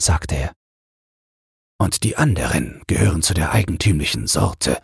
sagte 0.00 0.36
er. 0.36 0.52
Und 1.80 2.04
die 2.04 2.16
anderen 2.16 2.84
gehören 2.86 3.20
zu 3.20 3.34
der 3.34 3.50
eigentümlichen 3.50 4.28
Sorte, 4.28 4.80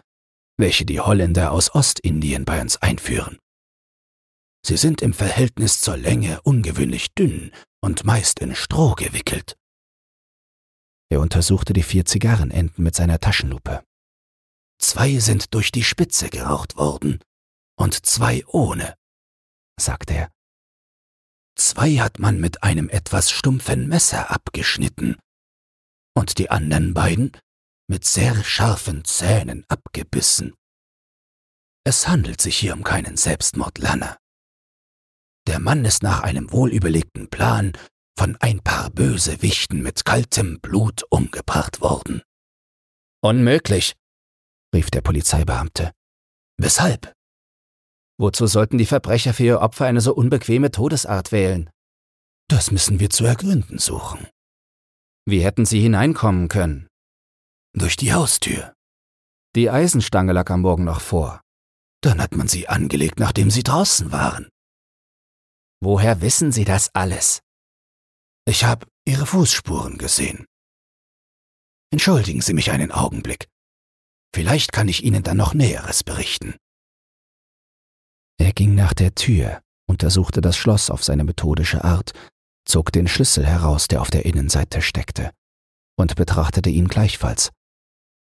welche 0.59 0.85
die 0.87 0.99
Holländer 0.99 1.53
aus 1.53 1.73
Ostindien 1.73 2.45
bei 2.45 2.61
uns 2.61 2.79
einführen. 2.79 3.39
Sie 4.65 4.77
sind 4.77 5.03
im 5.03 5.15
Verhältnis 5.15 5.81
zur 5.81 5.97
Länge 5.97 6.41
ungewöhnlich 6.43 7.15
dünn 7.15 7.53
und 7.81 8.05
meist 8.05 8.41
in 8.41 8.55
Stroh 8.55 8.95
gewickelt. 8.95 9.57
Er 11.11 11.21
untersuchte 11.21 11.73
die 11.73 11.83
vier 11.83 12.05
Zigarrenenden 12.05 12.85
mit 12.85 12.95
seiner 12.95 13.19
Taschenlupe. 13.19 13.83
Zwei 14.79 15.19
sind 15.19 15.55
durch 15.55 15.73
die 15.73 15.85
Spitze 15.85 16.31
geraucht 16.31 16.77
worden 16.77 17.21
und 17.77 18.07
zwei 18.07 18.45
ohne, 18.47 18.95
sagte 19.79 20.15
er. 20.15 20.31
Zwei 21.57 21.97
hat 21.97 22.19
man 22.19 22.41
mit 22.41 22.63
einem 22.63 22.89
etwas 22.89 23.31
stumpfen 23.31 23.89
Messer 23.89 24.31
abgeschnitten 24.31 25.17
und 26.15 26.39
die 26.39 26.51
anderen 26.51 26.95
beiden 26.95 27.33
mit 27.89 28.05
sehr 28.05 28.43
scharfen 28.45 29.05
Zähnen 29.05 29.65
abgebissen. 29.69 30.55
Es 31.85 32.07
handelt 32.07 32.41
sich 32.41 32.57
hier 32.57 32.75
um 32.75 32.85
keinen 32.85 33.17
Selbstmord, 33.17 33.79
Lanner. 33.79 34.17
Der 35.51 35.59
Mann 35.59 35.85
ist 35.85 36.05
nach 36.05 36.21
einem 36.21 36.53
wohlüberlegten 36.53 37.29
Plan 37.29 37.73
von 38.17 38.37
ein 38.39 38.61
paar 38.61 38.89
Bösewichten 38.89 39.83
mit 39.83 40.05
kaltem 40.05 40.61
Blut 40.61 41.03
umgebracht 41.11 41.81
worden. 41.81 42.23
Unmöglich, 43.21 43.97
rief 44.73 44.93
der 44.93 45.01
Polizeibeamte. 45.01 45.91
Weshalb? 46.57 47.13
Wozu 48.17 48.47
sollten 48.47 48.79
die 48.79 48.87
Verbrecher 48.87 49.35
für 49.35 49.43
ihr 49.43 49.61
Opfer 49.61 49.87
eine 49.87 50.01
so 50.01 50.15
unbequeme 50.15 50.71
Todesart 50.71 51.33
wählen? 51.33 51.69
Das 52.49 52.71
müssen 52.71 53.01
wir 53.01 53.11
zu 53.11 53.25
ergründen 53.25 53.79
suchen. 53.79 54.29
Wie 55.27 55.43
hätten 55.43 55.67
sie 55.67 55.81
hineinkommen 55.81 56.47
können? 56.47 56.87
Durch 57.77 57.97
die 57.97 58.13
Haustür. 58.13 58.73
Die 59.57 59.69
Eisenstange 59.69 60.33
lag 60.33 60.49
am 60.51 60.61
Morgen 60.61 60.85
noch 60.85 61.01
vor. 61.01 61.41
Dann 62.03 62.23
hat 62.23 62.37
man 62.37 62.47
sie 62.47 62.69
angelegt, 62.69 63.19
nachdem 63.19 63.51
sie 63.51 63.65
draußen 63.65 64.13
waren. 64.13 64.49
Woher 65.83 66.21
wissen 66.21 66.53
Sie 66.53 66.65
das 66.65 66.95
alles? 66.95 67.41
Ich 68.47 68.65
habe 68.65 68.87
Ihre 69.07 69.25
Fußspuren 69.25 69.97
gesehen. 69.97 70.45
Entschuldigen 71.91 72.43
Sie 72.43 72.53
mich 72.53 72.71
einen 72.71 72.93
Augenblick. 72.93 73.49
Vielleicht 74.35 74.73
kann 74.73 74.89
ich 74.89 75.03
Ihnen 75.03 75.23
dann 75.23 75.39
noch 75.39 75.55
Näheres 75.55 76.05
berichten. 76.05 76.55
Er 78.39 78.53
ging 78.53 78.75
nach 78.75 78.93
der 78.93 79.15
Tür, 79.15 79.63
untersuchte 79.89 80.43
das 80.43 80.57
Schloss 80.57 80.91
auf 80.91 81.03
seine 81.03 81.25
methodische 81.25 81.83
Art, 81.83 82.13
zog 82.67 82.93
den 82.93 83.09
Schlüssel 83.09 83.47
heraus, 83.47 83.89
der 83.89 84.03
auf 84.03 84.11
der 84.11 84.27
Innenseite 84.27 84.83
steckte, 84.83 85.33
und 85.99 86.15
betrachtete 86.15 86.69
ihn 86.69 86.89
gleichfalls. 86.89 87.51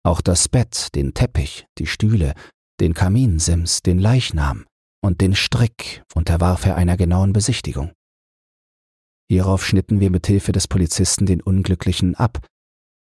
Auch 0.02 0.22
das 0.22 0.48
Bett, 0.48 0.94
den 0.94 1.12
Teppich, 1.12 1.66
die 1.78 1.86
Stühle, 1.86 2.34
den 2.80 2.94
Kaminsims, 2.94 3.82
den 3.82 3.98
Leichnam 3.98 4.64
und 5.04 5.20
den 5.20 5.36
Strick 5.36 6.02
unterwarf 6.14 6.64
er 6.64 6.76
einer 6.76 6.96
genauen 6.96 7.34
Besichtigung. 7.34 7.92
Hierauf 9.28 9.64
schnitten 9.66 10.00
wir 10.00 10.10
mit 10.10 10.26
Hilfe 10.26 10.52
des 10.52 10.66
Polizisten 10.66 11.26
den 11.26 11.42
Unglücklichen 11.42 12.14
ab 12.14 12.46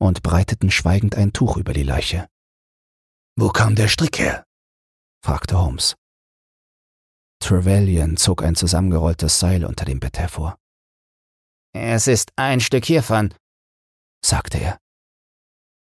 und 0.01 0.23
breiteten 0.23 0.71
schweigend 0.71 1.15
ein 1.15 1.35
Tuch 1.35 1.59
über 1.59 1.75
die 1.75 1.83
Leiche. 1.83 2.27
Wo 3.37 3.51
kam 3.51 3.75
der 3.75 3.89
Strick 3.89 4.19
her? 4.19 4.45
fragte 5.23 5.59
Holmes. 5.59 5.95
Trevelyan 7.39 8.17
zog 8.17 8.43
ein 8.43 8.55
zusammengerolltes 8.55 9.39
Seil 9.39 9.67
unter 9.67 9.85
dem 9.85 10.01
Bett 10.01 10.19
hervor. 10.19 10.57
Es 11.75 12.07
ist 12.07 12.33
ein 12.37 12.61
Stück 12.61 12.87
hiervon, 12.87 13.35
sagte 14.25 14.59
er. 14.59 14.79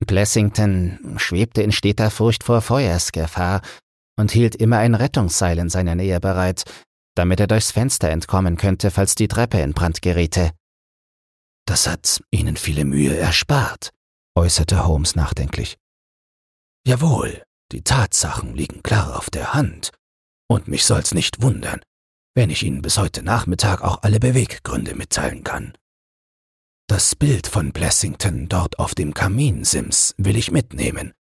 Blessington 0.05 1.19
schwebte 1.19 1.63
in 1.63 1.71
steter 1.71 2.11
Furcht 2.11 2.43
vor 2.43 2.63
Feuersgefahr 2.63 3.63
und 4.21 4.31
hielt 4.31 4.55
immer 4.55 4.79
ein 4.79 4.95
Rettungsseil 4.95 5.59
in 5.59 5.71
seiner 5.71 5.95
Nähe 5.95 6.21
bereit, 6.21 6.65
damit 7.17 7.41
er 7.41 7.47
durchs 7.47 7.73
Fenster 7.73 8.11
entkommen 8.11 8.57
könnte, 8.57 8.91
falls 8.91 9.15
die 9.15 9.29
Treppe 9.29 9.61
in 9.61 9.73
Brand 9.73 10.03
geriete. 10.03 10.53
Das 11.67 11.87
hat 11.87 12.21
Ihnen 12.31 12.57
viele 12.57 12.85
Mühe 12.85 13.17
erspart, 13.17 13.91
äußerte 14.37 14.87
Holmes 14.87 15.17
nachdenklich. 15.17 15.77
Jawohl, 16.87 17.43
die 17.73 17.83
Tatsachen 17.83 18.55
liegen 18.55 18.83
klar 18.83 19.17
auf 19.17 19.31
der 19.31 19.55
Hand, 19.55 19.91
und 20.49 20.69
mich 20.69 20.85
soll's 20.85 21.15
nicht 21.15 21.43
wundern, 21.43 21.81
wenn 22.35 22.51
ich 22.51 22.63
Ihnen 22.63 22.83
bis 22.83 22.99
heute 22.99 23.23
Nachmittag 23.23 23.83
auch 23.83 24.03
alle 24.03 24.21
Beweggründe 24.21 24.95
mitteilen 24.95 25.45
kann. 25.45 25.73
Das 26.89 27.15
Bild 27.15 27.47
von 27.47 27.73
Blessington 27.73 28.49
dort 28.49 28.79
auf 28.79 28.95
dem 28.95 29.15
Kaminsims 29.15 30.15
will 30.19 30.37
ich 30.37 30.51
mitnehmen. 30.51 31.13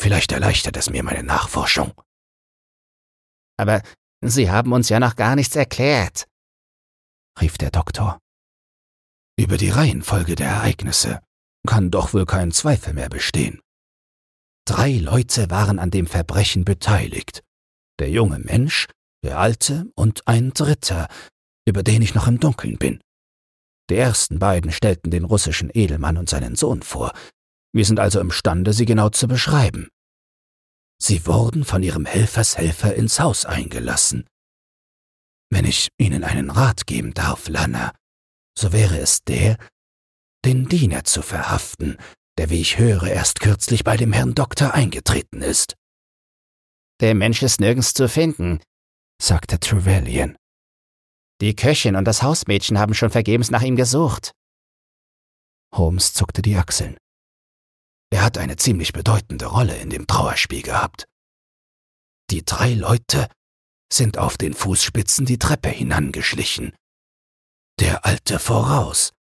Vielleicht 0.00 0.32
erleichtert 0.32 0.76
es 0.76 0.90
mir 0.90 1.02
meine 1.02 1.22
Nachforschung. 1.24 1.92
Aber 3.58 3.82
Sie 4.24 4.50
haben 4.50 4.72
uns 4.72 4.88
ja 4.88 4.98
noch 4.98 5.14
gar 5.14 5.36
nichts 5.36 5.54
erklärt, 5.54 6.26
rief 7.40 7.56
der 7.58 7.70
Doktor. 7.70 8.18
Über 9.38 9.56
die 9.56 9.70
Reihenfolge 9.70 10.34
der 10.34 10.48
Ereignisse 10.48 11.20
kann 11.66 11.90
doch 11.90 12.12
wohl 12.14 12.26
kein 12.26 12.50
Zweifel 12.50 12.94
mehr 12.94 13.08
bestehen. 13.08 13.60
Drei 14.66 14.98
Leute 14.98 15.50
waren 15.50 15.78
an 15.78 15.90
dem 15.90 16.06
Verbrechen 16.06 16.64
beteiligt, 16.64 17.42
der 18.00 18.10
junge 18.10 18.40
Mensch, 18.40 18.86
der 19.24 19.38
alte 19.38 19.90
und 19.94 20.26
ein 20.26 20.52
dritter, 20.52 21.08
über 21.66 21.82
den 21.82 22.02
ich 22.02 22.14
noch 22.14 22.26
im 22.26 22.40
Dunkeln 22.40 22.76
bin. 22.76 23.00
Die 23.88 23.96
ersten 23.96 24.38
beiden 24.38 24.72
stellten 24.72 25.10
den 25.10 25.24
russischen 25.24 25.70
Edelmann 25.72 26.16
und 26.16 26.28
seinen 26.28 26.56
Sohn 26.56 26.82
vor. 26.82 27.12
Wir 27.72 27.84
sind 27.84 28.00
also 28.00 28.20
imstande, 28.20 28.72
sie 28.72 28.84
genau 28.84 29.08
zu 29.10 29.28
beschreiben. 29.28 29.88
Sie 31.00 31.26
wurden 31.26 31.64
von 31.64 31.82
ihrem 31.82 32.06
Helfershelfer 32.06 32.94
ins 32.94 33.20
Haus 33.20 33.44
eingelassen. 33.44 34.26
Wenn 35.50 35.64
ich 35.64 35.88
Ihnen 35.98 36.24
einen 36.24 36.50
Rat 36.50 36.86
geben 36.86 37.14
darf, 37.14 37.48
Lana, 37.48 37.94
so 38.58 38.72
wäre 38.72 38.98
es 38.98 39.22
der, 39.24 39.56
den 40.44 40.68
Diener 40.68 41.04
zu 41.04 41.22
verhaften, 41.22 41.96
der, 42.36 42.50
wie 42.50 42.60
ich 42.60 42.78
höre, 42.78 43.04
erst 43.04 43.40
kürzlich 43.40 43.84
bei 43.84 43.96
dem 43.96 44.12
Herrn 44.12 44.34
Doktor 44.34 44.74
eingetreten 44.74 45.42
ist. 45.42 45.74
Der 47.00 47.14
Mensch 47.14 47.42
ist 47.42 47.60
nirgends 47.60 47.94
zu 47.94 48.08
finden, 48.08 48.60
sagte 49.20 49.58
Trevelyan. 49.58 50.36
Die 51.40 51.54
Köchin 51.54 51.96
und 51.96 52.04
das 52.04 52.22
Hausmädchen 52.22 52.78
haben 52.78 52.94
schon 52.94 53.10
vergebens 53.10 53.50
nach 53.50 53.62
ihm 53.62 53.76
gesucht. 53.76 54.32
Holmes 55.72 56.12
zuckte 56.12 56.42
die 56.42 56.56
Achseln. 56.56 56.96
Er 58.10 58.22
hat 58.22 58.38
eine 58.38 58.56
ziemlich 58.56 58.92
bedeutende 58.92 59.46
Rolle 59.46 59.76
in 59.76 59.90
dem 59.90 60.06
Trauerspiel 60.06 60.62
gehabt. 60.62 61.06
Die 62.30 62.44
drei 62.44 62.74
Leute 62.74 63.28
sind 63.92 64.18
auf 64.18 64.36
den 64.36 64.54
Fußspitzen 64.54 65.24
die 65.26 65.38
Treppe 65.38 65.68
hinangeschlichen. 65.68 66.72
der 67.80 68.04
Alte 68.04 68.38
voraus, 68.38 69.12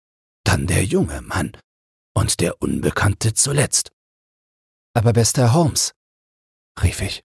dann 0.45 0.67
der 0.67 0.85
junge 0.85 1.21
Mann 1.21 1.53
und 2.15 2.41
der 2.41 2.63
Unbekannte 2.63 3.35
zuletzt. 3.35 3.91
Aber 4.95 5.13
bester 5.13 5.53
Holmes, 5.53 5.93
rief 6.83 7.03
ich. 7.03 7.23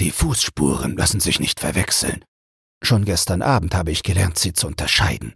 Die 0.00 0.10
Fußspuren 0.10 0.96
lassen 0.96 1.20
sich 1.20 1.38
nicht 1.38 1.60
verwechseln. 1.60 2.24
Schon 2.82 3.04
gestern 3.04 3.42
Abend 3.42 3.74
habe 3.74 3.90
ich 3.90 4.02
gelernt, 4.02 4.38
sie 4.38 4.52
zu 4.52 4.66
unterscheiden. 4.66 5.34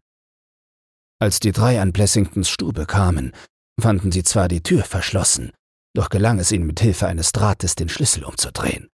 Als 1.20 1.38
die 1.38 1.52
drei 1.52 1.80
an 1.80 1.92
Blessingtons 1.92 2.48
Stube 2.48 2.86
kamen, 2.86 3.32
fanden 3.80 4.12
sie 4.12 4.22
zwar 4.22 4.48
die 4.48 4.62
Tür 4.62 4.84
verschlossen, 4.84 5.52
doch 5.94 6.08
gelang 6.08 6.38
es 6.38 6.52
ihnen 6.52 6.66
mit 6.66 6.80
Hilfe 6.80 7.06
eines 7.06 7.32
Drahtes, 7.32 7.74
den 7.74 7.88
Schlüssel 7.88 8.24
umzudrehen. 8.24 8.88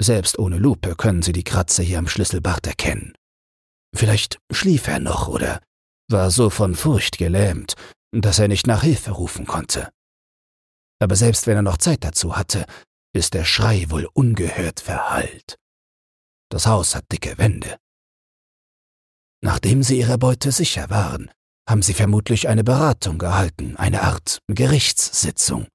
Selbst 0.00 0.38
ohne 0.38 0.58
Lupe 0.58 0.94
können 0.94 1.22
sie 1.22 1.32
die 1.32 1.44
Kratzer 1.44 1.82
hier 1.82 1.98
am 1.98 2.08
Schlüsselbart 2.08 2.66
erkennen. 2.66 3.14
Vielleicht 3.94 4.38
schlief 4.52 4.86
er 4.88 4.98
noch 4.98 5.28
oder 5.28 5.60
war 6.10 6.30
so 6.30 6.50
von 6.50 6.74
Furcht 6.74 7.18
gelähmt, 7.18 7.74
dass 8.12 8.38
er 8.38 8.48
nicht 8.48 8.66
nach 8.66 8.82
Hilfe 8.82 9.12
rufen 9.12 9.46
konnte. 9.46 9.90
Aber 11.00 11.16
selbst 11.16 11.46
wenn 11.46 11.56
er 11.56 11.62
noch 11.62 11.78
Zeit 11.78 12.04
dazu 12.04 12.36
hatte, 12.36 12.66
ist 13.14 13.34
der 13.34 13.44
Schrei 13.44 13.86
wohl 13.88 14.08
ungehört 14.12 14.80
verhallt. 14.80 15.56
Das 16.50 16.66
Haus 16.66 16.94
hat 16.94 17.10
dicke 17.10 17.38
Wände. 17.38 17.76
Nachdem 19.42 19.82
sie 19.82 19.98
ihrer 19.98 20.18
Beute 20.18 20.52
sicher 20.52 20.90
waren, 20.90 21.30
haben 21.68 21.82
sie 21.82 21.94
vermutlich 21.94 22.48
eine 22.48 22.64
Beratung 22.64 23.18
gehalten, 23.18 23.76
eine 23.76 24.02
Art 24.02 24.38
Gerichtssitzung. 24.48 25.66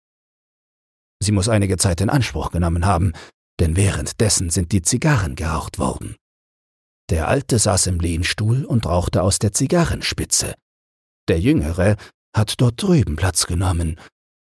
Sie 1.21 1.31
muss 1.31 1.49
einige 1.49 1.77
Zeit 1.77 2.01
in 2.01 2.09
Anspruch 2.09 2.51
genommen 2.51 2.85
haben, 2.85 3.13
denn 3.59 3.75
währenddessen 3.75 4.49
sind 4.49 4.71
die 4.71 4.81
Zigarren 4.81 5.35
geraucht 5.35 5.77
worden. 5.77 6.15
Der 7.09 7.27
Alte 7.27 7.59
saß 7.59 7.87
im 7.87 7.99
Lehnstuhl 7.99 8.63
und 8.65 8.85
rauchte 8.85 9.21
aus 9.21 9.37
der 9.37 9.51
Zigarrenspitze. 9.51 10.55
Der 11.27 11.39
Jüngere 11.39 11.97
hat 12.35 12.59
dort 12.61 12.81
drüben 12.81 13.17
Platz 13.17 13.45
genommen 13.45 13.99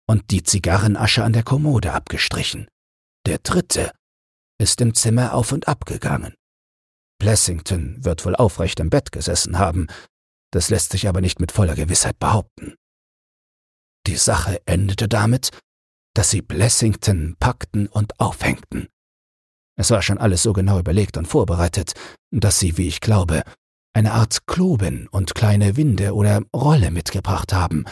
und 0.08 0.30
die 0.32 0.44
Zigarrenasche 0.44 1.24
an 1.24 1.34
der 1.34 1.44
Kommode 1.44 1.92
abgestrichen. 1.92 2.68
Der 3.26 3.40
Dritte 3.40 3.92
ist 4.60 4.80
im 4.80 4.94
Zimmer 4.94 5.34
auf 5.34 5.52
und 5.52 5.68
ab 5.68 5.86
gegangen. 5.86 6.36
Blessington 7.20 8.04
wird 8.04 8.26
wohl 8.26 8.36
aufrecht 8.36 8.80
im 8.80 8.90
Bett 8.90 9.12
gesessen 9.12 9.58
haben, 9.58 9.88
das 10.52 10.70
lässt 10.70 10.92
sich 10.92 11.08
aber 11.08 11.22
nicht 11.22 11.40
mit 11.40 11.52
voller 11.52 11.76
Gewissheit 11.76 12.20
behaupten. 12.20 12.76
Die 14.08 14.18
Sache 14.18 14.62
endete 14.66 15.08
damit, 15.08 15.52
dass 16.14 16.30
sie 16.30 16.42
Blessington 16.42 17.36
packten 17.40 17.88
und 17.88 18.20
aufhängten. 18.20 18.88
Es 19.78 19.90
war 19.92 20.02
schon 20.02 20.18
alles 20.18 20.44
so 20.44 20.54
genau 20.54 20.80
überlegt 20.80 21.18
und 21.18 21.28
vorbereitet, 21.28 21.94
dass 22.32 22.60
sie, 22.60 22.78
wie 22.78 22.88
ich 22.88 23.00
glaube, 23.00 23.44
eine 23.94 24.14
Art 24.14 24.46
Kloben 24.48 25.08
und 25.08 25.36
kleine 25.36 25.76
Winde 25.76 26.14
oder 26.14 26.42
Rolle 26.56 26.92
mitgebracht 26.92 27.54
haben, 27.54 27.86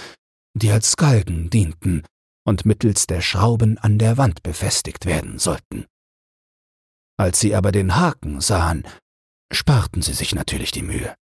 die 0.54 0.72
als 0.72 0.98
Galgen 0.98 1.50
dienten 1.50 2.04
und 2.46 2.66
mittels 2.66 3.08
der 3.08 3.22
Schrauben 3.22 3.78
an 3.78 4.00
der 4.00 4.18
Wand 4.18 4.44
befestigt 4.44 5.06
werden 5.06 5.40
sollten. 5.40 5.86
Als 7.18 7.40
sie 7.40 7.54
aber 7.54 7.72
den 7.72 7.96
Haken 7.96 8.42
sahen, 8.42 8.88
sparten 9.52 10.02
sie 10.02 10.14
sich 10.14 10.34
natürlich 10.34 10.72
die 10.72 10.84
Mühe. 10.84 11.16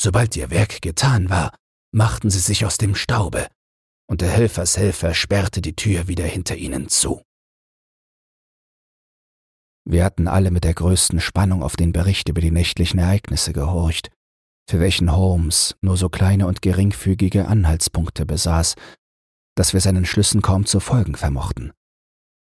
Sobald 0.00 0.36
ihr 0.36 0.50
Werk 0.50 0.82
getan 0.82 1.30
war, 1.30 1.54
machten 1.92 2.30
sie 2.30 2.40
sich 2.40 2.64
aus 2.64 2.78
dem 2.78 2.94
Staube, 2.94 3.48
und 4.08 4.20
der 4.20 4.30
Helfershelfer 4.30 5.14
sperrte 5.14 5.62
die 5.62 5.76
Tür 5.76 6.08
wieder 6.08 6.24
hinter 6.24 6.56
ihnen 6.56 6.88
zu. 6.88 7.22
Wir 9.84 10.04
hatten 10.04 10.28
alle 10.28 10.50
mit 10.50 10.64
der 10.64 10.74
größten 10.74 11.20
Spannung 11.20 11.62
auf 11.62 11.76
den 11.76 11.92
Bericht 11.92 12.28
über 12.28 12.40
die 12.40 12.50
nächtlichen 12.50 12.98
Ereignisse 12.98 13.52
gehorcht, 13.52 14.10
für 14.68 14.78
welchen 14.78 15.10
Holmes 15.12 15.76
nur 15.80 15.96
so 15.96 16.08
kleine 16.08 16.46
und 16.46 16.62
geringfügige 16.62 17.48
Anhaltspunkte 17.48 18.24
besaß, 18.24 18.76
dass 19.56 19.72
wir 19.72 19.80
seinen 19.80 20.04
Schlüssen 20.04 20.40
kaum 20.40 20.66
zu 20.66 20.80
folgen 20.80 21.16
vermochten. 21.16 21.72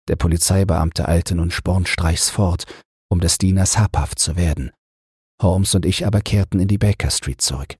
Der 0.07 0.15
Polizeibeamte 0.15 1.07
eilte 1.07 1.35
nun 1.35 1.51
spornstreichs 1.51 2.29
fort, 2.29 2.63
um 3.09 3.19
des 3.19 3.37
Dieners 3.37 3.77
habhaft 3.77 4.19
zu 4.19 4.35
werden. 4.35 4.71
Holmes 5.41 5.75
und 5.75 5.85
ich 5.85 6.05
aber 6.05 6.21
kehrten 6.21 6.59
in 6.59 6.67
die 6.67 6.77
Baker 6.77 7.11
Street 7.11 7.41
zurück. 7.41 7.75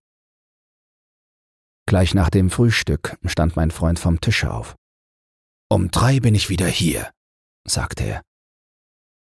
Gleich 1.88 2.14
nach 2.14 2.30
dem 2.30 2.49
Frühstück 2.49 3.18
stand 3.26 3.55
mein 3.55 3.72
Freund 3.72 3.97
vom 3.97 4.20
Tische 4.20 4.51
auf. 4.51 4.76
Um 5.70 5.89
drei 5.89 6.20
bin 6.20 6.36
ich 6.36 6.49
wieder 6.49 6.68
hier, 6.68 7.12
sagte 7.68 8.03
er. 8.03 8.22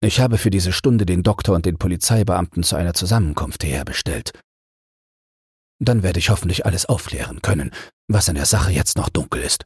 Ich 0.00 0.20
habe 0.20 0.38
für 0.38 0.50
diese 0.50 0.72
Stunde 0.72 1.06
den 1.06 1.22
Doktor 1.22 1.56
und 1.56 1.66
den 1.66 1.78
Polizeibeamten 1.78 2.62
zu 2.62 2.76
einer 2.76 2.94
Zusammenkunft 2.94 3.64
herbestellt. 3.64 4.32
Dann 5.80 6.02
werde 6.02 6.18
ich 6.18 6.30
hoffentlich 6.30 6.66
alles 6.66 6.86
aufklären 6.86 7.42
können, 7.42 7.72
was 8.08 8.28
an 8.28 8.34
der 8.34 8.46
Sache 8.46 8.72
jetzt 8.72 8.96
noch 8.96 9.08
dunkel 9.08 9.42
ist. 9.42 9.64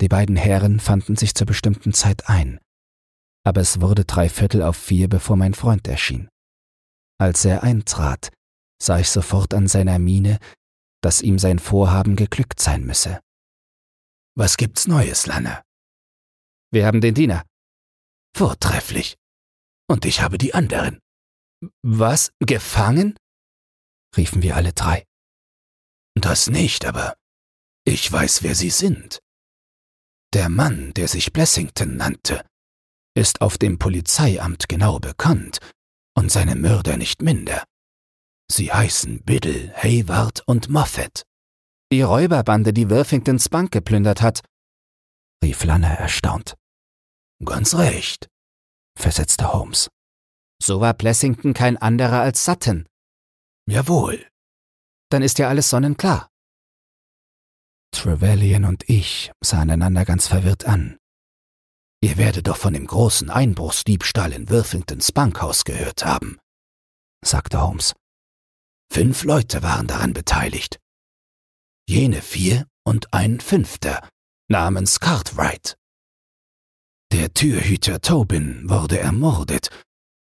Die 0.00 0.08
beiden 0.08 0.36
Herren 0.36 0.80
fanden 0.80 1.16
sich 1.16 1.34
zur 1.34 1.46
bestimmten 1.46 1.92
Zeit 1.92 2.28
ein, 2.28 2.58
aber 3.44 3.60
es 3.60 3.80
wurde 3.80 4.04
drei 4.04 4.28
Viertel 4.28 4.62
auf 4.62 4.76
vier, 4.76 5.08
bevor 5.08 5.36
mein 5.36 5.54
Freund 5.54 5.86
erschien. 5.86 6.28
Als 7.20 7.44
er 7.44 7.62
eintrat, 7.62 8.32
sah 8.82 8.98
ich 8.98 9.10
sofort 9.10 9.52
an 9.52 9.68
seiner 9.68 9.98
Miene, 9.98 10.38
dass 11.02 11.20
ihm 11.20 11.38
sein 11.38 11.58
Vorhaben 11.58 12.16
geglückt 12.16 12.60
sein 12.60 12.84
müsse. 12.86 13.20
Was 14.38 14.56
gibt's 14.56 14.86
Neues, 14.86 15.26
Lanne? 15.26 15.62
Wir 16.72 16.86
haben 16.86 17.02
den 17.02 17.14
Diener. 17.14 17.44
Vortrefflich. 18.34 19.18
Und 19.86 20.06
ich 20.06 20.22
habe 20.22 20.38
die 20.38 20.54
anderen. 20.54 20.98
Was? 21.82 22.32
Gefangen? 22.38 23.18
riefen 24.16 24.40
wir 24.40 24.56
alle 24.56 24.72
drei. 24.72 25.04
Das 26.14 26.46
nicht, 26.46 26.86
aber 26.86 27.18
ich 27.84 28.10
weiß, 28.10 28.42
wer 28.42 28.54
Sie 28.54 28.70
sind. 28.70 29.20
Der 30.32 30.48
Mann, 30.48 30.94
der 30.94 31.06
sich 31.06 31.34
Blessington 31.34 31.96
nannte, 31.96 32.46
ist 33.14 33.42
auf 33.42 33.58
dem 33.58 33.78
Polizeiamt 33.78 34.70
genau 34.70 35.00
bekannt 35.00 35.58
und 36.20 36.30
seine 36.30 36.54
Mörder 36.54 36.98
nicht 36.98 37.22
minder. 37.22 37.64
Sie 38.52 38.70
heißen 38.70 39.22
Biddle, 39.24 39.72
Hayward 39.74 40.42
und 40.46 40.68
Moffat. 40.68 41.22
Die 41.90 42.02
Räuberbande, 42.02 42.74
die 42.74 42.90
Worthingtons 42.90 43.48
Bank 43.48 43.72
geplündert 43.72 44.20
hat, 44.20 44.42
rief 45.42 45.64
Lanner 45.64 45.88
erstaunt. 45.88 46.56
Ganz 47.42 47.74
recht, 47.74 48.28
versetzte 48.98 49.52
Holmes. 49.54 49.88
So 50.62 50.82
war 50.82 50.92
Blessington 50.92 51.54
kein 51.54 51.78
anderer 51.78 52.20
als 52.20 52.44
Sutton. 52.44 52.86
Jawohl. 53.66 54.28
Dann 55.10 55.22
ist 55.22 55.38
ja 55.38 55.48
alles 55.48 55.70
sonnenklar. 55.70 56.28
Trevelyan 57.92 58.66
und 58.66 58.88
ich 58.88 59.32
sahen 59.42 59.70
einander 59.70 60.04
ganz 60.04 60.28
verwirrt 60.28 60.66
an. 60.66 60.99
Ihr 62.02 62.16
werdet 62.16 62.48
doch 62.48 62.56
von 62.56 62.72
dem 62.72 62.86
großen 62.86 63.28
Einbruchsdiebstahl 63.28 64.32
in 64.32 64.48
Worthingtons 64.48 65.12
Bankhaus 65.12 65.64
gehört 65.64 66.04
haben, 66.04 66.38
sagte 67.22 67.60
Holmes. 67.60 67.94
Fünf 68.90 69.24
Leute 69.24 69.62
waren 69.62 69.86
daran 69.86 70.14
beteiligt. 70.14 70.78
Jene 71.88 72.22
vier 72.22 72.66
und 72.84 73.12
ein 73.12 73.40
fünfter 73.40 74.08
namens 74.48 74.98
Cartwright. 75.00 75.76
Der 77.12 77.34
Türhüter 77.34 78.00
Tobin 78.00 78.68
wurde 78.68 78.98
ermordet 78.98 79.68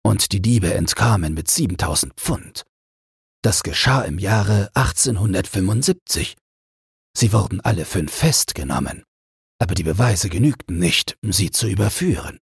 und 0.04 0.32
die 0.32 0.40
Diebe 0.40 0.72
entkamen 0.72 1.34
mit 1.34 1.48
7000 1.48 2.14
Pfund. 2.14 2.64
Das 3.42 3.62
geschah 3.62 4.02
im 4.02 4.18
Jahre 4.18 4.70
1875. 4.74 6.36
Sie 7.16 7.32
wurden 7.32 7.60
alle 7.60 7.84
fünf 7.84 8.12
festgenommen, 8.12 9.04
aber 9.58 9.74
die 9.74 9.82
Beweise 9.82 10.28
genügten 10.28 10.78
nicht, 10.78 11.16
sie 11.22 11.50
zu 11.50 11.68
überführen. 11.68 12.38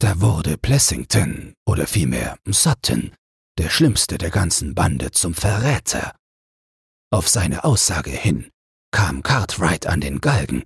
Da 0.00 0.20
wurde 0.20 0.58
Plessington, 0.58 1.54
oder 1.66 1.86
vielmehr 1.86 2.38
Sutton, 2.46 3.14
der 3.58 3.70
schlimmste 3.70 4.18
der 4.18 4.30
ganzen 4.30 4.74
Bande, 4.74 5.10
zum 5.10 5.34
Verräter. 5.34 6.14
Auf 7.10 7.28
seine 7.28 7.64
Aussage 7.64 8.10
hin 8.10 8.50
kam 8.90 9.22
Cartwright 9.22 9.86
an 9.86 10.00
den 10.00 10.20
Galgen 10.20 10.64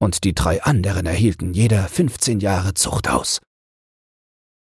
und 0.00 0.24
die 0.24 0.34
drei 0.34 0.62
anderen 0.62 1.06
erhielten 1.06 1.54
jeder 1.54 1.88
15 1.88 2.40
Jahre 2.40 2.74
Zucht 2.74 3.08
aus. 3.08 3.40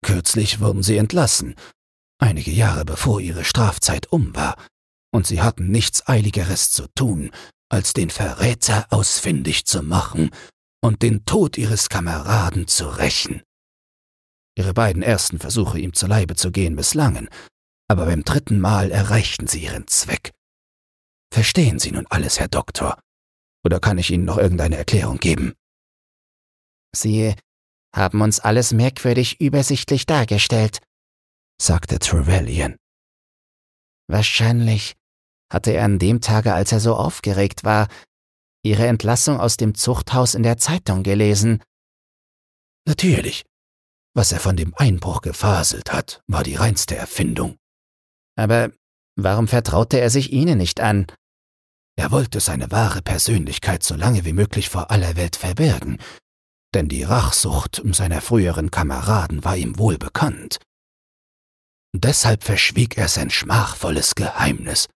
Kürzlich 0.03 0.59
wurden 0.59 0.84
sie 0.84 0.97
entlassen, 0.97 1.55
einige 2.20 2.51
Jahre 2.51 2.86
bevor 2.86 3.20
ihre 3.20 3.43
Strafzeit 3.43 4.11
um 4.11 4.36
war, 4.36 4.55
und 5.11 5.26
sie 5.26 5.41
hatten 5.41 5.70
nichts 5.70 6.07
Eiligeres 6.07 6.72
zu 6.72 6.88
tun, 6.93 7.32
als 7.70 7.93
den 7.93 8.09
Verräter 8.09 8.88
ausfindig 8.91 9.66
zu 9.66 9.82
machen 9.82 10.30
und 10.82 11.01
den 11.01 11.26
Tod 11.26 11.57
ihres 11.57 11.89
Kameraden 11.89 12.68
zu 12.68 12.88
rächen. 12.88 13.41
Ihre 14.57 14.74
beiden 14.74 15.01
ersten 15.01 15.39
Versuche, 15.39 15.80
ihm 15.80 15.93
zu 15.93 16.07
Leibe 16.07 16.36
zu 16.36 16.51
gehen, 16.51 16.76
misslangen, 16.76 17.30
aber 17.88 18.05
beim 18.05 18.24
dritten 18.24 18.59
Mal 18.59 18.91
erreichten 18.91 19.47
sie 19.47 19.63
ihren 19.63 19.88
Zweck. 19.88 20.32
Verstehen 21.34 21.80
Sie 21.80 21.91
nun 21.91 22.07
alles, 22.07 22.39
Herr 22.39 22.47
Doktor, 22.47 22.99
oder 23.66 23.80
kann 23.80 23.97
ich 23.97 24.11
Ihnen 24.11 24.26
noch 24.26 24.38
irgendeine 24.38 24.78
Erklärung 24.78 25.18
geben? 25.18 25.53
Sie 26.95 27.36
haben 27.93 28.22
uns 28.22 28.39
alles 28.39 28.72
merkwürdig 28.72 29.41
übersichtlich 29.41 30.05
dargestellt, 30.05 30.80
sagte 31.61 31.99
Trevelyan. 31.99 32.78
Wahrscheinlich 34.07 34.93
hatte 35.52 35.72
er 35.72 35.86
an 35.86 36.00
dem 36.00 36.22
Tage, 36.22 36.54
als 36.54 36.72
er 36.72 36.80
so 36.80 36.96
aufgeregt 36.96 37.64
war, 37.64 37.88
Ihre 38.64 38.88
Entlassung 38.88 39.39
aus 39.39 39.58
dem 39.58 39.76
Zuchthaus 39.76 40.34
in 40.34 40.41
der 40.41 40.58
Zeitung 40.58 41.04
gelesen. 41.04 41.62
Natürlich. 42.88 43.46
Was 44.16 44.32
er 44.32 44.39
von 44.39 44.56
dem 44.56 44.74
Einbruch 44.76 45.22
gefaselt 45.22 45.91
hat, 45.91 46.22
war 46.28 46.43
die 46.43 46.56
reinste 46.56 46.96
Erfindung. 46.96 47.58
Aber 48.36 48.72
warum 49.16 49.48
vertraute 49.48 50.00
er 50.00 50.10
sich 50.10 50.32
Ihnen 50.32 50.58
nicht 50.58 50.80
an? 50.80 51.06
Er 51.98 52.12
wollte 52.12 52.39
seine 52.39 52.72
wahre 52.72 53.02
Persönlichkeit 53.02 53.84
so 53.84 53.96
lange 53.96 54.26
wie 54.26 54.34
möglich 54.34 54.70
vor 54.70 54.91
aller 54.91 55.16
Welt 55.16 55.36
verbergen, 55.36 56.00
denn 56.74 56.89
die 56.89 57.04
Rachsucht 57.04 57.82
seiner 57.91 58.20
früheren 58.20 58.70
Kameraden 58.72 59.46
war 59.46 59.56
ihm 59.56 59.80
wohl 59.80 59.98
bekannt. 59.98 60.60
Deshalb 61.93 62.43
verschwieg 62.43 62.98
er 62.98 63.08
sein 63.08 63.30
schmachvolles 63.30 64.16
Geheimnis. 64.16 64.88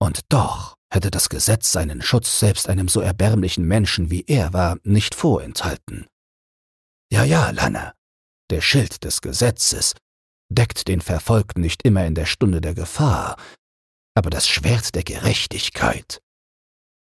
Und 0.00 0.20
doch 0.28 0.76
hätte 0.92 1.10
das 1.10 1.28
Gesetz 1.28 1.72
seinen 1.72 2.02
Schutz 2.02 2.38
selbst 2.38 2.68
einem 2.68 2.88
so 2.88 3.00
erbärmlichen 3.00 3.64
Menschen 3.64 4.10
wie 4.10 4.24
er 4.26 4.52
war 4.52 4.78
nicht 4.84 5.14
vorenthalten. 5.14 6.06
Ja, 7.12 7.24
ja, 7.24 7.50
Lana, 7.50 7.94
der 8.50 8.60
Schild 8.60 9.04
des 9.04 9.20
Gesetzes 9.20 9.94
deckt 10.50 10.88
den 10.88 11.00
Verfolgten 11.00 11.60
nicht 11.60 11.82
immer 11.82 12.06
in 12.06 12.14
der 12.14 12.26
Stunde 12.26 12.60
der 12.60 12.74
Gefahr, 12.74 13.36
aber 14.14 14.30
das 14.30 14.48
Schwert 14.48 14.94
der 14.94 15.04
Gerechtigkeit 15.04 16.20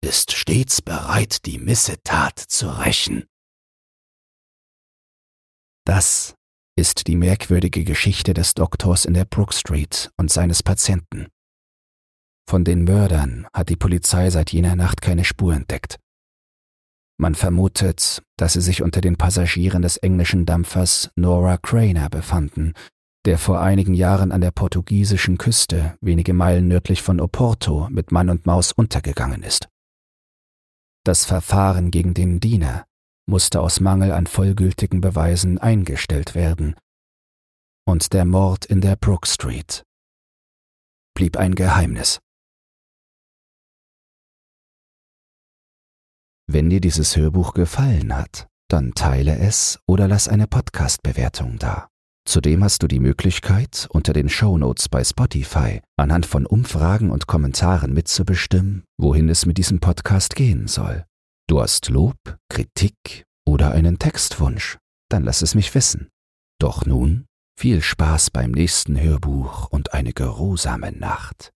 ist 0.03 0.31
stets 0.31 0.81
bereit, 0.81 1.45
die 1.45 1.57
Missetat 1.57 2.39
zu 2.39 2.69
rächen. 2.69 3.25
Das 5.85 6.35
ist 6.77 7.07
die 7.07 7.15
merkwürdige 7.15 7.83
Geschichte 7.83 8.33
des 8.33 8.53
Doktors 8.53 9.05
in 9.05 9.13
der 9.13 9.25
Brook 9.25 9.53
Street 9.53 10.11
und 10.17 10.31
seines 10.31 10.61
Patienten. 10.61 11.27
Von 12.49 12.63
den 12.63 12.85
Mördern 12.85 13.45
hat 13.53 13.67
die 13.67 13.75
Polizei 13.75 14.29
seit 14.29 14.53
jener 14.53 14.77
Nacht 14.77 15.01
keine 15.01 15.25
Spur 15.25 15.53
entdeckt. 15.53 15.99
Man 17.19 17.35
vermutet, 17.35 18.23
dass 18.37 18.53
sie 18.53 18.61
sich 18.61 18.81
unter 18.81 19.01
den 19.01 19.17
Passagieren 19.17 19.81
des 19.81 19.97
englischen 19.97 20.45
Dampfers 20.45 21.09
Nora 21.15 21.57
Craner 21.57 22.09
befanden, 22.09 22.73
der 23.25 23.37
vor 23.37 23.59
einigen 23.59 23.93
Jahren 23.93 24.31
an 24.31 24.39
der 24.39 24.51
portugiesischen 24.51 25.37
Küste, 25.37 25.97
wenige 25.99 26.33
Meilen 26.33 26.69
nördlich 26.69 27.01
von 27.01 27.19
Oporto, 27.19 27.89
mit 27.89 28.13
Mann 28.13 28.29
und 28.29 28.45
Maus 28.45 28.71
untergegangen 28.71 29.43
ist. 29.43 29.67
Das 31.03 31.25
Verfahren 31.25 31.91
gegen 31.91 32.13
den 32.13 32.39
Diener 32.39 32.85
musste 33.25 33.59
aus 33.59 33.81
Mangel 33.81 34.13
an 34.13 34.27
vollgültigen 34.27 35.01
Beweisen 35.01 35.57
eingestellt 35.57 36.35
werden. 36.35 36.75
Und 37.85 38.13
der 38.13 38.23
Mord 38.23 38.65
in 38.65 38.79
der 38.79 38.95
Brook 38.95 39.27
Street 39.27 39.83
blieb 41.13 41.35
ein 41.35 41.55
Geheimnis. 41.55 42.19
Wenn 46.49 46.69
dir 46.69 46.79
dieses 46.79 47.17
Hörbuch 47.17 47.53
gefallen 47.53 48.15
hat, 48.15 48.47
dann 48.69 48.93
teile 48.93 49.37
es 49.37 49.79
oder 49.85 50.07
lass 50.07 50.29
eine 50.29 50.47
Podcast-Bewertung 50.47 51.59
da. 51.59 51.89
Zudem 52.25 52.63
hast 52.63 52.83
du 52.83 52.87
die 52.87 53.01
Möglichkeit, 53.01 53.87
unter 53.91 54.13
den 54.13 54.29
Shownotes 54.29 54.87
bei 54.87 55.03
Spotify 55.03 55.81
anhand 55.97 56.25
von 56.25 56.45
Umfragen 56.45 57.11
und 57.11 57.27
Kommentaren 57.27 57.93
mitzubestimmen, 57.93 58.85
wohin 58.97 59.27
es 59.27 59.45
mit 59.45 59.57
diesem 59.57 59.79
Podcast 59.79 60.35
gehen 60.35 60.67
soll. 60.67 61.05
Du 61.47 61.61
hast 61.61 61.89
Lob, 61.89 62.17
Kritik 62.49 63.25
oder 63.45 63.71
einen 63.71 63.99
Textwunsch, 63.99 64.77
dann 65.09 65.23
lass 65.23 65.41
es 65.41 65.53
mich 65.53 65.75
wissen. 65.75 66.09
Doch 66.59 66.85
nun 66.85 67.25
viel 67.59 67.81
Spaß 67.81 68.31
beim 68.31 68.51
nächsten 68.51 68.99
Hörbuch 68.99 69.67
und 69.69 69.93
eine 69.93 70.13
geruhsame 70.13 70.91
Nacht. 70.91 71.51